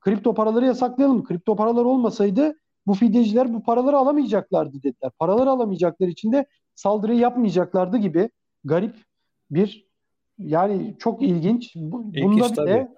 Kripto 0.01 0.35
paraları 0.35 0.67
yasaklayalım. 0.67 1.25
Kripto 1.25 1.57
paralar 1.57 1.85
olmasaydı 1.85 2.59
bu 2.87 2.95
fidyeciler 2.95 3.55
bu 3.55 3.63
paraları 3.63 3.97
alamayacaklardı 3.97 4.83
dediler. 4.83 5.11
Paraları 5.19 5.51
alamayacaklar 5.51 6.09
için 6.09 6.33
de 6.33 6.47
saldırıyı 6.75 7.19
yapmayacaklardı 7.19 7.97
gibi 7.97 8.31
garip 8.65 8.95
bir 9.51 9.87
yani 10.39 10.97
çok 10.99 11.23
ilginç. 11.23 11.77
Bunda 11.77 12.49
bile 12.49 12.55
tabii. 12.55 12.89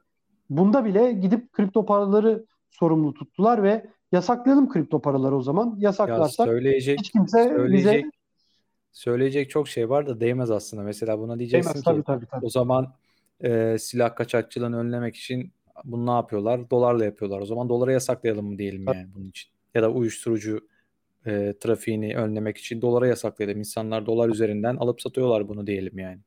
bunda 0.51 0.84
bile 0.84 1.12
gidip 1.12 1.53
kripto 1.53 1.86
paraları 1.86 2.45
sorumlu 2.70 3.14
tuttular 3.14 3.62
ve 3.62 3.86
Yasaklayalım 4.12 4.68
kripto 4.68 5.01
paraları 5.01 5.36
o 5.36 5.43
zaman. 5.43 5.76
Yasaklarsak 5.78 6.47
ya 6.47 6.53
söyleyecek, 6.53 7.01
hiç 7.01 7.11
kimse 7.11 7.45
söyleyecek, 7.45 7.95
bize 7.95 8.11
söyleyecek 8.93 9.51
çok 9.51 9.68
şey 9.68 9.91
var 9.91 10.07
da 10.07 10.20
değmez 10.20 10.51
aslında. 10.51 10.82
Mesela 10.82 11.18
buna 11.18 11.39
diyeceksin 11.39 11.70
değmez, 11.70 11.84
ki 11.84 11.84
tabii, 11.84 12.03
tabii, 12.03 12.26
tabii. 12.26 12.47
o 12.47 12.51
zaman 12.51 12.95
e, 13.41 13.76
silah 13.78 14.16
kaçakçılığını 14.16 14.78
önlemek 14.78 15.16
için 15.16 15.53
bunu 15.84 16.07
ne 16.07 16.11
yapıyorlar? 16.11 16.70
Dolarla 16.70 17.05
yapıyorlar. 17.05 17.41
O 17.41 17.47
zaman 17.47 17.68
doları 17.68 17.93
yasaklayalım 17.93 18.47
mı 18.47 18.59
diyelim 18.59 18.84
yani 18.86 19.07
bunun 19.14 19.28
için. 19.28 19.51
Ya 19.79 19.83
da 19.83 19.91
uyuşturucu 19.91 20.68
e, 21.26 21.55
trafiğini 21.61 22.16
önlemek 22.16 22.59
için 22.59 22.83
dolara 22.83 23.07
yasaklayalım. 23.07 23.59
İnsanlar 23.59 24.07
dolar 24.07 24.29
üzerinden 24.29 24.76
alıp 24.76 25.01
satıyorlar 25.03 25.49
bunu 25.49 25.66
diyelim 25.66 25.99
yani. 25.99 26.18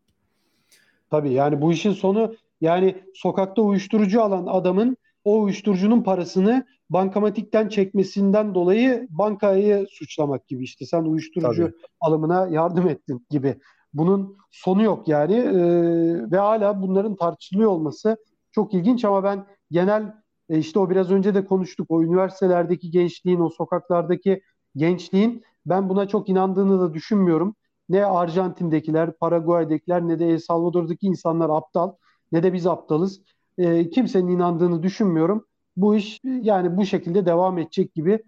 Tabii 1.10 1.34
yani 1.34 1.62
bu 1.62 1.72
işin 1.74 1.92
sonu 1.92 2.36
Yani 2.62 3.04
sokakta 3.14 3.62
uyuşturucu 3.62 4.22
alan 4.22 4.46
adamın 4.48 4.98
o 5.24 5.42
uyuşturucunun 5.42 6.04
parasını 6.04 6.66
bankamatikten 6.90 7.70
çekmesinden 7.70 8.56
dolayı 8.56 9.08
bankayı 9.10 9.86
suçlamak 9.90 10.48
gibi 10.48 10.64
işte 10.64 10.86
sen 10.86 11.04
uyuşturucu 11.04 11.64
Tabii. 11.64 11.76
alımına 12.02 12.48
yardım 12.48 12.88
ettin 12.88 13.26
gibi. 13.30 13.56
Bunun 13.94 14.38
sonu 14.52 14.84
yok 14.84 15.08
yani 15.08 15.36
ee, 15.36 16.32
ve 16.32 16.38
hala 16.38 16.82
bunların 16.82 17.16
tartışılıyor 17.16 17.70
olması 17.70 18.18
çok 18.52 18.74
ilginç 18.74 19.06
ama 19.06 19.24
ben 19.24 19.46
genel 19.72 20.21
e, 20.52 20.60
işte 20.60 20.80
o 20.80 20.90
biraz 20.90 21.12
önce 21.12 21.36
de 21.36 21.46
konuştuk 21.46 21.92
o 21.92 22.04
üniversitelerdeki 22.04 22.92
gençliğin 22.92 23.40
o 23.40 23.50
sokaklardaki 23.50 24.42
gençliğin 24.76 25.44
ben 25.66 25.90
buna 25.90 26.08
çok 26.08 26.30
inandığını 26.30 26.82
da 26.82 26.94
düşünmüyorum. 26.94 27.56
Ne 27.90 28.06
Arjantin'dekiler, 28.06 29.14
Paraguay'dakiler 29.18 30.08
ne 30.08 30.20
de 30.20 30.30
El 30.30 30.40
Salvador'daki 30.40 31.08
insanlar 31.08 31.50
aptal 31.50 31.94
ne 32.32 32.44
de 32.44 32.54
biz 32.54 32.68
aptalız. 32.68 33.22
E, 33.58 33.90
kimsenin 33.90 34.28
inandığını 34.28 34.84
düşünmüyorum. 34.84 35.46
Bu 35.78 35.96
iş 35.96 36.22
yani 36.24 36.78
bu 36.78 36.86
şekilde 36.86 37.26
devam 37.26 37.58
edecek 37.58 37.94
gibi 37.96 38.20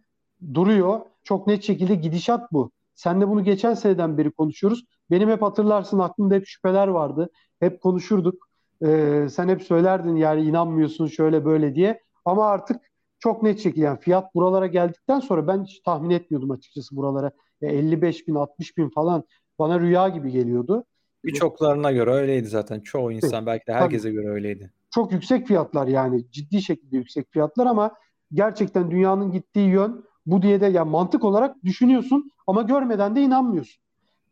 duruyor. 0.54 1.02
Çok 1.24 1.48
net 1.48 1.64
şekilde 1.64 1.96
gidişat 1.96 2.52
bu. 2.52 2.72
Sen 2.96 3.22
de 3.22 3.30
bunu 3.30 3.44
geçen 3.44 3.74
seneden 3.74 4.18
beri 4.18 4.32
konuşuyoruz. 4.32 4.86
Benim 5.12 5.30
hep 5.30 5.42
hatırlarsın 5.42 6.00
aklımda 6.00 6.36
hep 6.36 6.48
şüpheler 6.48 6.88
vardı. 6.88 7.30
Hep 7.60 7.82
konuşurduk. 7.82 8.48
Ee, 8.86 9.28
sen 9.32 9.50
hep 9.50 9.64
söylerdin 9.64 10.16
yani 10.16 10.42
inanmıyorsun 10.44 11.08
şöyle 11.08 11.46
böyle 11.46 11.76
diye. 11.76 12.03
Ama 12.26 12.48
artık 12.48 12.82
çok 13.20 13.44
net 13.44 13.60
şekilde 13.60 13.86
yani 13.86 14.00
fiyat 14.00 14.36
buralara 14.36 14.68
geldikten 14.68 15.20
sonra 15.20 15.48
ben 15.48 15.64
hiç 15.64 15.80
tahmin 15.80 16.10
etmiyordum 16.10 16.52
açıkçası 16.52 16.96
buralara. 16.96 17.32
Ya 17.62 17.70
55 17.70 18.28
bin 18.28 18.36
60 18.36 18.78
bin 18.78 18.90
falan 18.90 19.24
bana 19.60 19.80
rüya 19.80 20.10
gibi 20.10 20.32
geliyordu. 20.32 20.86
Birçoklarına 21.26 21.92
göre 21.92 22.12
öyleydi 22.12 22.48
zaten. 22.48 22.80
Çoğu 22.80 23.12
insan 23.12 23.46
belki 23.46 23.68
de 23.68 23.74
herkese 23.74 24.08
Tabii. 24.08 24.14
göre 24.14 24.28
öyleydi. 24.28 24.72
Çok 24.92 25.12
yüksek 25.12 25.48
fiyatlar 25.48 25.88
yani 25.88 26.32
ciddi 26.32 26.62
şekilde 26.62 26.98
yüksek 26.98 27.32
fiyatlar 27.32 27.66
ama 27.66 27.92
gerçekten 28.34 28.92
dünyanın 28.92 29.32
gittiği 29.32 29.70
yön 29.70 30.06
bu 30.26 30.42
diye 30.42 30.62
de 30.62 30.66
yani 30.66 30.90
mantık 30.90 31.24
olarak 31.24 31.64
düşünüyorsun 31.64 32.32
ama 32.48 32.62
görmeden 32.62 33.16
de 33.16 33.22
inanmıyorsun. 33.22 33.84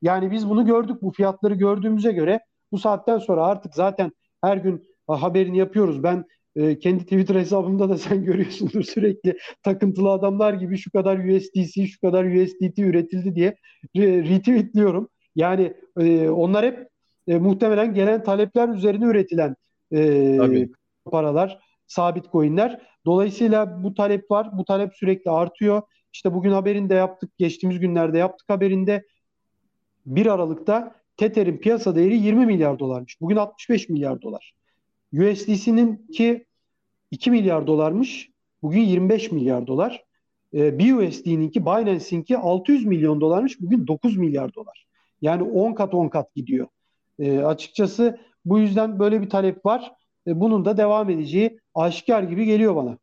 Yani 0.02 0.32
biz 0.32 0.50
bunu 0.50 0.66
gördük 0.66 1.02
bu 1.02 1.12
fiyatları 1.12 1.54
gördüğümüze 1.54 2.12
göre 2.12 2.39
bu 2.72 2.78
saatten 2.78 3.18
sonra 3.18 3.46
artık 3.46 3.76
zaten 3.76 4.12
her 4.42 4.58
gün 4.58 4.88
haberini 5.08 5.58
yapıyoruz. 5.58 6.04
Ben 6.04 6.26
e, 6.56 6.80
kendi 6.80 7.04
Twitter 7.04 7.36
hesabımda 7.36 7.89
da 7.89 7.97
sen 7.97 8.24
görüyorsundur 8.24 8.84
sürekli 8.84 9.38
takıntılı 9.64 10.12
adamlar 10.12 10.54
gibi 10.54 10.78
şu 10.78 10.91
kadar 10.91 11.18
USDC, 11.18 11.88
şu 11.88 11.99
kadar 11.99 12.26
USDT 12.26 12.80
üretildi 12.80 13.36
diye 13.36 13.56
retweetliyorum. 13.95 15.10
Yani 15.36 15.74
e, 15.99 16.30
onlar 16.30 16.66
hep 16.66 16.88
e, 17.28 17.38
muhtemelen 17.38 17.93
gelen 17.93 18.24
talepler 18.24 18.70
üzerine 18.70 19.06
üretilen 19.06 19.56
e, 19.93 20.68
paralar, 21.06 21.60
sabit 21.88 22.32
coinler. 22.32 22.82
Dolayısıyla 23.06 23.84
bu 23.84 23.93
talep 23.93 24.32
var. 24.32 24.58
Bu 24.58 24.66
talep 24.66 24.93
sürekli 24.95 25.32
artıyor. 25.32 25.82
İşte 26.14 26.34
bugün 26.34 26.52
haberinde 26.52 26.93
yaptık. 26.93 27.38
Geçtiğimiz 27.38 27.80
günlerde 27.80 28.18
yaptık 28.18 28.49
haberinde. 28.49 29.04
1 30.06 30.26
Aralık'ta 30.26 30.95
Tether'in 31.18 31.58
piyasa 31.58 31.95
değeri 31.95 32.18
20 32.18 32.45
milyar 32.45 32.80
dolarmış. 32.80 33.22
Bugün 33.22 33.36
65 33.36 33.89
milyar 33.89 34.22
dolar. 34.22 34.54
USDC'nin 35.14 36.07
ki 36.14 36.45
2 37.12 37.32
milyar 37.32 37.68
dolarmış. 37.68 38.30
Bugün 38.62 38.82
25 38.82 39.32
milyar 39.32 39.68
dolar. 39.68 40.05
E, 40.53 40.80
BUSD'ninki, 40.80 41.66
Binance'inki 41.66 42.38
600 42.38 42.86
milyon 42.86 43.22
dolarmış. 43.22 43.62
Bugün 43.62 43.88
9 43.88 44.18
milyar 44.18 44.53
dolar. 44.53 44.88
Yani 45.22 45.43
10 45.43 45.74
kat 45.74 45.93
10 45.93 46.09
kat 46.09 46.36
gidiyor. 46.36 46.68
E, 47.20 47.39
açıkçası 47.39 48.20
bu 48.45 48.59
yüzden 48.59 48.99
böyle 48.99 49.22
bir 49.22 49.30
talep 49.30 49.66
var. 49.66 49.91
E, 50.28 50.39
bunun 50.39 50.66
da 50.66 50.78
devam 50.78 51.09
edeceği 51.09 51.59
aşikar 51.76 52.24
gibi 52.24 52.45
geliyor 52.45 52.76
bana. 52.76 52.97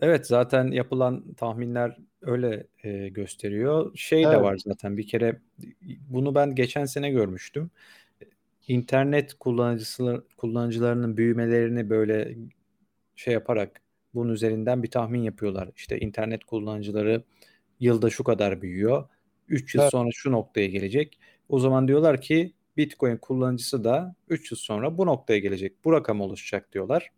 Evet 0.00 0.26
zaten 0.26 0.66
yapılan 0.66 1.24
tahminler 1.36 1.96
öyle 2.22 2.66
e, 2.84 3.08
gösteriyor. 3.08 3.96
Şey 3.96 4.24
evet. 4.24 4.32
de 4.34 4.42
var 4.42 4.58
zaten 4.66 4.96
bir 4.96 5.06
kere 5.06 5.38
bunu 6.10 6.34
ben 6.34 6.54
geçen 6.54 6.84
sene 6.84 7.10
görmüştüm. 7.10 7.70
İnternet 8.72 9.34
kullanıcısı 9.34 10.26
kullanıcılarının 10.36 11.16
büyümelerini 11.16 11.90
böyle 11.90 12.36
şey 13.16 13.34
yaparak 13.34 13.80
bunun 14.14 14.32
üzerinden 14.32 14.82
bir 14.82 14.90
tahmin 14.90 15.22
yapıyorlar. 15.22 15.70
İşte 15.76 16.00
internet 16.00 16.44
kullanıcıları 16.44 17.24
yılda 17.80 18.10
şu 18.10 18.24
kadar 18.24 18.62
büyüyor. 18.62 19.08
3 19.48 19.74
yıl 19.74 19.82
evet. 19.82 19.90
sonra 19.90 20.08
şu 20.12 20.32
noktaya 20.32 20.66
gelecek. 20.66 21.18
O 21.48 21.58
zaman 21.58 21.88
diyorlar 21.88 22.20
ki 22.20 22.52
Bitcoin 22.76 23.16
kullanıcısı 23.16 23.84
da 23.84 24.14
3 24.28 24.50
yıl 24.50 24.58
sonra 24.58 24.98
bu 24.98 25.06
noktaya 25.06 25.38
gelecek. 25.38 25.84
Bu 25.84 25.92
rakam 25.92 26.20
oluşacak 26.20 26.72
diyorlar. 26.72 27.10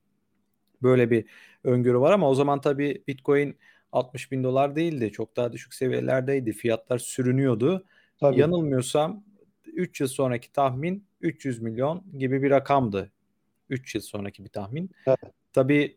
Böyle 0.82 1.10
bir 1.10 1.24
öngörü 1.64 1.98
var 1.98 2.12
ama 2.12 2.30
o 2.30 2.34
zaman 2.34 2.60
tabii 2.60 3.02
Bitcoin 3.08 3.58
60 3.92 4.32
bin 4.32 4.44
dolar 4.44 4.76
değildi. 4.76 5.12
Çok 5.12 5.36
daha 5.36 5.52
düşük 5.52 5.74
seviyelerdeydi. 5.74 6.52
Fiyatlar 6.52 6.98
sürünüyordu. 6.98 7.84
Tabii. 8.20 8.40
Yanılmıyorsam 8.40 9.24
3 9.66 10.00
yıl 10.00 10.08
sonraki 10.08 10.52
tahmin 10.52 11.04
300 11.24 11.62
milyon 11.62 12.04
gibi 12.18 12.42
bir 12.42 12.50
rakamdı. 12.50 13.10
3 13.70 13.94
yıl 13.94 14.02
sonraki 14.02 14.44
bir 14.44 14.48
tahmin. 14.48 14.90
Evet. 15.06 15.18
Tabii 15.52 15.96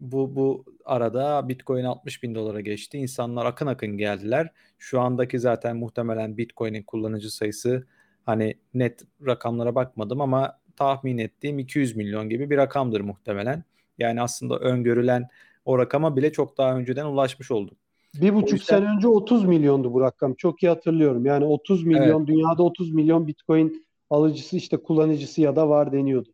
bu 0.00 0.36
bu 0.36 0.64
arada 0.84 1.48
Bitcoin 1.48 1.84
60 1.84 2.22
bin 2.22 2.34
dolara 2.34 2.60
geçti. 2.60 2.98
İnsanlar 2.98 3.46
akın 3.46 3.66
akın 3.66 3.98
geldiler. 3.98 4.50
Şu 4.78 5.00
andaki 5.00 5.38
zaten 5.38 5.76
muhtemelen 5.76 6.36
Bitcoin'in 6.36 6.82
kullanıcı 6.82 7.34
sayısı 7.34 7.86
hani 8.26 8.54
net 8.74 9.02
rakamlara 9.26 9.74
bakmadım 9.74 10.20
ama 10.20 10.58
tahmin 10.76 11.18
ettiğim 11.18 11.58
200 11.58 11.96
milyon 11.96 12.28
gibi 12.28 12.50
bir 12.50 12.56
rakamdır 12.56 13.00
muhtemelen. 13.00 13.64
Yani 13.98 14.22
aslında 14.22 14.58
öngörülen 14.58 15.28
o 15.64 15.78
rakama 15.78 16.16
bile 16.16 16.32
çok 16.32 16.58
daha 16.58 16.76
önceden 16.76 17.04
ulaşmış 17.04 17.50
olduk. 17.50 17.76
Bir 18.14 18.34
buçuk 18.34 18.52
yüzden... 18.52 18.78
sene 18.78 18.88
önce 18.88 19.08
30 19.08 19.44
milyondu 19.44 19.92
bu 19.92 20.00
rakam. 20.00 20.34
Çok 20.34 20.62
iyi 20.62 20.68
hatırlıyorum. 20.68 21.26
Yani 21.26 21.44
30 21.44 21.84
milyon, 21.84 22.18
evet. 22.18 22.26
dünyada 22.26 22.62
30 22.62 22.94
milyon 22.94 23.26
Bitcoin 23.26 23.84
alıcısı 24.10 24.56
işte 24.56 24.76
kullanıcısı 24.76 25.40
ya 25.40 25.56
da 25.56 25.68
var 25.68 25.92
deniyordu. 25.92 26.28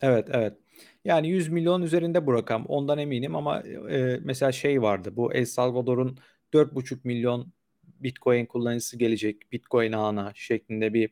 Evet, 0.00 0.28
evet. 0.32 0.56
Yani 1.04 1.28
100 1.28 1.48
milyon 1.48 1.82
üzerinde 1.82 2.26
bu 2.26 2.34
rakam. 2.34 2.66
Ondan 2.66 2.98
eminim 2.98 3.36
ama 3.36 3.60
e, 3.90 4.20
mesela 4.22 4.52
şey 4.52 4.82
vardı. 4.82 5.16
Bu 5.16 5.32
El 5.32 5.44
Salvador'un 5.44 6.18
4,5 6.52 6.98
milyon 7.04 7.52
Bitcoin 8.00 8.46
kullanıcısı 8.46 8.98
gelecek. 8.98 9.52
Bitcoin 9.52 9.92
ağına 9.92 10.32
şeklinde 10.34 10.94
bir 10.94 11.10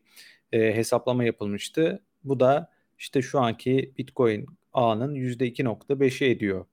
e, 0.53 0.77
hesaplama 0.77 1.25
yapılmıştı. 1.25 2.03
Bu 2.25 2.41
da 2.41 2.71
işte 2.99 3.23
şu 3.23 3.41
anki 3.41 3.93
Bitcoin 3.99 4.47
ağının 4.73 5.15
%2.5'i 5.15 6.31
ediyor 6.31 6.67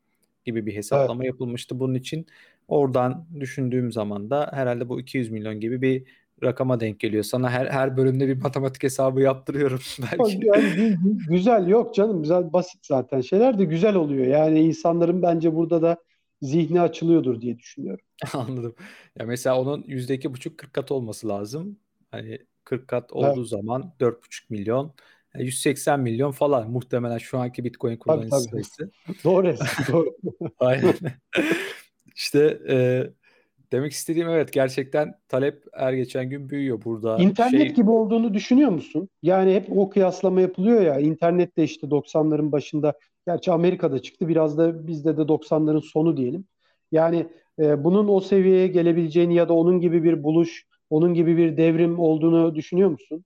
gibi 0.45 0.65
bir 0.65 0.75
hesaplama 0.75 1.23
evet. 1.23 1.33
yapılmıştı 1.33 1.79
bunun 1.79 1.95
için. 1.95 2.27
Oradan 2.67 3.27
düşündüğüm 3.39 3.91
zaman 3.91 4.29
da 4.29 4.49
herhalde 4.53 4.89
bu 4.89 4.99
200 4.99 5.31
milyon 5.31 5.59
gibi 5.59 5.81
bir 5.81 6.03
rakama 6.43 6.79
denk 6.79 6.99
geliyor. 6.99 7.23
Sana 7.23 7.49
her 7.49 7.65
her 7.65 7.97
bölümde 7.97 8.27
bir 8.27 8.41
matematik 8.41 8.83
hesabı 8.83 9.21
yaptırıyorum 9.21 9.79
belki. 9.99 10.39
Yani, 10.45 10.97
güzel 11.29 11.67
yok 11.67 11.95
canım. 11.95 12.21
Güzel 12.21 12.53
basit 12.53 12.85
zaten 12.85 13.21
şeyler 13.21 13.59
de 13.59 13.65
güzel 13.65 13.95
oluyor. 13.95 14.27
Yani 14.27 14.59
insanların 14.59 15.21
bence 15.21 15.55
burada 15.55 15.81
da 15.81 15.97
zihni 16.41 16.81
açılıyordur 16.81 17.41
diye 17.41 17.59
düşünüyorum. 17.59 18.05
Anladım. 18.33 18.75
Ya 19.19 19.25
mesela 19.25 19.61
onun 19.61 19.83
yüzde 19.87 20.13
iki 20.13 20.33
buçuk 20.33 20.57
40 20.57 20.73
kat 20.73 20.91
olması 20.91 21.27
lazım. 21.27 21.79
Hani 22.11 22.39
40 22.63 22.87
kat 22.87 23.13
olduğu 23.13 23.39
evet. 23.39 23.49
zaman 23.49 23.93
4,5 23.99 24.15
milyon 24.49 24.93
180 25.35 25.99
milyon 25.99 26.31
falan 26.31 26.71
muhtemelen 26.71 27.17
şu 27.17 27.39
anki 27.39 27.63
Bitcoin 27.63 27.97
kullanıcı 27.97 28.29
tabii, 28.29 28.41
tabii. 28.41 28.63
sayısı. 28.63 28.91
doğru. 29.23 29.55
doğru. 29.91 30.15
Aynen. 30.59 30.93
İşte 32.15 32.59
e, 32.69 33.07
demek 33.71 33.91
istediğim 33.91 34.29
evet 34.29 34.53
gerçekten 34.53 35.15
talep 35.29 35.63
her 35.73 35.93
geçen 35.93 36.29
gün 36.29 36.49
büyüyor 36.49 36.81
burada. 36.85 37.17
İnternet 37.17 37.61
şey... 37.61 37.73
gibi 37.73 37.89
olduğunu 37.91 38.33
düşünüyor 38.33 38.69
musun? 38.69 39.09
Yani 39.23 39.55
hep 39.55 39.77
o 39.77 39.89
kıyaslama 39.89 40.41
yapılıyor 40.41 40.81
ya. 40.81 40.99
İnternet 40.99 41.57
de 41.57 41.63
işte 41.63 41.87
90'ların 41.87 42.51
başında 42.51 42.93
gerçi 43.27 43.51
Amerika'da 43.51 44.01
çıktı. 44.01 44.27
Biraz 44.27 44.57
da 44.57 44.87
bizde 44.87 45.17
de 45.17 45.21
90'ların 45.21 45.81
sonu 45.81 46.17
diyelim. 46.17 46.45
Yani 46.91 47.27
e, 47.59 47.83
bunun 47.83 48.07
o 48.07 48.19
seviyeye 48.19 48.67
gelebileceğini 48.67 49.35
ya 49.35 49.49
da 49.49 49.53
onun 49.53 49.79
gibi 49.79 50.03
bir 50.03 50.23
buluş, 50.23 50.65
onun 50.89 51.13
gibi 51.13 51.37
bir 51.37 51.57
devrim 51.57 51.99
olduğunu 51.99 52.55
düşünüyor 52.55 52.89
musun? 52.89 53.25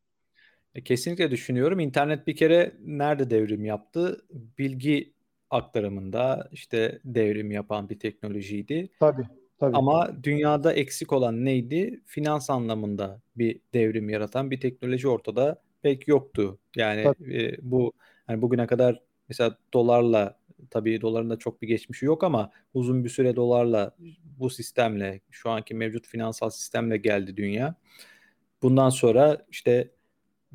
E, 0.75 0.83
kesinlikle 0.83 1.31
düşünüyorum. 1.31 1.79
İnternet 1.79 2.27
bir 2.27 2.35
kere 2.35 2.71
nerede 2.85 3.29
devrim 3.29 3.65
yaptı? 3.65 4.25
Bilgi 4.57 5.13
aktarımında 5.49 6.49
işte 6.51 6.99
devrim 7.05 7.51
yapan 7.51 7.89
bir 7.89 7.99
teknolojiydi. 7.99 8.89
Tabii. 8.99 9.27
Tabii. 9.62 9.78
Ama 9.78 10.24
dünyada 10.24 10.74
eksik 10.74 11.14
olan 11.14 11.45
neydi? 11.45 12.01
Finans 12.05 12.49
anlamında 12.49 13.22
bir 13.36 13.59
devrim 13.74 14.09
yaratan 14.09 14.51
bir 14.51 14.59
teknoloji 14.59 15.07
ortada 15.07 15.62
pek 15.82 16.07
yoktu. 16.07 16.59
Yani 16.76 17.01
e, 17.34 17.57
bu 17.62 17.93
hani 18.28 18.41
bugüne 18.41 18.68
kadar 18.68 19.01
mesela 19.30 19.57
dolarla 19.74 20.39
tabii 20.70 21.01
doların 21.01 21.30
da 21.30 21.38
çok 21.39 21.62
bir 21.62 21.68
geçmişi 21.68 22.05
yok 22.05 22.24
ama 22.24 22.51
uzun 22.74 23.03
bir 23.03 23.09
süre 23.09 23.36
dolarla 23.36 23.95
bu 24.39 24.49
sistemle 24.49 25.22
şu 25.32 25.49
anki 25.49 25.74
mevcut 25.76 26.07
finansal 26.07 26.49
sistemle 26.49 26.97
geldi 26.97 27.38
dünya. 27.38 27.76
Bundan 28.62 28.89
sonra 28.89 29.45
işte 29.51 29.91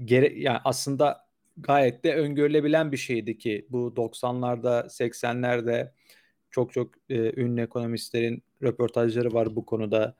gere, 0.04 0.32
yani 0.36 0.58
aslında 0.64 1.26
gayet 1.56 2.04
de 2.04 2.14
öngörülebilen 2.14 2.92
bir 2.92 2.96
şeydi 2.96 3.38
ki 3.38 3.66
bu 3.70 3.92
90'larda 3.96 4.88
80'lerde 4.88 5.92
çok 6.50 6.72
çok 6.72 6.94
e, 7.10 7.40
ünlü 7.40 7.62
ekonomistlerin 7.62 8.42
röportajları 8.62 9.32
var 9.32 9.56
bu 9.56 9.66
konuda. 9.66 10.14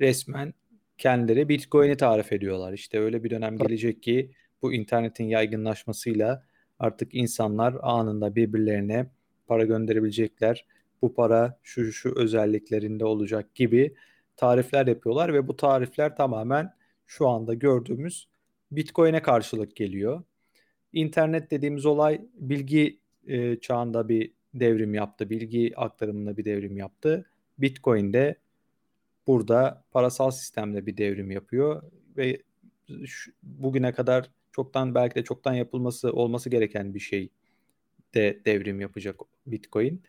Resmen 0.00 0.54
kendileri 0.98 1.48
Bitcoin'i 1.48 1.96
tarif 1.96 2.32
ediyorlar. 2.32 2.72
İşte 2.72 3.00
öyle 3.00 3.24
bir 3.24 3.30
dönem 3.30 3.58
gelecek 3.58 4.02
ki 4.02 4.30
bu 4.62 4.72
internetin 4.72 5.24
yaygınlaşmasıyla 5.24 6.44
artık 6.78 7.14
insanlar 7.14 7.76
anında 7.82 8.36
birbirlerine 8.36 9.06
para 9.46 9.64
gönderebilecekler. 9.64 10.66
Bu 11.02 11.14
para 11.14 11.58
şu 11.62 11.92
şu 11.92 12.14
özelliklerinde 12.16 13.04
olacak 13.04 13.54
gibi 13.54 13.94
tarifler 14.36 14.86
yapıyorlar 14.86 15.34
ve 15.34 15.48
bu 15.48 15.56
tarifler 15.56 16.16
tamamen 16.16 16.74
şu 17.06 17.28
anda 17.28 17.54
gördüğümüz 17.54 18.28
Bitcoin'e 18.72 19.22
karşılık 19.22 19.76
geliyor. 19.76 20.22
İnternet 20.92 21.50
dediğimiz 21.50 21.86
olay 21.86 22.20
bilgi 22.34 23.00
e, 23.26 23.56
çağında 23.60 24.08
bir 24.08 24.32
devrim 24.54 24.94
yaptı. 24.94 25.30
Bilgi 25.30 25.72
aktarımında 25.76 26.36
bir 26.36 26.44
devrim 26.44 26.76
yaptı. 26.76 27.29
Bitcoin 27.60 28.12
de 28.12 28.36
burada 29.26 29.84
parasal 29.90 30.30
sistemde 30.30 30.86
bir 30.86 30.96
devrim 30.96 31.30
yapıyor 31.30 31.82
ve 32.16 32.42
şu, 33.06 33.32
bugüne 33.42 33.92
kadar 33.92 34.30
çoktan 34.52 34.94
belki 34.94 35.14
de 35.14 35.24
çoktan 35.24 35.52
yapılması 35.52 36.12
olması 36.12 36.50
gereken 36.50 36.94
bir 36.94 37.00
şey 37.00 37.30
de 38.14 38.40
devrim 38.44 38.80
yapacak 38.80 39.20
Bitcoin. 39.46 40.02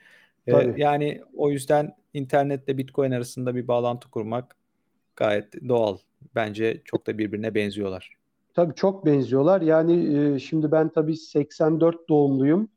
Ee, 0.48 0.74
yani 0.78 1.22
o 1.36 1.52
yüzden 1.52 1.96
internetle 2.14 2.78
Bitcoin 2.78 3.12
arasında 3.12 3.56
bir 3.56 3.68
bağlantı 3.68 4.10
kurmak 4.10 4.56
gayet 5.16 5.70
doğal. 5.70 5.98
Bence 6.36 6.82
çok 6.86 7.08
da 7.08 7.18
birbirine 7.18 7.56
benziyorlar. 7.56 8.16
Tabii 8.54 8.76
çok 8.76 9.06
benziyorlar. 9.06 9.62
Yani 9.62 10.18
e, 10.18 10.40
şimdi 10.40 10.72
ben 10.72 10.90
tabii 10.90 11.18
84 11.18 12.10
doğumluyum. 12.10 12.70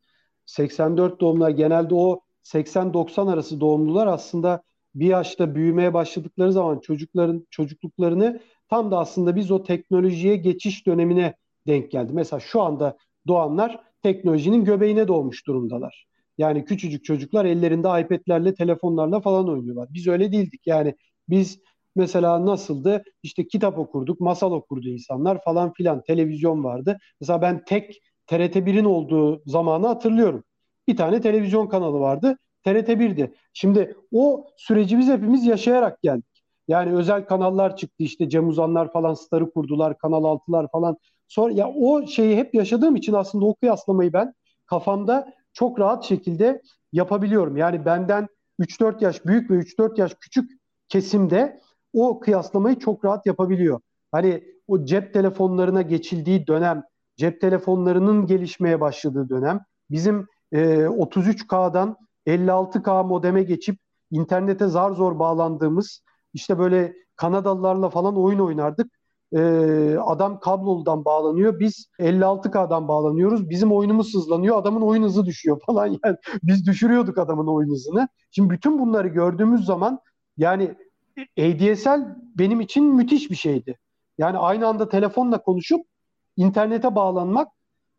84 0.46 1.20
doğumlular 1.20 1.50
genelde 1.50 1.94
o 1.94 2.20
80-90 2.44 3.26
arası 3.26 3.60
doğumlular 3.60 4.06
aslında 4.06 4.62
bir 4.94 5.06
yaşta 5.06 5.54
büyümeye 5.54 5.94
başladıkları 5.94 6.52
zaman 6.52 6.80
çocukların 6.80 7.46
çocukluklarını 7.50 8.40
tam 8.68 8.90
da 8.90 8.98
aslında 8.98 9.36
biz 9.36 9.50
o 9.50 9.62
teknolojiye 9.62 10.36
geçiş 10.36 10.86
dönemine 10.86 11.34
denk 11.66 11.90
geldi. 11.90 12.12
Mesela 12.12 12.40
şu 12.40 12.62
anda 12.62 12.96
doğanlar 13.26 13.80
teknolojinin 14.02 14.64
göbeğine 14.64 15.08
doğmuş 15.08 15.46
durumdalar. 15.46 16.06
Yani 16.38 16.64
küçücük 16.64 17.04
çocuklar 17.04 17.44
ellerinde 17.44 17.88
iPad'lerle, 18.00 18.54
telefonlarla 18.54 19.20
falan 19.20 19.48
oynuyorlar. 19.48 19.88
Biz 19.90 20.06
öyle 20.06 20.32
değildik. 20.32 20.60
Yani 20.66 20.94
biz 21.28 21.58
mesela 21.96 22.46
nasıldı? 22.46 23.04
İşte 23.22 23.46
kitap 23.48 23.78
okurduk, 23.78 24.20
masal 24.20 24.52
okurdu 24.52 24.88
insanlar 24.88 25.42
falan 25.44 25.72
filan. 25.72 26.02
Televizyon 26.02 26.64
vardı. 26.64 26.98
Mesela 27.20 27.42
ben 27.42 27.64
tek 27.64 28.00
TRT1'in 28.26 28.84
olduğu 28.84 29.42
zamanı 29.46 29.86
hatırlıyorum. 29.86 30.44
Bir 30.88 30.96
tane 30.96 31.20
televizyon 31.20 31.66
kanalı 31.66 32.00
vardı. 32.00 32.38
TRT1'di. 32.64 33.34
Şimdi 33.52 33.96
o 34.12 34.46
süreci 34.56 34.98
biz 34.98 35.08
hepimiz 35.08 35.46
yaşayarak 35.46 36.02
geldik. 36.02 36.44
Yani 36.68 36.92
özel 36.96 37.26
kanallar 37.26 37.76
çıktı 37.76 38.02
işte 38.02 38.28
Cem 38.28 38.48
Uzanlar 38.48 38.92
falan 38.92 39.14
starı 39.14 39.50
kurdular, 39.50 39.98
Kanal 39.98 40.24
6'lar 40.24 40.70
falan. 40.72 40.96
Sonra 41.28 41.52
ya 41.52 41.68
o 41.68 42.06
şeyi 42.06 42.36
hep 42.36 42.54
yaşadığım 42.54 42.96
için 42.96 43.12
aslında 43.12 43.44
o 43.44 43.54
kıyaslamayı 43.54 44.12
ben 44.12 44.34
kafamda 44.66 45.32
çok 45.52 45.80
rahat 45.80 46.04
şekilde 46.04 46.62
yapabiliyorum. 46.92 47.56
Yani 47.56 47.84
benden 47.84 48.28
3-4 48.58 49.04
yaş 49.04 49.26
büyük 49.26 49.50
ve 49.50 49.54
3-4 49.54 50.00
yaş 50.00 50.14
küçük 50.20 50.50
kesimde 50.88 51.60
o 51.92 52.20
kıyaslamayı 52.20 52.78
çok 52.78 53.04
rahat 53.04 53.26
yapabiliyor. 53.26 53.80
Hani 54.12 54.44
o 54.68 54.84
cep 54.84 55.14
telefonlarına 55.14 55.82
geçildiği 55.82 56.46
dönem, 56.46 56.82
cep 57.16 57.40
telefonlarının 57.40 58.26
gelişmeye 58.26 58.80
başladığı 58.80 59.28
dönem, 59.28 59.60
bizim 59.90 60.26
e, 60.54 60.58
33K'dan 60.86 61.96
56K 62.26 63.06
modeme 63.06 63.42
geçip 63.42 63.78
internete 64.10 64.66
zar 64.66 64.90
zor 64.90 65.18
bağlandığımız 65.18 66.00
işte 66.34 66.58
böyle 66.58 66.94
Kanadalılarla 67.16 67.90
falan 67.90 68.16
oyun 68.16 68.38
oynardık. 68.38 68.92
Ee, 69.36 69.96
adam 70.00 70.40
kabloludan 70.40 71.04
bağlanıyor. 71.04 71.60
Biz 71.60 71.88
56K'dan 71.98 72.88
bağlanıyoruz. 72.88 73.50
Bizim 73.50 73.72
oyunumuz 73.72 74.14
hızlanıyor. 74.14 74.58
Adamın 74.58 74.80
oyun 74.80 75.02
hızı 75.02 75.26
düşüyor 75.26 75.60
falan. 75.66 75.98
Yani 76.04 76.16
biz 76.42 76.66
düşürüyorduk 76.66 77.18
adamın 77.18 77.46
oyun 77.46 77.70
hızını. 77.70 78.08
Şimdi 78.30 78.50
bütün 78.50 78.78
bunları 78.78 79.08
gördüğümüz 79.08 79.64
zaman 79.64 80.00
yani 80.36 80.74
ADSL 81.38 82.16
benim 82.38 82.60
için 82.60 82.84
müthiş 82.84 83.30
bir 83.30 83.36
şeydi. 83.36 83.78
Yani 84.18 84.38
aynı 84.38 84.66
anda 84.66 84.88
telefonla 84.88 85.42
konuşup 85.42 85.86
internete 86.36 86.94
bağlanmak 86.94 87.48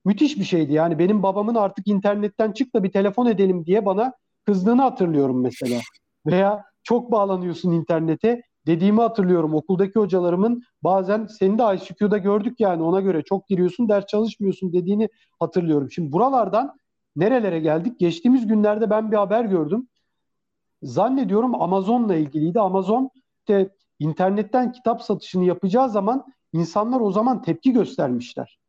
müthiş 0.06 0.40
bir 0.40 0.44
şeydi. 0.44 0.74
Yani 0.74 1.00
benim 1.00 1.24
babamın 1.24 1.56
artık 1.56 1.88
internetten 1.88 2.52
çık 2.52 2.76
da 2.76 2.84
bir 2.84 2.92
telefon 2.92 3.26
edelim 3.26 3.66
diye 3.66 3.86
bana 3.86 4.14
kızdığını 4.46 4.82
hatırlıyorum 4.82 5.42
mesela. 5.42 5.80
Veya 6.26 6.64
çok 6.84 7.12
bağlanıyorsun 7.12 7.72
internete 7.72 8.42
dediğimi 8.68 9.02
hatırlıyorum. 9.02 9.54
Okuldaki 9.54 10.00
hocalarımın 10.00 10.64
bazen 10.84 11.26
seni 11.26 11.58
de 11.58 11.64
ICQ'da 11.76 12.18
gördük 12.18 12.60
yani 12.60 12.84
ona 12.84 13.02
göre 13.02 13.22
çok 13.22 13.48
giriyorsun 13.48 13.90
ders 13.90 14.06
çalışmıyorsun 14.06 14.74
dediğini 14.74 15.10
hatırlıyorum. 15.40 15.92
Şimdi 15.92 16.12
buralardan 16.12 16.78
nerelere 17.16 17.60
geldik? 17.60 18.00
Geçtiğimiz 18.00 18.48
günlerde 18.48 18.90
ben 18.90 19.12
bir 19.12 19.18
haber 19.18 19.46
gördüm. 19.46 19.88
Zannediyorum 20.84 21.62
Amazon'la 21.62 22.16
ilgiliydi. 22.16 22.60
Amazon 22.60 23.10
de 23.48 23.70
internetten 24.00 24.72
kitap 24.72 25.02
satışını 25.02 25.46
yapacağı 25.46 25.90
zaman 25.90 26.26
insanlar 26.54 27.00
o 27.00 27.12
zaman 27.12 27.42
tepki 27.42 27.74
göstermişler. 27.74 28.60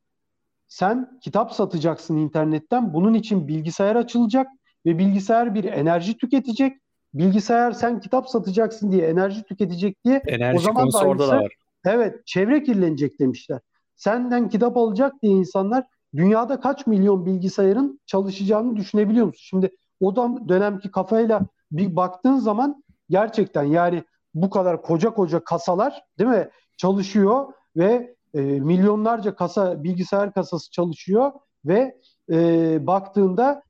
Sen 0.69 1.19
kitap 1.21 1.53
satacaksın 1.53 2.17
internetten. 2.17 2.95
Bunun 2.95 3.15
için 3.15 3.49
bilgisayar 3.49 3.97
açılacak 3.97 4.47
ve 4.87 4.99
bilgisayar 4.99 5.55
bir 5.55 5.65
enerji 5.65 6.17
tüketecek. 6.17 6.77
Bilgisayar 7.15 7.73
sen 7.73 8.01
kitap 8.01 8.29
satacaksın 8.29 8.93
diye 8.93 9.07
enerji 9.07 9.43
tüketecek 9.43 10.05
diye. 10.05 10.23
Enerji 10.27 10.59
o 10.59 10.61
zaman 10.61 10.83
konusu 10.83 11.01
da 11.01 11.09
orada 11.09 11.29
da 11.29 11.37
var. 11.37 11.53
Evet, 11.85 12.27
çevre 12.27 12.63
kirlenecek 12.63 13.21
demişler. 13.21 13.61
Senden 13.97 14.49
kitap 14.49 14.77
alacak 14.77 15.13
diye 15.23 15.33
insanlar 15.33 15.85
dünyada 16.17 16.61
kaç 16.61 16.87
milyon 16.87 17.27
bilgisayarın 17.27 18.01
çalışacağını 18.07 18.77
düşünebiliyor 18.77 19.27
musun? 19.27 19.43
Şimdi 19.43 19.71
o 20.01 20.17
dönemki 20.49 20.91
kafayla 20.91 21.41
bir 21.73 21.97
baktığın 21.97 22.37
zaman 22.37 22.85
gerçekten 23.11 23.63
yani 23.63 24.05
bu 24.35 24.51
kadar 24.51 24.83
koca 24.83 25.11
koca 25.11 25.45
kasalar 25.45 26.03
değil 26.19 26.31
mi 26.31 26.49
çalışıyor 26.77 27.53
ve 27.77 28.16
e, 28.37 28.41
milyonlarca 28.41 29.35
kasa 29.35 29.85
bilgisayar 29.85 30.33
kasası 30.33 30.71
çalışıyor 30.71 31.33
ve 31.65 32.01
e, 32.31 32.87
baktığında 32.87 33.63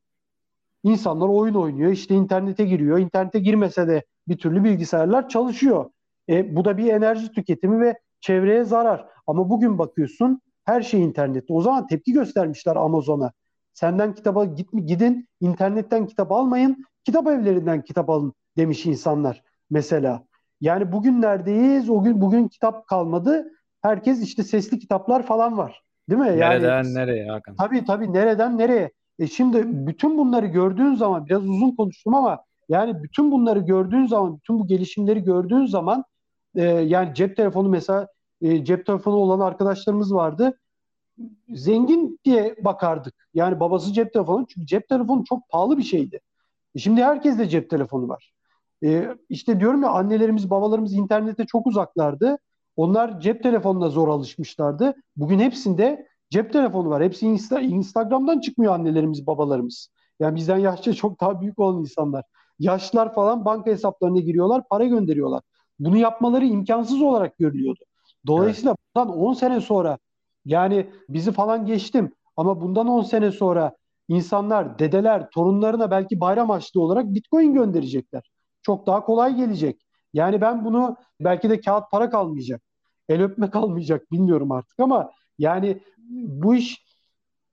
insanlar 0.83 1.29
oyun 1.29 1.55
oynuyor 1.55 1.91
işte 1.91 2.15
internete 2.15 2.65
giriyor 2.65 2.99
internete 2.99 3.39
girmese 3.39 3.89
de 3.89 4.05
bir 4.29 4.39
türlü 4.39 4.65
bilgisayarlar 4.65 5.29
çalışıyor. 5.29 5.91
E, 6.29 6.57
bu 6.57 6.65
da 6.65 6.79
bir 6.79 6.93
enerji 6.93 7.33
tüketimi 7.33 7.81
ve 7.81 7.99
çevreye 8.21 8.65
zarar. 8.65 9.09
Ama 9.27 9.51
bugün 9.51 9.79
bakıyorsun 9.79 10.41
her 10.65 10.83
şey 10.83 11.05
internette. 11.05 11.53
O 11.53 11.61
zaman 11.61 11.87
tepki 11.87 12.13
göstermişler 12.13 12.77
Amazon'a. 12.77 13.33
Senden 13.73 14.15
kitaba 14.15 14.45
git, 14.45 14.69
gidin 14.87 15.29
internetten 15.41 16.07
kitap 16.07 16.33
almayın, 16.33 16.85
kitap 17.05 17.27
evlerinden 17.27 17.83
kitap 17.83 18.11
alın 18.11 18.33
demiş 18.57 18.87
insanlar 18.87 19.43
mesela. 19.71 20.25
Yani 20.61 20.93
bugün 20.93 21.23
neredeyiz? 21.23 21.91
O 21.91 22.03
gün 22.03 22.21
bugün 22.21 22.49
kitap 22.49 22.87
kalmadı. 22.87 23.53
Herkes 23.87 24.23
işte 24.23 24.43
sesli 24.43 24.79
kitaplar 24.79 25.27
falan 25.27 25.59
var. 25.59 25.83
Değil 26.11 26.21
mi? 26.21 26.27
Nereden 26.27 26.85
yani, 26.85 26.95
nereye 26.95 27.31
Hakan? 27.31 27.57
Tabii 27.57 27.85
tabii 27.85 28.13
nereden 28.13 28.59
nereye? 28.59 28.91
E 29.19 29.27
şimdi 29.27 29.63
bütün 29.87 30.19
bunları 30.19 30.47
gördüğün 30.47 30.95
zaman 30.95 31.27
biraz 31.27 31.43
uzun 31.49 31.77
konuştum 31.77 32.15
ama 32.15 32.45
yani 32.69 33.03
bütün 33.03 33.33
bunları 33.33 33.59
gördüğün 33.59 34.07
zaman, 34.07 34.37
bütün 34.37 34.59
bu 34.59 34.67
gelişimleri 34.67 35.25
gördüğün 35.25 35.67
zaman 35.67 36.05
e, 36.55 36.63
yani 36.65 37.15
cep 37.15 37.37
telefonu 37.37 37.69
mesela 37.69 38.09
e, 38.43 38.65
cep 38.65 38.87
telefonu 38.87 39.15
olan 39.15 39.41
arkadaşlarımız 39.41 40.15
vardı. 40.15 40.59
Zengin 41.49 42.21
diye 42.25 42.57
bakardık. 42.61 43.15
Yani 43.35 43.61
babası 43.61 43.93
cep 43.93 44.13
telefonu 44.13 44.47
çünkü 44.49 44.67
cep 44.67 44.89
telefonu 44.89 45.25
çok 45.25 45.49
pahalı 45.49 45.79
bir 45.79 45.83
şeydi. 45.83 46.21
E 46.75 46.79
şimdi 46.79 47.05
herkes 47.05 47.39
de 47.39 47.49
cep 47.49 47.71
telefonu 47.71 48.09
var. 48.09 48.33
E, 48.85 49.09
işte 49.29 49.61
diyorum 49.61 49.83
ya 49.83 49.89
annelerimiz 49.89 50.51
babalarımız 50.51 50.93
internete 50.93 51.47
çok 51.47 51.67
uzaklardı. 51.67 52.39
Onlar 52.77 53.21
cep 53.21 53.43
telefonuna 53.43 53.89
zor 53.89 54.09
alışmışlardı. 54.09 54.95
Bugün 55.17 55.39
hepsinde 55.39 56.07
cep 56.31 56.53
telefonu 56.53 56.91
var. 56.91 57.03
Hepsi 57.03 57.27
Insta, 57.27 57.61
Instagram'dan 57.61 58.41
çıkmıyor 58.41 58.75
annelerimiz 58.75 59.27
babalarımız. 59.27 59.89
Yani 60.21 60.37
bizden 60.37 60.59
yaşça 60.59 60.93
çok 60.93 61.21
daha 61.21 61.41
büyük 61.41 61.59
olan 61.59 61.81
insanlar. 61.81 62.25
Yaşlılar 62.59 63.15
falan 63.15 63.45
banka 63.45 63.71
hesaplarına 63.71 64.21
giriyorlar, 64.21 64.69
para 64.69 64.85
gönderiyorlar. 64.85 65.43
Bunu 65.79 65.97
yapmaları 65.97 66.45
imkansız 66.47 67.03
olarak 67.03 67.39
görülüyordu. 67.39 67.85
Dolayısıyla 68.27 68.71
evet. 68.71 68.79
bundan 68.97 69.19
10 69.19 69.35
sene 69.35 69.61
sonra 69.61 69.99
yani 70.45 70.91
bizi 71.09 71.33
falan 71.33 71.67
geçtim 71.67 72.13
ama 72.37 72.61
bundan 72.61 72.89
10 72.89 73.03
sene 73.03 73.33
sonra 73.33 73.77
insanlar, 74.09 74.79
dedeler, 74.79 75.31
torunlarına 75.31 75.91
belki 75.91 76.21
bayram 76.21 76.51
açlığı 76.51 76.83
olarak 76.83 77.15
Bitcoin 77.15 77.55
gönderecekler. 77.55 78.31
Çok 78.63 78.87
daha 78.87 79.05
kolay 79.05 79.37
gelecek. 79.37 79.87
Yani 80.13 80.41
ben 80.41 80.65
bunu 80.65 80.97
belki 81.21 81.51
de 81.51 81.61
kağıt 81.61 81.91
para 81.91 82.11
kalmayacak. 82.11 82.63
El 83.09 83.23
öpme 83.23 83.51
kalmayacak 83.51 84.13
bilmiyorum 84.13 84.53
artık 84.53 84.81
ama 84.81 85.13
yani 85.39 85.81
bu 86.09 86.55
iş 86.55 86.87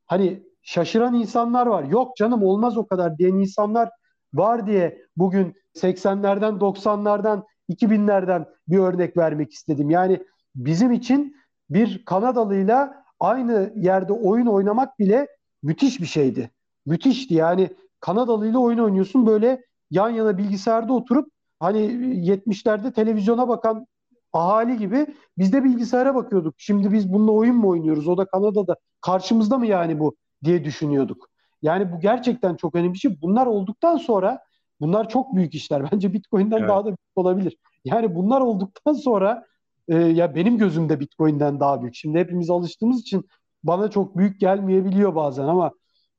hani 0.06 0.43
şaşıran 0.62 1.14
insanlar 1.14 1.68
var. 1.68 1.84
Yok 1.84 2.18
canım 2.18 2.43
olmaz 2.43 2.78
o 2.78 2.88
kadar 2.88 3.18
diyen 3.18 3.34
insanlar 3.34 3.89
var 4.34 4.68
diye 4.68 5.01
bugün 5.18 5.54
80'lerden 5.76 6.54
90'lardan 6.54 7.43
2000'lerden 7.70 8.45
bir 8.68 8.78
örnek 8.78 9.18
vermek 9.18 9.54
istedim. 9.54 9.89
Yani 9.89 10.24
bizim 10.56 10.91
için 10.91 11.36
bir 11.70 12.06
Kanadalıyla 12.06 13.04
aynı 13.20 13.74
yerde 13.76 14.14
oyun 14.14 14.45
oynamak 14.45 14.99
bile 14.99 15.28
müthiş 15.64 16.01
bir 16.01 16.06
şeydi. 16.06 16.51
Müthişti 16.86 17.34
yani 17.34 17.70
Kanadalıyla 17.99 18.60
oyun 18.60 18.78
oynuyorsun 18.78 19.26
böyle 19.26 19.64
yan 19.91 20.10
yana 20.10 20.38
bilgisayarda 20.38 20.93
oturup 20.93 21.32
hani 21.60 21.80
70'lerde 21.80 22.93
televizyona 22.93 23.47
bakan 23.47 23.88
ahali 24.34 24.77
gibi 24.77 25.07
biz 25.38 25.53
de 25.53 25.63
bilgisayara 25.63 26.15
bakıyorduk. 26.15 26.55
Şimdi 26.57 26.93
biz 26.93 27.13
bununla 27.13 27.31
oyun 27.31 27.55
mu 27.55 27.69
oynuyoruz? 27.69 28.07
O 28.07 28.17
da 28.17 28.25
Kanada'da. 28.25 28.75
Karşımızda 29.01 29.57
mı 29.57 29.67
yani 29.67 29.99
bu 29.99 30.15
diye 30.43 30.63
düşünüyorduk. 30.63 31.29
Yani 31.61 31.91
bu 31.91 31.99
gerçekten 31.99 32.55
çok 32.55 32.75
önemli 32.75 32.93
bir 32.93 32.99
şey. 32.99 33.21
Bunlar 33.21 33.45
olduktan 33.45 33.97
sonra 33.97 34.39
bunlar 34.81 35.09
çok 35.09 35.36
büyük 35.36 35.55
işler. 35.55 35.84
Bence 35.91 36.13
Bitcoin'den 36.13 36.57
evet. 36.57 36.69
daha 36.69 36.81
da 36.81 36.86
büyük 36.86 36.97
olabilir. 37.15 37.57
Yani 37.86 38.15
bunlar 38.15 38.41
olduktan 38.41 38.93
sonra 38.93 39.45
e, 39.88 39.95
ya 39.95 40.36
benim 40.36 40.57
gözümde 40.57 40.99
Bitcoin'den 40.99 41.59
daha 41.59 41.81
büyük. 41.81 41.95
Şimdi 41.95 42.19
hepimiz 42.19 42.49
alıştığımız 42.49 43.01
için 43.01 43.27
bana 43.63 43.89
çok 43.89 44.17
büyük 44.17 44.39
gelmeyebiliyor 44.39 45.15
bazen 45.15 45.43
ama 45.43 45.71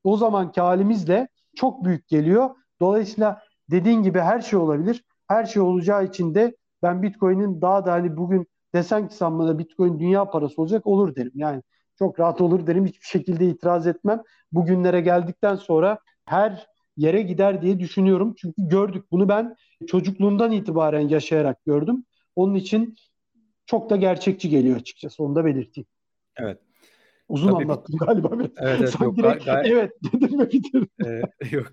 o 0.05 0.17
zamanki 0.17 0.61
halimizle 0.61 1.29
çok 1.57 1.85
büyük 1.85 2.09
geliyor. 2.09 2.51
Dolayısıyla 2.81 3.43
dediğin 3.71 4.03
gibi 4.03 4.21
her 4.21 4.41
şey 4.41 4.59
olabilir. 4.59 5.05
Her 5.29 5.45
şey 5.45 5.63
olacağı 5.63 6.05
için 6.05 6.35
de 6.35 6.57
ben 6.85 7.03
Bitcoin'in 7.03 7.61
daha 7.61 7.87
da 7.87 7.93
hani 7.93 8.17
bugün 8.17 8.47
desen 8.75 9.09
ki 9.09 9.15
sen 9.17 9.39
bana 9.39 9.59
Bitcoin 9.59 10.01
dünya 10.01 10.31
parası 10.31 10.63
olacak 10.63 10.87
olur 10.87 11.17
derim. 11.17 11.33
Yani 11.35 11.63
çok 11.99 12.21
rahat 12.21 12.41
olur 12.41 12.67
derim. 12.67 12.87
Hiçbir 12.87 13.07
şekilde 13.07 13.47
itiraz 13.47 13.87
etmem. 13.87 14.23
Bugünlere 14.53 15.01
geldikten 15.01 15.57
sonra 15.57 15.99
her 16.27 16.67
yere 16.97 17.23
gider 17.23 17.63
diye 17.63 17.81
düşünüyorum. 17.81 18.35
Çünkü 18.39 18.69
gördük 18.69 19.05
bunu 19.11 19.29
ben 19.29 19.57
çocukluğumdan 19.87 20.53
itibaren 20.53 21.09
yaşayarak 21.09 21.65
gördüm. 21.65 22.05
Onun 22.37 22.55
için 22.55 22.97
çok 23.67 23.91
da 23.91 23.97
gerçekçi 23.97 24.49
geliyor 24.49 24.77
açıkçası. 24.77 25.25
Onu 25.25 25.35
da 25.35 25.45
belirteyim. 25.45 25.87
Evet. 26.37 26.59
Uzun 27.29 27.53
Tabii, 27.53 27.63
anlattım 27.63 27.97
galiba. 27.99 28.31
Evet, 28.35 28.53
evet 28.57 28.91
Sen 28.91 29.05
yok, 29.05 29.17
direkt, 29.17 29.45
gayet, 29.45 29.73
evet 29.73 29.93
dedim 30.13 30.39
mi 30.39 30.51
bitirdim. 30.53 30.89
E, 31.07 31.23
yok. 31.51 31.73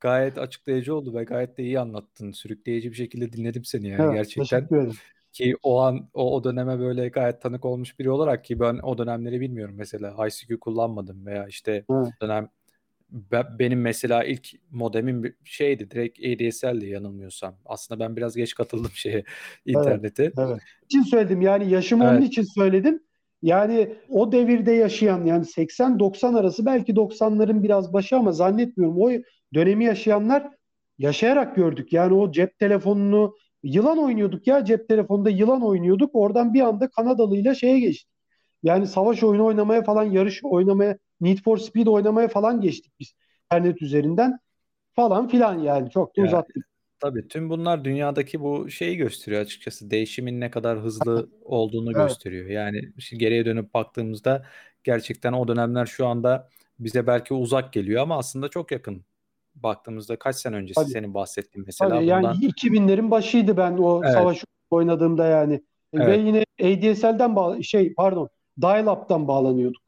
Gayet 0.00 0.38
açıklayıcı 0.38 0.96
oldu 0.96 1.14
ve 1.14 1.24
gayet 1.24 1.58
de 1.58 1.62
iyi 1.62 1.80
anlattın. 1.80 2.32
Sürükleyici 2.32 2.90
bir 2.90 2.96
şekilde 2.96 3.32
dinledim 3.32 3.64
seni 3.64 3.88
yani 3.88 4.02
evet, 4.02 4.14
gerçekten. 4.14 4.92
Ki 5.32 5.56
o 5.62 5.80
an 5.80 6.08
o, 6.14 6.36
o 6.36 6.44
döneme 6.44 6.78
böyle 6.78 7.08
gayet 7.08 7.42
tanık 7.42 7.64
olmuş 7.64 7.98
biri 7.98 8.10
olarak 8.10 8.44
ki 8.44 8.60
ben 8.60 8.78
o 8.82 8.98
dönemleri 8.98 9.40
bilmiyorum 9.40 9.74
mesela 9.78 10.26
ICQ 10.26 10.60
kullanmadım 10.60 11.26
veya 11.26 11.46
işte 11.46 11.84
evet. 11.90 12.08
dönem 12.22 12.48
benim 13.58 13.80
mesela 13.80 14.24
ilk 14.24 14.48
modemim 14.70 15.36
şeydi 15.44 15.90
direkt 15.90 16.18
ADSL'di 16.18 16.86
yanılmıyorsam. 16.86 17.56
Aslında 17.66 18.00
ben 18.04 18.16
biraz 18.16 18.36
geç 18.36 18.54
katıldım 18.54 18.90
şeye 18.94 19.24
internete. 19.66 20.22
Evet, 20.22 20.34
evet. 20.38 20.60
için 20.84 21.02
söyledim 21.02 21.40
yani 21.40 21.70
yaşım 21.70 22.02
evet. 22.02 22.12
onun 22.12 22.22
için 22.22 22.42
söyledim. 22.42 23.02
Yani 23.46 23.96
o 24.08 24.32
devirde 24.32 24.72
yaşayan 24.72 25.24
yani 25.24 25.44
80-90 25.44 26.38
arası 26.38 26.66
belki 26.66 26.92
90'ların 26.92 27.62
biraz 27.62 27.92
başı 27.92 28.16
ama 28.16 28.32
zannetmiyorum 28.32 29.02
o 29.02 29.10
dönemi 29.54 29.84
yaşayanlar 29.84 30.50
yaşayarak 30.98 31.56
gördük. 31.56 31.92
Yani 31.92 32.14
o 32.14 32.32
cep 32.32 32.58
telefonunu 32.58 33.34
yılan 33.62 33.98
oynuyorduk 33.98 34.46
ya 34.46 34.64
cep 34.64 34.88
telefonunda 34.88 35.30
yılan 35.30 35.62
oynuyorduk. 35.62 36.10
Oradan 36.14 36.54
bir 36.54 36.60
anda 36.60 36.90
Kanadalıyla 36.90 37.54
şeye 37.54 37.80
geçtik. 37.80 38.08
Yani 38.62 38.86
savaş 38.86 39.22
oyunu 39.22 39.44
oynamaya 39.44 39.82
falan 39.82 40.04
yarış 40.04 40.44
oynamaya 40.44 40.98
Need 41.20 41.38
for 41.38 41.58
Speed 41.58 41.86
oynamaya 41.86 42.28
falan 42.28 42.60
geçtik 42.60 42.92
biz 43.00 43.12
internet 43.44 43.82
üzerinden 43.82 44.38
falan 44.92 45.28
filan 45.28 45.58
yani 45.58 45.90
çok 45.90 46.16
da 46.16 46.20
yani, 46.20 46.28
uzattık. 46.28 46.75
Tabii 47.00 47.28
tüm 47.28 47.50
bunlar 47.50 47.84
dünyadaki 47.84 48.40
bu 48.40 48.70
şeyi 48.70 48.96
gösteriyor 48.96 49.42
açıkçası. 49.42 49.90
Değişimin 49.90 50.40
ne 50.40 50.50
kadar 50.50 50.78
hızlı 50.78 51.30
olduğunu 51.44 51.92
evet. 51.96 52.08
gösteriyor. 52.08 52.46
Yani 52.46 52.92
şimdi 52.98 53.20
geriye 53.20 53.44
dönüp 53.44 53.74
baktığımızda 53.74 54.46
gerçekten 54.84 55.32
o 55.32 55.48
dönemler 55.48 55.86
şu 55.86 56.06
anda 56.06 56.48
bize 56.78 57.06
belki 57.06 57.34
uzak 57.34 57.72
geliyor 57.72 58.02
ama 58.02 58.18
aslında 58.18 58.48
çok 58.48 58.72
yakın. 58.72 59.04
Baktığımızda 59.54 60.16
kaç 60.16 60.36
sene 60.36 60.56
öncesi 60.56 60.80
Tabii. 60.80 60.90
senin 60.90 61.14
bahsettiğin 61.14 61.66
mesela. 61.66 61.90
Tabii, 61.90 62.06
yani 62.06 62.22
bundan... 62.22 62.40
2000'lerin 62.40 63.10
başıydı 63.10 63.56
ben 63.56 63.76
o 63.76 64.00
evet. 64.04 64.14
savaş 64.14 64.44
oynadığımda 64.70 65.26
yani. 65.26 65.62
Evet. 65.92 66.06
Ve 66.06 66.16
yine 66.16 66.44
ADSL'den 66.62 67.36
bağ 67.36 67.62
şey 67.62 67.94
pardon 67.94 68.28
dial-up'tan 68.62 69.28
bağlanıyorduk. 69.28 69.82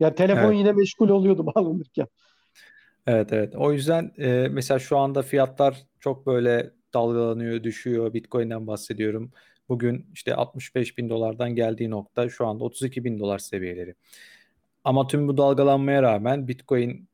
Ya 0.00 0.14
telefon 0.14 0.48
evet. 0.48 0.58
yine 0.58 0.72
meşgul 0.72 1.08
oluyordu 1.08 1.46
bağlanırken. 1.54 2.06
Evet 3.08 3.32
evet. 3.32 3.56
O 3.56 3.72
yüzden 3.72 4.12
e, 4.18 4.48
mesela 4.50 4.78
şu 4.78 4.98
anda 4.98 5.22
fiyatlar 5.22 5.76
çok 6.00 6.26
böyle 6.26 6.70
dalgalanıyor, 6.94 7.62
düşüyor. 7.62 8.14
Bitcoin'den 8.14 8.66
bahsediyorum. 8.66 9.32
Bugün 9.68 10.06
işte 10.14 10.34
65 10.34 10.98
bin 10.98 11.08
dolardan 11.08 11.54
geldiği 11.54 11.90
nokta 11.90 12.28
şu 12.28 12.46
anda 12.46 12.64
32 12.64 13.04
bin 13.04 13.18
dolar 13.18 13.38
seviyeleri. 13.38 13.94
Ama 14.84 15.06
tüm 15.06 15.28
bu 15.28 15.36
dalgalanmaya 15.36 16.02
rağmen 16.02 16.48
Bitcoin 16.48 17.08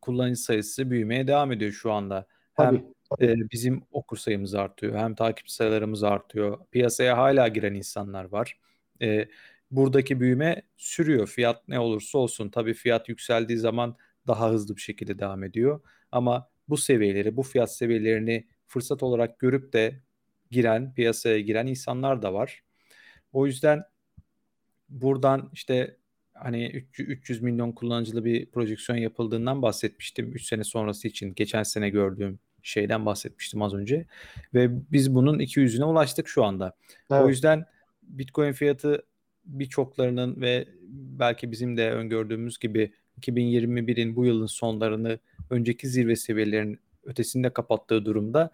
kullanıcı 0.00 0.40
sayısı 0.40 0.90
büyümeye 0.90 1.26
devam 1.26 1.52
ediyor 1.52 1.72
şu 1.72 1.92
anda. 1.92 2.26
Hem 2.54 2.84
E, 3.20 3.34
bizim 3.52 3.82
okur 3.92 4.16
sayımız 4.16 4.54
artıyor, 4.54 4.96
hem 4.98 5.14
takip 5.14 5.50
sayılarımız 5.50 6.04
artıyor. 6.04 6.58
Piyasaya 6.70 7.18
hala 7.18 7.48
giren 7.48 7.74
insanlar 7.74 8.24
var. 8.24 8.58
E, 9.02 9.28
buradaki 9.70 10.20
büyüme 10.20 10.62
sürüyor. 10.76 11.26
Fiyat 11.26 11.68
ne 11.68 11.78
olursa 11.78 12.18
olsun. 12.18 12.48
Tabii 12.48 12.74
fiyat 12.74 13.08
yükseldiği 13.08 13.58
zaman 13.58 13.96
daha 14.26 14.50
hızlı 14.50 14.76
bir 14.76 14.80
şekilde 14.80 15.18
devam 15.18 15.44
ediyor. 15.44 15.80
Ama 16.12 16.48
bu 16.68 16.76
seviyeleri, 16.76 17.36
bu 17.36 17.42
fiyat 17.42 17.74
seviyelerini 17.74 18.46
fırsat 18.66 19.02
olarak 19.02 19.38
görüp 19.38 19.72
de 19.72 20.00
giren, 20.50 20.94
piyasaya 20.94 21.40
giren 21.40 21.66
insanlar 21.66 22.22
da 22.22 22.34
var. 22.34 22.62
O 23.32 23.46
yüzden 23.46 23.82
buradan 24.88 25.50
işte 25.52 25.96
hani 26.34 26.84
300 26.98 27.42
milyon 27.42 27.72
kullanıcılı 27.72 28.24
bir 28.24 28.50
projeksiyon 28.50 28.98
yapıldığından 28.98 29.62
bahsetmiştim 29.62 30.32
3 30.32 30.46
sene 30.46 30.64
sonrası 30.64 31.08
için. 31.08 31.34
Geçen 31.34 31.62
sene 31.62 31.90
gördüğüm 31.90 32.38
şeyden 32.62 33.06
bahsetmiştim 33.06 33.62
az 33.62 33.74
önce. 33.74 34.06
Ve 34.54 34.92
biz 34.92 35.14
bunun 35.14 35.38
200'üne 35.38 35.84
ulaştık 35.84 36.28
şu 36.28 36.44
anda. 36.44 36.76
Evet. 37.10 37.22
O 37.22 37.28
yüzden 37.28 37.64
Bitcoin 38.02 38.52
fiyatı 38.52 39.06
birçoklarının 39.44 40.40
ve 40.40 40.68
belki 40.92 41.52
bizim 41.52 41.76
de 41.76 41.90
öngördüğümüz 41.90 42.58
gibi 42.58 42.92
2021'in 43.20 44.16
bu 44.16 44.24
yılın 44.24 44.46
sonlarını 44.46 45.18
önceki 45.50 45.88
zirve 45.88 46.16
seviyelerinin 46.16 46.78
ötesinde 47.04 47.50
kapattığı 47.50 48.04
durumda 48.04 48.50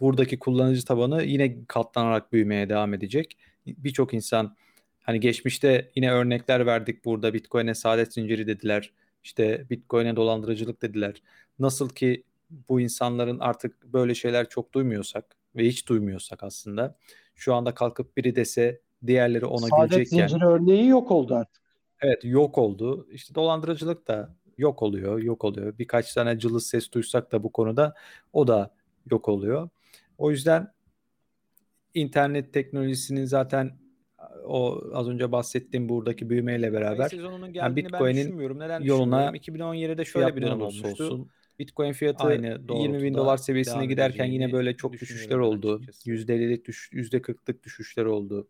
buradaki 0.00 0.38
kullanıcı 0.38 0.84
tabanı 0.84 1.22
yine 1.22 1.64
katlanarak 1.66 2.32
büyümeye 2.32 2.68
devam 2.68 2.94
edecek. 2.94 3.38
Birçok 3.66 4.14
insan 4.14 4.56
hani 5.00 5.20
geçmişte 5.20 5.90
yine 5.96 6.12
örnekler 6.12 6.66
verdik 6.66 7.04
burada 7.04 7.34
Bitcoin'e 7.34 7.74
saadet 7.74 8.14
zinciri 8.14 8.46
dediler. 8.46 8.92
İşte 9.24 9.66
Bitcoin'e 9.70 10.16
dolandırıcılık 10.16 10.82
dediler. 10.82 11.22
Nasıl 11.58 11.88
ki 11.88 12.22
bu 12.68 12.80
insanların 12.80 13.38
artık 13.38 13.92
böyle 13.92 14.14
şeyler 14.14 14.48
çok 14.48 14.74
duymuyorsak 14.74 15.36
ve 15.56 15.66
hiç 15.66 15.88
duymuyorsak 15.88 16.42
aslında 16.42 16.96
şu 17.34 17.54
anda 17.54 17.74
kalkıp 17.74 18.16
biri 18.16 18.36
dese 18.36 18.80
diğerleri 19.06 19.46
ona 19.46 19.66
Saadet 19.66 19.90
gülecekken. 19.90 20.16
Saadet 20.16 20.30
zinciri 20.30 20.46
örneği 20.46 20.88
yok 20.88 21.10
oldu 21.10 21.34
artık. 21.34 21.65
Evet 22.00 22.24
yok 22.24 22.58
oldu. 22.58 23.06
İşte 23.10 23.34
dolandırıcılık 23.34 24.08
da 24.08 24.34
yok 24.58 24.82
oluyor, 24.82 25.22
yok 25.22 25.44
oluyor. 25.44 25.78
Birkaç 25.78 26.14
tane 26.14 26.38
cılız 26.38 26.66
ses 26.66 26.92
duysak 26.92 27.32
da 27.32 27.42
bu 27.42 27.52
konuda 27.52 27.94
o 28.32 28.46
da 28.46 28.74
yok 29.10 29.28
oluyor. 29.28 29.68
O 30.18 30.30
yüzden 30.30 30.72
internet 31.94 32.52
teknolojisinin 32.52 33.24
zaten 33.24 33.72
o 34.44 34.80
az 34.92 35.08
önce 35.08 35.32
bahsettiğim 35.32 35.88
buradaki 35.88 36.30
büyümeyle 36.30 36.72
beraber 36.72 37.10
yani 37.54 37.76
Bitcoin'in 37.76 38.58
Neden 38.58 38.82
yoluna 38.82 39.30
2017'de 39.34 40.04
şöyle 40.04 40.36
bir 40.36 40.42
dönem 40.42 40.62
olmuştu. 40.62 41.04
Olsun. 41.04 41.28
Bitcoin 41.58 41.92
fiyatı 41.92 42.24
Aynı 42.24 42.60
20 42.70 43.02
bin 43.02 43.14
dolar 43.14 43.36
seviyesine 43.36 43.86
giderken 43.86 44.24
yine 44.26 44.52
böyle 44.52 44.76
çok 44.76 44.92
düşüşler 44.92 45.36
oldu. 45.38 45.82
%50'lik 46.04 46.64
düş, 46.66 46.90
%40'lık 46.92 47.64
düşüşler 47.64 48.04
oldu. 48.04 48.48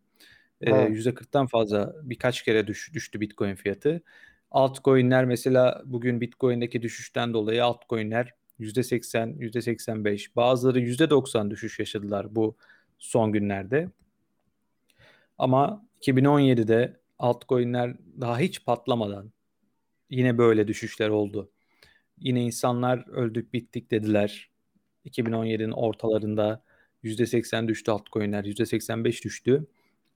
Evet. 0.60 0.90
%40'tan 0.90 1.46
fazla 1.46 1.94
birkaç 2.02 2.42
kere 2.42 2.66
düş, 2.66 2.94
düştü 2.94 3.20
Bitcoin 3.20 3.54
fiyatı. 3.54 4.02
Altcoin'ler 4.50 5.24
mesela 5.24 5.82
bugün 5.84 6.20
Bitcoin'deki 6.20 6.82
düşüşten 6.82 7.34
dolayı 7.34 7.64
altcoin'ler 7.64 8.34
%80, 8.60 9.38
%85 9.38 10.36
bazıları 10.36 10.80
%90 10.80 11.50
düşüş 11.50 11.78
yaşadılar 11.78 12.34
bu 12.34 12.56
son 12.98 13.32
günlerde. 13.32 13.88
Ama 15.38 15.86
2017'de 16.00 17.00
altcoin'ler 17.18 17.96
daha 18.20 18.38
hiç 18.38 18.64
patlamadan 18.64 19.32
yine 20.10 20.38
böyle 20.38 20.68
düşüşler 20.68 21.08
oldu. 21.08 21.50
Yine 22.18 22.42
insanlar 22.42 23.08
öldük 23.08 23.52
bittik 23.52 23.90
dediler. 23.90 24.50
2017'nin 25.04 25.70
ortalarında 25.70 26.62
%80 27.02 27.68
düştü 27.68 27.90
altcoin'ler, 27.90 28.44
%85 28.44 29.24
düştü. 29.24 29.66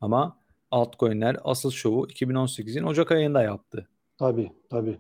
Ama 0.00 0.38
altcoin'ler 0.70 1.36
asıl 1.44 1.70
şovu 1.70 2.06
2018'in 2.08 2.82
Ocak 2.82 3.12
ayında 3.12 3.42
yaptı. 3.42 3.88
Tabii 4.18 4.52
tabii. 4.70 4.98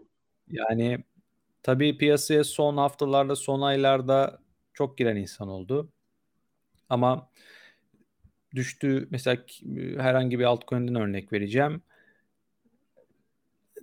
Yani 0.48 0.98
tabii 1.62 1.98
piyasaya 1.98 2.44
son 2.44 2.76
haftalarda, 2.76 3.36
son 3.36 3.60
aylarda 3.60 4.38
çok 4.74 4.98
giren 4.98 5.16
insan 5.16 5.48
oldu. 5.48 5.92
Ama 6.88 7.28
düştü 8.54 9.08
mesela 9.10 9.42
herhangi 9.98 10.38
bir 10.38 10.44
altcoin'den 10.44 10.94
örnek 10.94 11.32
vereceğim. 11.32 11.82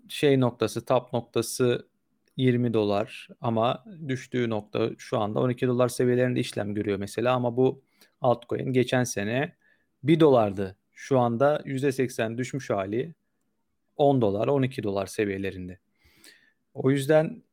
Şey 0.09 0.39
noktası, 0.39 0.85
top 0.85 1.13
noktası 1.13 1.87
20 2.37 2.73
dolar 2.73 3.27
ama 3.41 3.85
düştüğü 4.07 4.49
nokta 4.49 4.89
şu 4.97 5.19
anda 5.19 5.39
12 5.39 5.67
dolar 5.67 5.87
seviyelerinde 5.87 6.39
işlem 6.39 6.73
görüyor 6.73 6.97
mesela 6.97 7.33
ama 7.33 7.57
bu 7.57 7.81
altcoin 8.21 8.73
geçen 8.73 9.03
sene 9.03 9.55
1 10.03 10.19
dolardı. 10.19 10.77
Şu 10.99 11.19
anda 11.19 11.61
%80 11.65 12.37
düşmüş 12.37 12.69
hali 12.69 13.13
10 13.97 14.21
dolar 14.21 14.47
12 14.47 14.83
dolar 14.83 15.05
seviyelerinde. 15.05 15.79
O 16.73 16.91
yüzden 16.91 17.43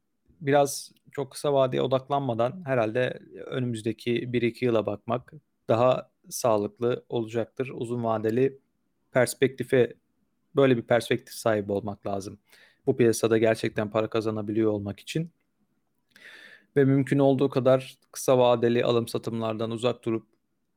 biraz 0.40 0.92
çok 1.12 1.32
kısa 1.32 1.52
vadeye 1.52 1.82
odaklanmadan 1.82 2.62
herhalde 2.66 3.20
önümüzdeki 3.46 4.32
1-2 4.32 4.64
yıla 4.64 4.86
bakmak 4.86 5.32
daha 5.68 6.10
sağlıklı 6.30 7.04
olacaktır. 7.08 7.70
Uzun 7.74 8.04
vadeli 8.04 8.58
perspektife 9.12 9.94
böyle 10.56 10.76
bir 10.76 10.82
perspektif 10.82 11.34
sahibi 11.34 11.72
olmak 11.72 12.06
lazım. 12.06 12.38
Bu 12.86 12.96
piyasada 12.96 13.38
gerçekten 13.38 13.90
para 13.90 14.10
kazanabiliyor 14.10 14.72
olmak 14.72 15.00
için 15.00 15.30
ve 16.76 16.84
mümkün 16.84 17.18
olduğu 17.18 17.48
kadar 17.50 17.98
kısa 18.12 18.38
vadeli 18.38 18.84
alım 18.84 19.08
satımlardan 19.08 19.70
uzak 19.70 20.04
durup 20.04 20.26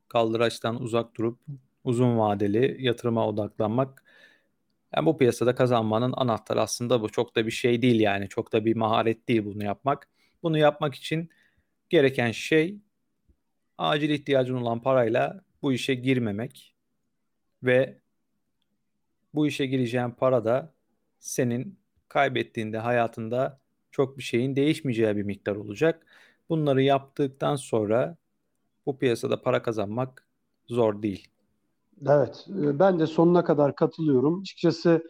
kaldıraçtan 0.08 0.82
uzak 0.82 1.14
durup 1.16 1.38
uzun 1.88 2.18
vadeli 2.18 2.76
yatırıma 2.78 3.28
odaklanmak 3.28 4.04
yani 4.96 5.06
bu 5.06 5.18
piyasada 5.18 5.54
kazanmanın 5.54 6.14
anahtarı 6.16 6.60
aslında 6.60 7.02
bu. 7.02 7.08
Çok 7.10 7.36
da 7.36 7.46
bir 7.46 7.50
şey 7.50 7.82
değil 7.82 8.00
yani. 8.00 8.28
Çok 8.28 8.52
da 8.52 8.64
bir 8.64 8.76
maharet 8.76 9.28
değil 9.28 9.44
bunu 9.44 9.64
yapmak. 9.64 10.08
Bunu 10.42 10.58
yapmak 10.58 10.94
için 10.94 11.30
gereken 11.90 12.32
şey 12.32 12.78
acil 13.78 14.10
ihtiyacın 14.10 14.54
olan 14.54 14.82
parayla 14.82 15.44
bu 15.62 15.72
işe 15.72 15.94
girmemek 15.94 16.74
ve 17.62 17.98
bu 19.34 19.46
işe 19.46 19.66
gireceğin 19.66 20.10
para 20.10 20.44
da 20.44 20.74
senin 21.18 21.78
kaybettiğinde 22.08 22.78
hayatında 22.78 23.60
çok 23.90 24.18
bir 24.18 24.22
şeyin 24.22 24.56
değişmeyeceği 24.56 25.16
bir 25.16 25.22
miktar 25.22 25.56
olacak. 25.56 26.06
Bunları 26.48 26.82
yaptıktan 26.82 27.56
sonra 27.56 28.16
bu 28.86 28.98
piyasada 28.98 29.42
para 29.42 29.62
kazanmak 29.62 30.26
zor 30.68 31.02
değil. 31.02 31.28
Evet, 32.06 32.46
e, 32.62 32.78
ben 32.78 32.98
de 32.98 33.06
sonuna 33.06 33.44
kadar 33.44 33.74
katılıyorum. 33.76 34.40
Açıkçası 34.40 35.02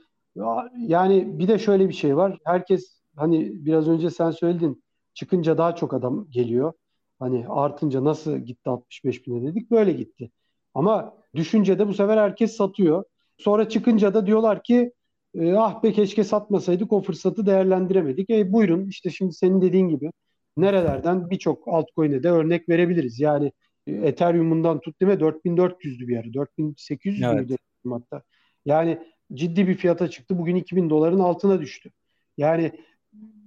yani 0.78 1.38
bir 1.38 1.48
de 1.48 1.58
şöyle 1.58 1.88
bir 1.88 1.94
şey 1.94 2.16
var. 2.16 2.38
Herkes 2.44 3.00
hani 3.16 3.64
biraz 3.66 3.88
önce 3.88 4.10
sen 4.10 4.30
söyledin 4.30 4.82
çıkınca 5.14 5.58
daha 5.58 5.74
çok 5.74 5.94
adam 5.94 6.26
geliyor. 6.30 6.72
Hani 7.18 7.46
artınca 7.48 8.04
nasıl 8.04 8.38
gitti 8.38 8.70
65 8.70 9.26
bine 9.26 9.46
dedik 9.46 9.70
böyle 9.70 9.92
gitti. 9.92 10.30
Ama 10.74 11.14
düşünce 11.34 11.78
de 11.78 11.88
bu 11.88 11.94
sefer 11.94 12.16
herkes 12.18 12.56
satıyor. 12.56 13.04
Sonra 13.38 13.68
çıkınca 13.68 14.14
da 14.14 14.26
diyorlar 14.26 14.62
ki 14.62 14.92
e, 15.34 15.54
ah 15.54 15.82
be 15.82 15.92
keşke 15.92 16.24
satmasaydık 16.24 16.92
o 16.92 17.02
fırsatı 17.02 17.46
değerlendiremedik. 17.46 18.30
E 18.30 18.52
buyurun 18.52 18.86
işte 18.86 19.10
şimdi 19.10 19.32
senin 19.32 19.62
dediğin 19.62 19.88
gibi 19.88 20.12
nerelerden 20.56 21.30
birçok 21.30 21.68
altcoin'e 21.68 22.22
de 22.22 22.30
örnek 22.30 22.68
verebiliriz. 22.68 23.20
Yani 23.20 23.52
Ethereum'undan 23.88 24.80
tut 24.80 25.00
değil 25.00 25.12
mi? 25.12 25.18
4400'dü 25.18 26.08
bir 26.08 26.16
ara. 26.16 26.34
4800 26.34 27.22
evet. 27.22 27.34
müydü 27.34 27.56
hatta. 27.90 28.22
Yani 28.64 28.98
ciddi 29.34 29.68
bir 29.68 29.74
fiyata 29.74 30.10
çıktı. 30.10 30.38
Bugün 30.38 30.56
2000 30.56 30.90
doların 30.90 31.20
altına 31.20 31.60
düştü. 31.60 31.90
Yani 32.36 32.72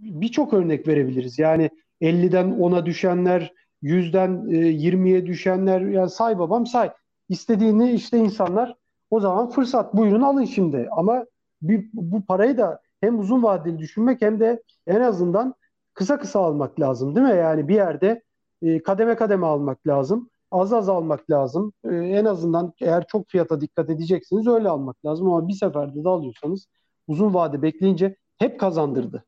birçok 0.01 0.53
örnek 0.53 0.87
verebiliriz. 0.87 1.39
Yani 1.39 1.69
50'den 2.01 2.45
10'a 2.45 2.85
düşenler, 2.85 3.53
100'den 3.83 4.31
20'ye 4.51 5.25
düşenler 5.25 5.81
yani 5.81 6.09
say 6.09 6.39
babam 6.39 6.67
say. 6.67 6.91
İstediğini 7.29 7.91
işte 7.91 8.17
insanlar 8.17 8.75
o 9.09 9.19
zaman 9.19 9.49
fırsat 9.49 9.93
buyurun 9.93 10.21
alın 10.21 10.45
şimdi. 10.45 10.87
Ama 10.91 11.25
bir, 11.61 11.89
bu 11.93 12.25
parayı 12.25 12.57
da 12.57 12.81
hem 13.01 13.19
uzun 13.19 13.43
vadeli 13.43 13.77
düşünmek 13.77 14.21
hem 14.21 14.39
de 14.39 14.63
en 14.87 15.01
azından 15.01 15.55
kısa 15.93 16.19
kısa 16.19 16.39
almak 16.39 16.79
lazım 16.79 17.15
değil 17.15 17.27
mi? 17.27 17.37
Yani 17.37 17.67
bir 17.67 17.75
yerde 17.75 18.21
e, 18.61 18.83
kademe 18.83 19.15
kademe 19.15 19.45
almak 19.45 19.87
lazım. 19.87 20.29
Az 20.51 20.73
az 20.73 20.89
almak 20.89 21.29
lazım. 21.29 21.73
E, 21.91 21.95
en 21.95 22.25
azından 22.25 22.73
eğer 22.81 23.07
çok 23.07 23.29
fiyata 23.29 23.61
dikkat 23.61 23.89
edeceksiniz 23.89 24.47
öyle 24.47 24.69
almak 24.69 25.05
lazım 25.05 25.27
ama 25.27 25.47
bir 25.47 25.53
seferde 25.53 26.03
de 26.03 26.09
alıyorsanız 26.09 26.67
uzun 27.07 27.33
vade 27.33 27.61
bekleyince 27.61 28.15
hep 28.37 28.59
kazandırdı. 28.59 29.25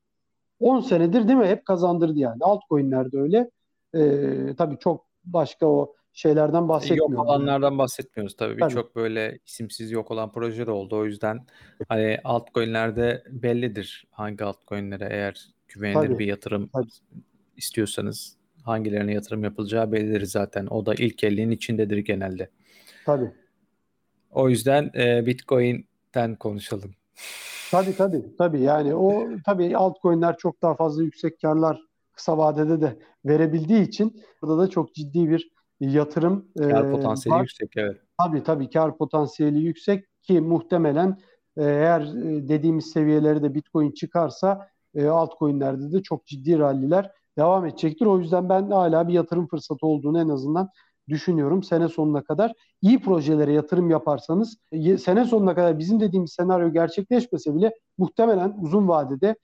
10 0.59 0.79
senedir 0.79 1.27
değil 1.27 1.39
mi? 1.39 1.47
Hep 1.47 1.65
kazandırdı 1.65 2.19
yani. 2.19 2.37
Altcoin'lerde 2.41 3.19
öyle. 3.19 3.49
E, 3.95 4.55
tabii 4.55 4.77
çok 4.79 5.05
başka 5.25 5.65
o 5.65 5.93
şeylerden 6.13 6.69
bahsetmiyoruz. 6.69 7.13
Yok 7.13 7.25
olanlardan 7.25 7.77
bahsetmiyoruz 7.77 8.35
tabii. 8.35 8.57
Birçok 8.57 8.95
böyle 8.95 9.39
isimsiz 9.45 9.91
yok 9.91 10.11
olan 10.11 10.31
proje 10.31 10.67
de 10.67 10.71
oldu. 10.71 10.97
O 10.97 11.05
yüzden 11.05 11.45
hani 11.89 12.19
altcoin'lerde 12.23 13.23
bellidir 13.29 14.07
hangi 14.11 14.43
altcoin'lere 14.43 15.07
eğer 15.11 15.49
güvenilir 15.67 16.07
tabii, 16.07 16.19
bir 16.19 16.25
yatırım 16.25 16.69
tabii. 16.73 16.87
istiyorsanız 17.57 18.37
hangilerine 18.63 19.13
yatırım 19.13 19.43
yapılacağı 19.43 19.91
bellidir 19.91 20.25
zaten. 20.25 20.67
O 20.67 20.85
da 20.85 20.93
ilk 20.93 21.23
elliğin 21.23 21.51
içindedir 21.51 21.97
genelde. 21.97 22.49
Tabii. 23.05 23.31
O 24.31 24.49
yüzden 24.49 24.91
e, 24.95 25.25
Bitcoin'ten 25.25 26.35
konuşalım. 26.35 26.91
Tabii 27.71 27.95
tabii. 27.95 28.35
Tabii 28.37 28.61
yani 28.61 28.95
o 28.95 29.27
tabii 29.45 29.77
altcoin'ler 29.77 30.37
çok 30.37 30.61
daha 30.61 30.75
fazla 30.75 31.03
yüksek 31.03 31.41
karlar 31.41 31.81
kısa 32.13 32.37
vadede 32.37 32.81
de 32.81 32.97
verebildiği 33.25 33.87
için 33.87 34.23
burada 34.41 34.57
da 34.57 34.69
çok 34.69 34.95
ciddi 34.95 35.29
bir 35.29 35.51
yatırım 35.79 36.47
e, 36.59 36.69
kar 36.69 36.91
potansiyeli 36.91 37.35
var. 37.35 37.41
yüksek 37.41 37.77
evet. 37.77 37.97
Tabii 38.17 38.43
tabii 38.43 38.69
kar 38.69 38.97
potansiyeli 38.97 39.59
yüksek 39.59 40.05
ki 40.21 40.41
muhtemelen 40.41 41.17
e, 41.57 41.63
eğer 41.63 42.01
e, 42.01 42.47
dediğimiz 42.47 42.85
seviyeleri 42.85 43.43
de 43.43 43.55
Bitcoin 43.55 43.91
çıkarsa 43.91 44.67
altcoin'lerde 45.09 45.91
de 45.91 46.03
çok 46.03 46.25
ciddi 46.25 46.59
ralliler 46.59 47.11
devam 47.37 47.65
edecektir. 47.65 48.05
O 48.05 48.19
yüzden 48.19 48.49
ben 48.49 48.71
hala 48.71 49.07
bir 49.07 49.13
yatırım 49.13 49.47
fırsatı 49.47 49.85
olduğunu 49.87 50.21
en 50.21 50.29
azından 50.29 50.69
düşünüyorum 51.09 51.63
sene 51.63 51.87
sonuna 51.89 52.23
kadar. 52.23 52.53
iyi 52.81 53.01
projelere 53.01 53.53
yatırım 53.53 53.89
yaparsanız 53.89 54.57
sene 54.99 55.25
sonuna 55.25 55.55
kadar 55.55 55.79
bizim 55.79 55.99
dediğimiz 55.99 56.31
senaryo 56.33 56.73
gerçekleşmese 56.73 57.55
bile 57.55 57.73
muhtemelen 57.97 58.57
uzun 58.61 58.87
vadede 58.87 59.35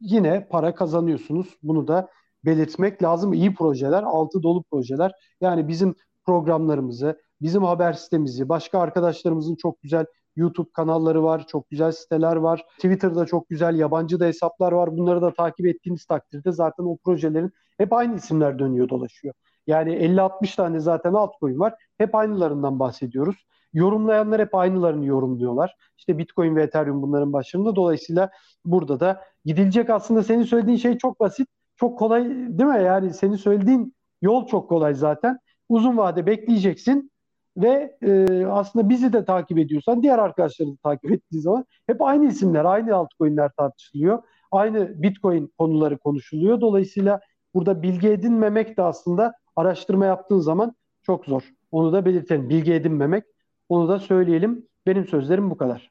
yine 0.00 0.48
para 0.48 0.74
kazanıyorsunuz. 0.74 1.56
Bunu 1.62 1.88
da 1.88 2.08
belirtmek 2.44 3.02
lazım. 3.02 3.32
İyi 3.32 3.54
projeler, 3.54 4.02
altı 4.02 4.42
dolu 4.42 4.62
projeler. 4.70 5.12
Yani 5.40 5.68
bizim 5.68 5.94
programlarımızı, 6.26 7.20
bizim 7.42 7.62
haber 7.64 7.92
sitemizi, 7.92 8.48
başka 8.48 8.78
arkadaşlarımızın 8.78 9.54
çok 9.56 9.82
güzel 9.82 10.06
YouTube 10.36 10.70
kanalları 10.72 11.22
var, 11.22 11.46
çok 11.46 11.70
güzel 11.70 11.92
siteler 11.92 12.36
var. 12.36 12.64
Twitter'da 12.76 13.26
çok 13.26 13.48
güzel 13.48 13.78
yabancı 13.78 14.20
da 14.20 14.24
hesaplar 14.24 14.72
var. 14.72 14.96
Bunları 14.96 15.22
da 15.22 15.34
takip 15.34 15.66
ettiğiniz 15.66 16.04
takdirde 16.04 16.52
zaten 16.52 16.84
o 16.84 16.96
projelerin 16.96 17.52
hep 17.78 17.92
aynı 17.92 18.16
isimler 18.16 18.58
dönüyor 18.58 18.88
dolaşıyor. 18.88 19.34
Yani 19.66 19.94
50-60 19.94 20.56
tane 20.56 20.80
zaten 20.80 21.12
altcoin 21.12 21.58
var. 21.58 21.74
Hep 21.98 22.14
aynılarından 22.14 22.78
bahsediyoruz. 22.78 23.36
Yorumlayanlar 23.72 24.40
hep 24.40 24.54
aynılarını 24.54 25.06
yorumluyorlar. 25.06 25.76
İşte 25.98 26.18
Bitcoin 26.18 26.56
ve 26.56 26.62
Ethereum 26.62 27.02
bunların 27.02 27.32
başlarında. 27.32 27.76
Dolayısıyla 27.76 28.30
burada 28.64 29.00
da 29.00 29.22
gidilecek 29.44 29.90
aslında 29.90 30.22
senin 30.22 30.42
söylediğin 30.42 30.78
şey 30.78 30.98
çok 30.98 31.20
basit. 31.20 31.48
Çok 31.76 31.98
kolay 31.98 32.24
değil 32.28 32.70
mi? 32.70 32.82
Yani 32.84 33.14
senin 33.14 33.36
söylediğin 33.36 33.94
yol 34.22 34.46
çok 34.46 34.68
kolay 34.68 34.94
zaten. 34.94 35.38
Uzun 35.68 35.96
vade 35.96 36.26
bekleyeceksin 36.26 37.10
ve 37.56 37.96
e, 38.02 38.46
aslında 38.46 38.88
bizi 38.88 39.12
de 39.12 39.24
takip 39.24 39.58
ediyorsan 39.58 40.02
diğer 40.02 40.18
arkadaşları 40.18 40.68
da 40.68 40.76
takip 40.82 41.12
ettiği 41.12 41.40
zaman 41.40 41.64
hep 41.86 42.02
aynı 42.02 42.26
isimler, 42.26 42.64
aynı 42.64 42.94
altcoin'ler 42.94 43.50
tartışılıyor. 43.58 44.22
Aynı 44.52 45.02
Bitcoin 45.02 45.52
konuları 45.58 45.98
konuşuluyor. 45.98 46.60
Dolayısıyla 46.60 47.20
burada 47.54 47.82
bilgi 47.82 48.08
edinmemek 48.08 48.76
de 48.76 48.82
aslında 48.82 49.34
araştırma 49.56 50.06
yaptığın 50.06 50.38
zaman 50.38 50.76
çok 51.02 51.24
zor. 51.26 51.42
Onu 51.70 51.92
da 51.92 52.04
belirtelim. 52.04 52.48
Bilgi 52.48 52.72
edinmemek. 52.72 53.24
Onu 53.68 53.88
da 53.88 53.98
söyleyelim. 53.98 54.66
Benim 54.86 55.06
sözlerim 55.06 55.50
bu 55.50 55.56
kadar. 55.56 55.90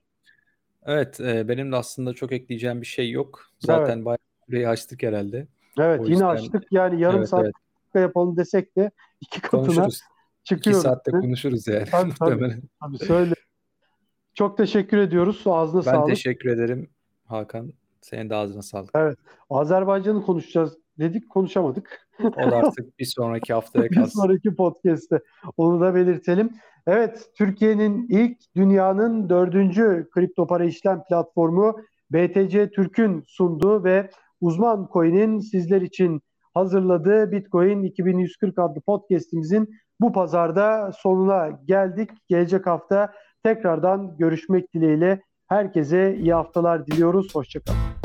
Evet, 0.85 1.19
e, 1.19 1.47
benim 1.47 1.71
de 1.71 1.75
aslında 1.75 2.13
çok 2.13 2.31
ekleyeceğim 2.31 2.81
bir 2.81 2.85
şey 2.85 3.11
yok. 3.11 3.41
Zaten 3.59 3.95
evet. 3.95 4.05
bayağı 4.05 4.17
süreyi 4.47 4.67
açtık 4.67 5.03
herhalde. 5.03 5.47
Evet, 5.79 5.99
o 5.99 6.03
yine 6.03 6.11
yüzden... 6.11 6.27
açtık. 6.27 6.63
Yani 6.71 7.01
yarım 7.01 7.17
evet, 7.17 7.29
saat 7.29 7.45
evet. 7.45 7.55
yapalım 7.95 8.37
desek 8.37 8.77
de 8.77 8.91
iki 9.21 9.41
katına 9.41 9.61
Konuşuruz 9.61 10.01
çıkıyoruz. 10.45 10.81
İki 10.81 10.89
saatte 10.89 11.11
konuşuruz 11.11 11.67
yani. 11.67 11.85
Tabii, 11.91 12.13
tabii, 12.19 12.55
tabii 12.81 12.97
söyle. 12.97 13.33
Çok 14.33 14.57
teşekkür 14.57 14.97
ediyoruz. 14.97 15.43
Ağzına 15.45 15.85
ben 15.85 15.91
sağlık. 15.91 16.07
Ben 16.07 16.13
teşekkür 16.13 16.49
ederim 16.49 16.89
Hakan. 17.25 17.73
Senin 18.01 18.29
de 18.29 18.35
ağzına 18.35 18.61
sağlık. 18.61 18.91
Evet. 18.95 19.17
Azerbaycan'ı 19.49 20.25
konuşacağız 20.25 20.77
dedik 20.99 21.29
konuşamadık. 21.29 22.07
O 22.23 22.51
da 22.51 22.55
artık 22.55 22.99
bir 22.99 23.05
sonraki 23.05 23.53
haftaya 23.53 23.87
kalsın. 23.95 24.05
bir 24.05 24.27
sonraki 24.27 24.55
podcast'te 24.55 25.19
onu 25.57 25.81
da 25.81 25.95
belirtelim. 25.95 26.49
Evet 26.87 27.29
Türkiye'nin 27.37 28.07
ilk 28.09 28.55
dünyanın 28.55 29.29
dördüncü 29.29 30.07
kripto 30.11 30.47
para 30.47 30.65
işlem 30.65 31.03
platformu 31.09 31.75
BTC 32.11 32.69
Türk'ün 32.69 33.23
sunduğu 33.27 33.83
ve 33.83 34.09
Uzman 34.41 34.89
Coin'in 34.93 35.39
sizler 35.39 35.81
için 35.81 36.21
hazırladığı 36.53 37.31
Bitcoin 37.31 37.83
2140 37.83 38.59
adlı 38.59 38.81
podcast'imizin 38.81 39.69
bu 40.01 40.11
pazarda 40.11 40.91
sonuna 40.97 41.49
geldik. 41.65 42.09
Gelecek 42.27 42.67
hafta 42.67 43.13
tekrardan 43.43 44.17
görüşmek 44.17 44.73
dileğiyle 44.73 45.21
herkese 45.47 46.15
iyi 46.15 46.33
haftalar 46.33 46.87
diliyoruz. 46.87 47.35
Hoşçakalın. 47.35 48.04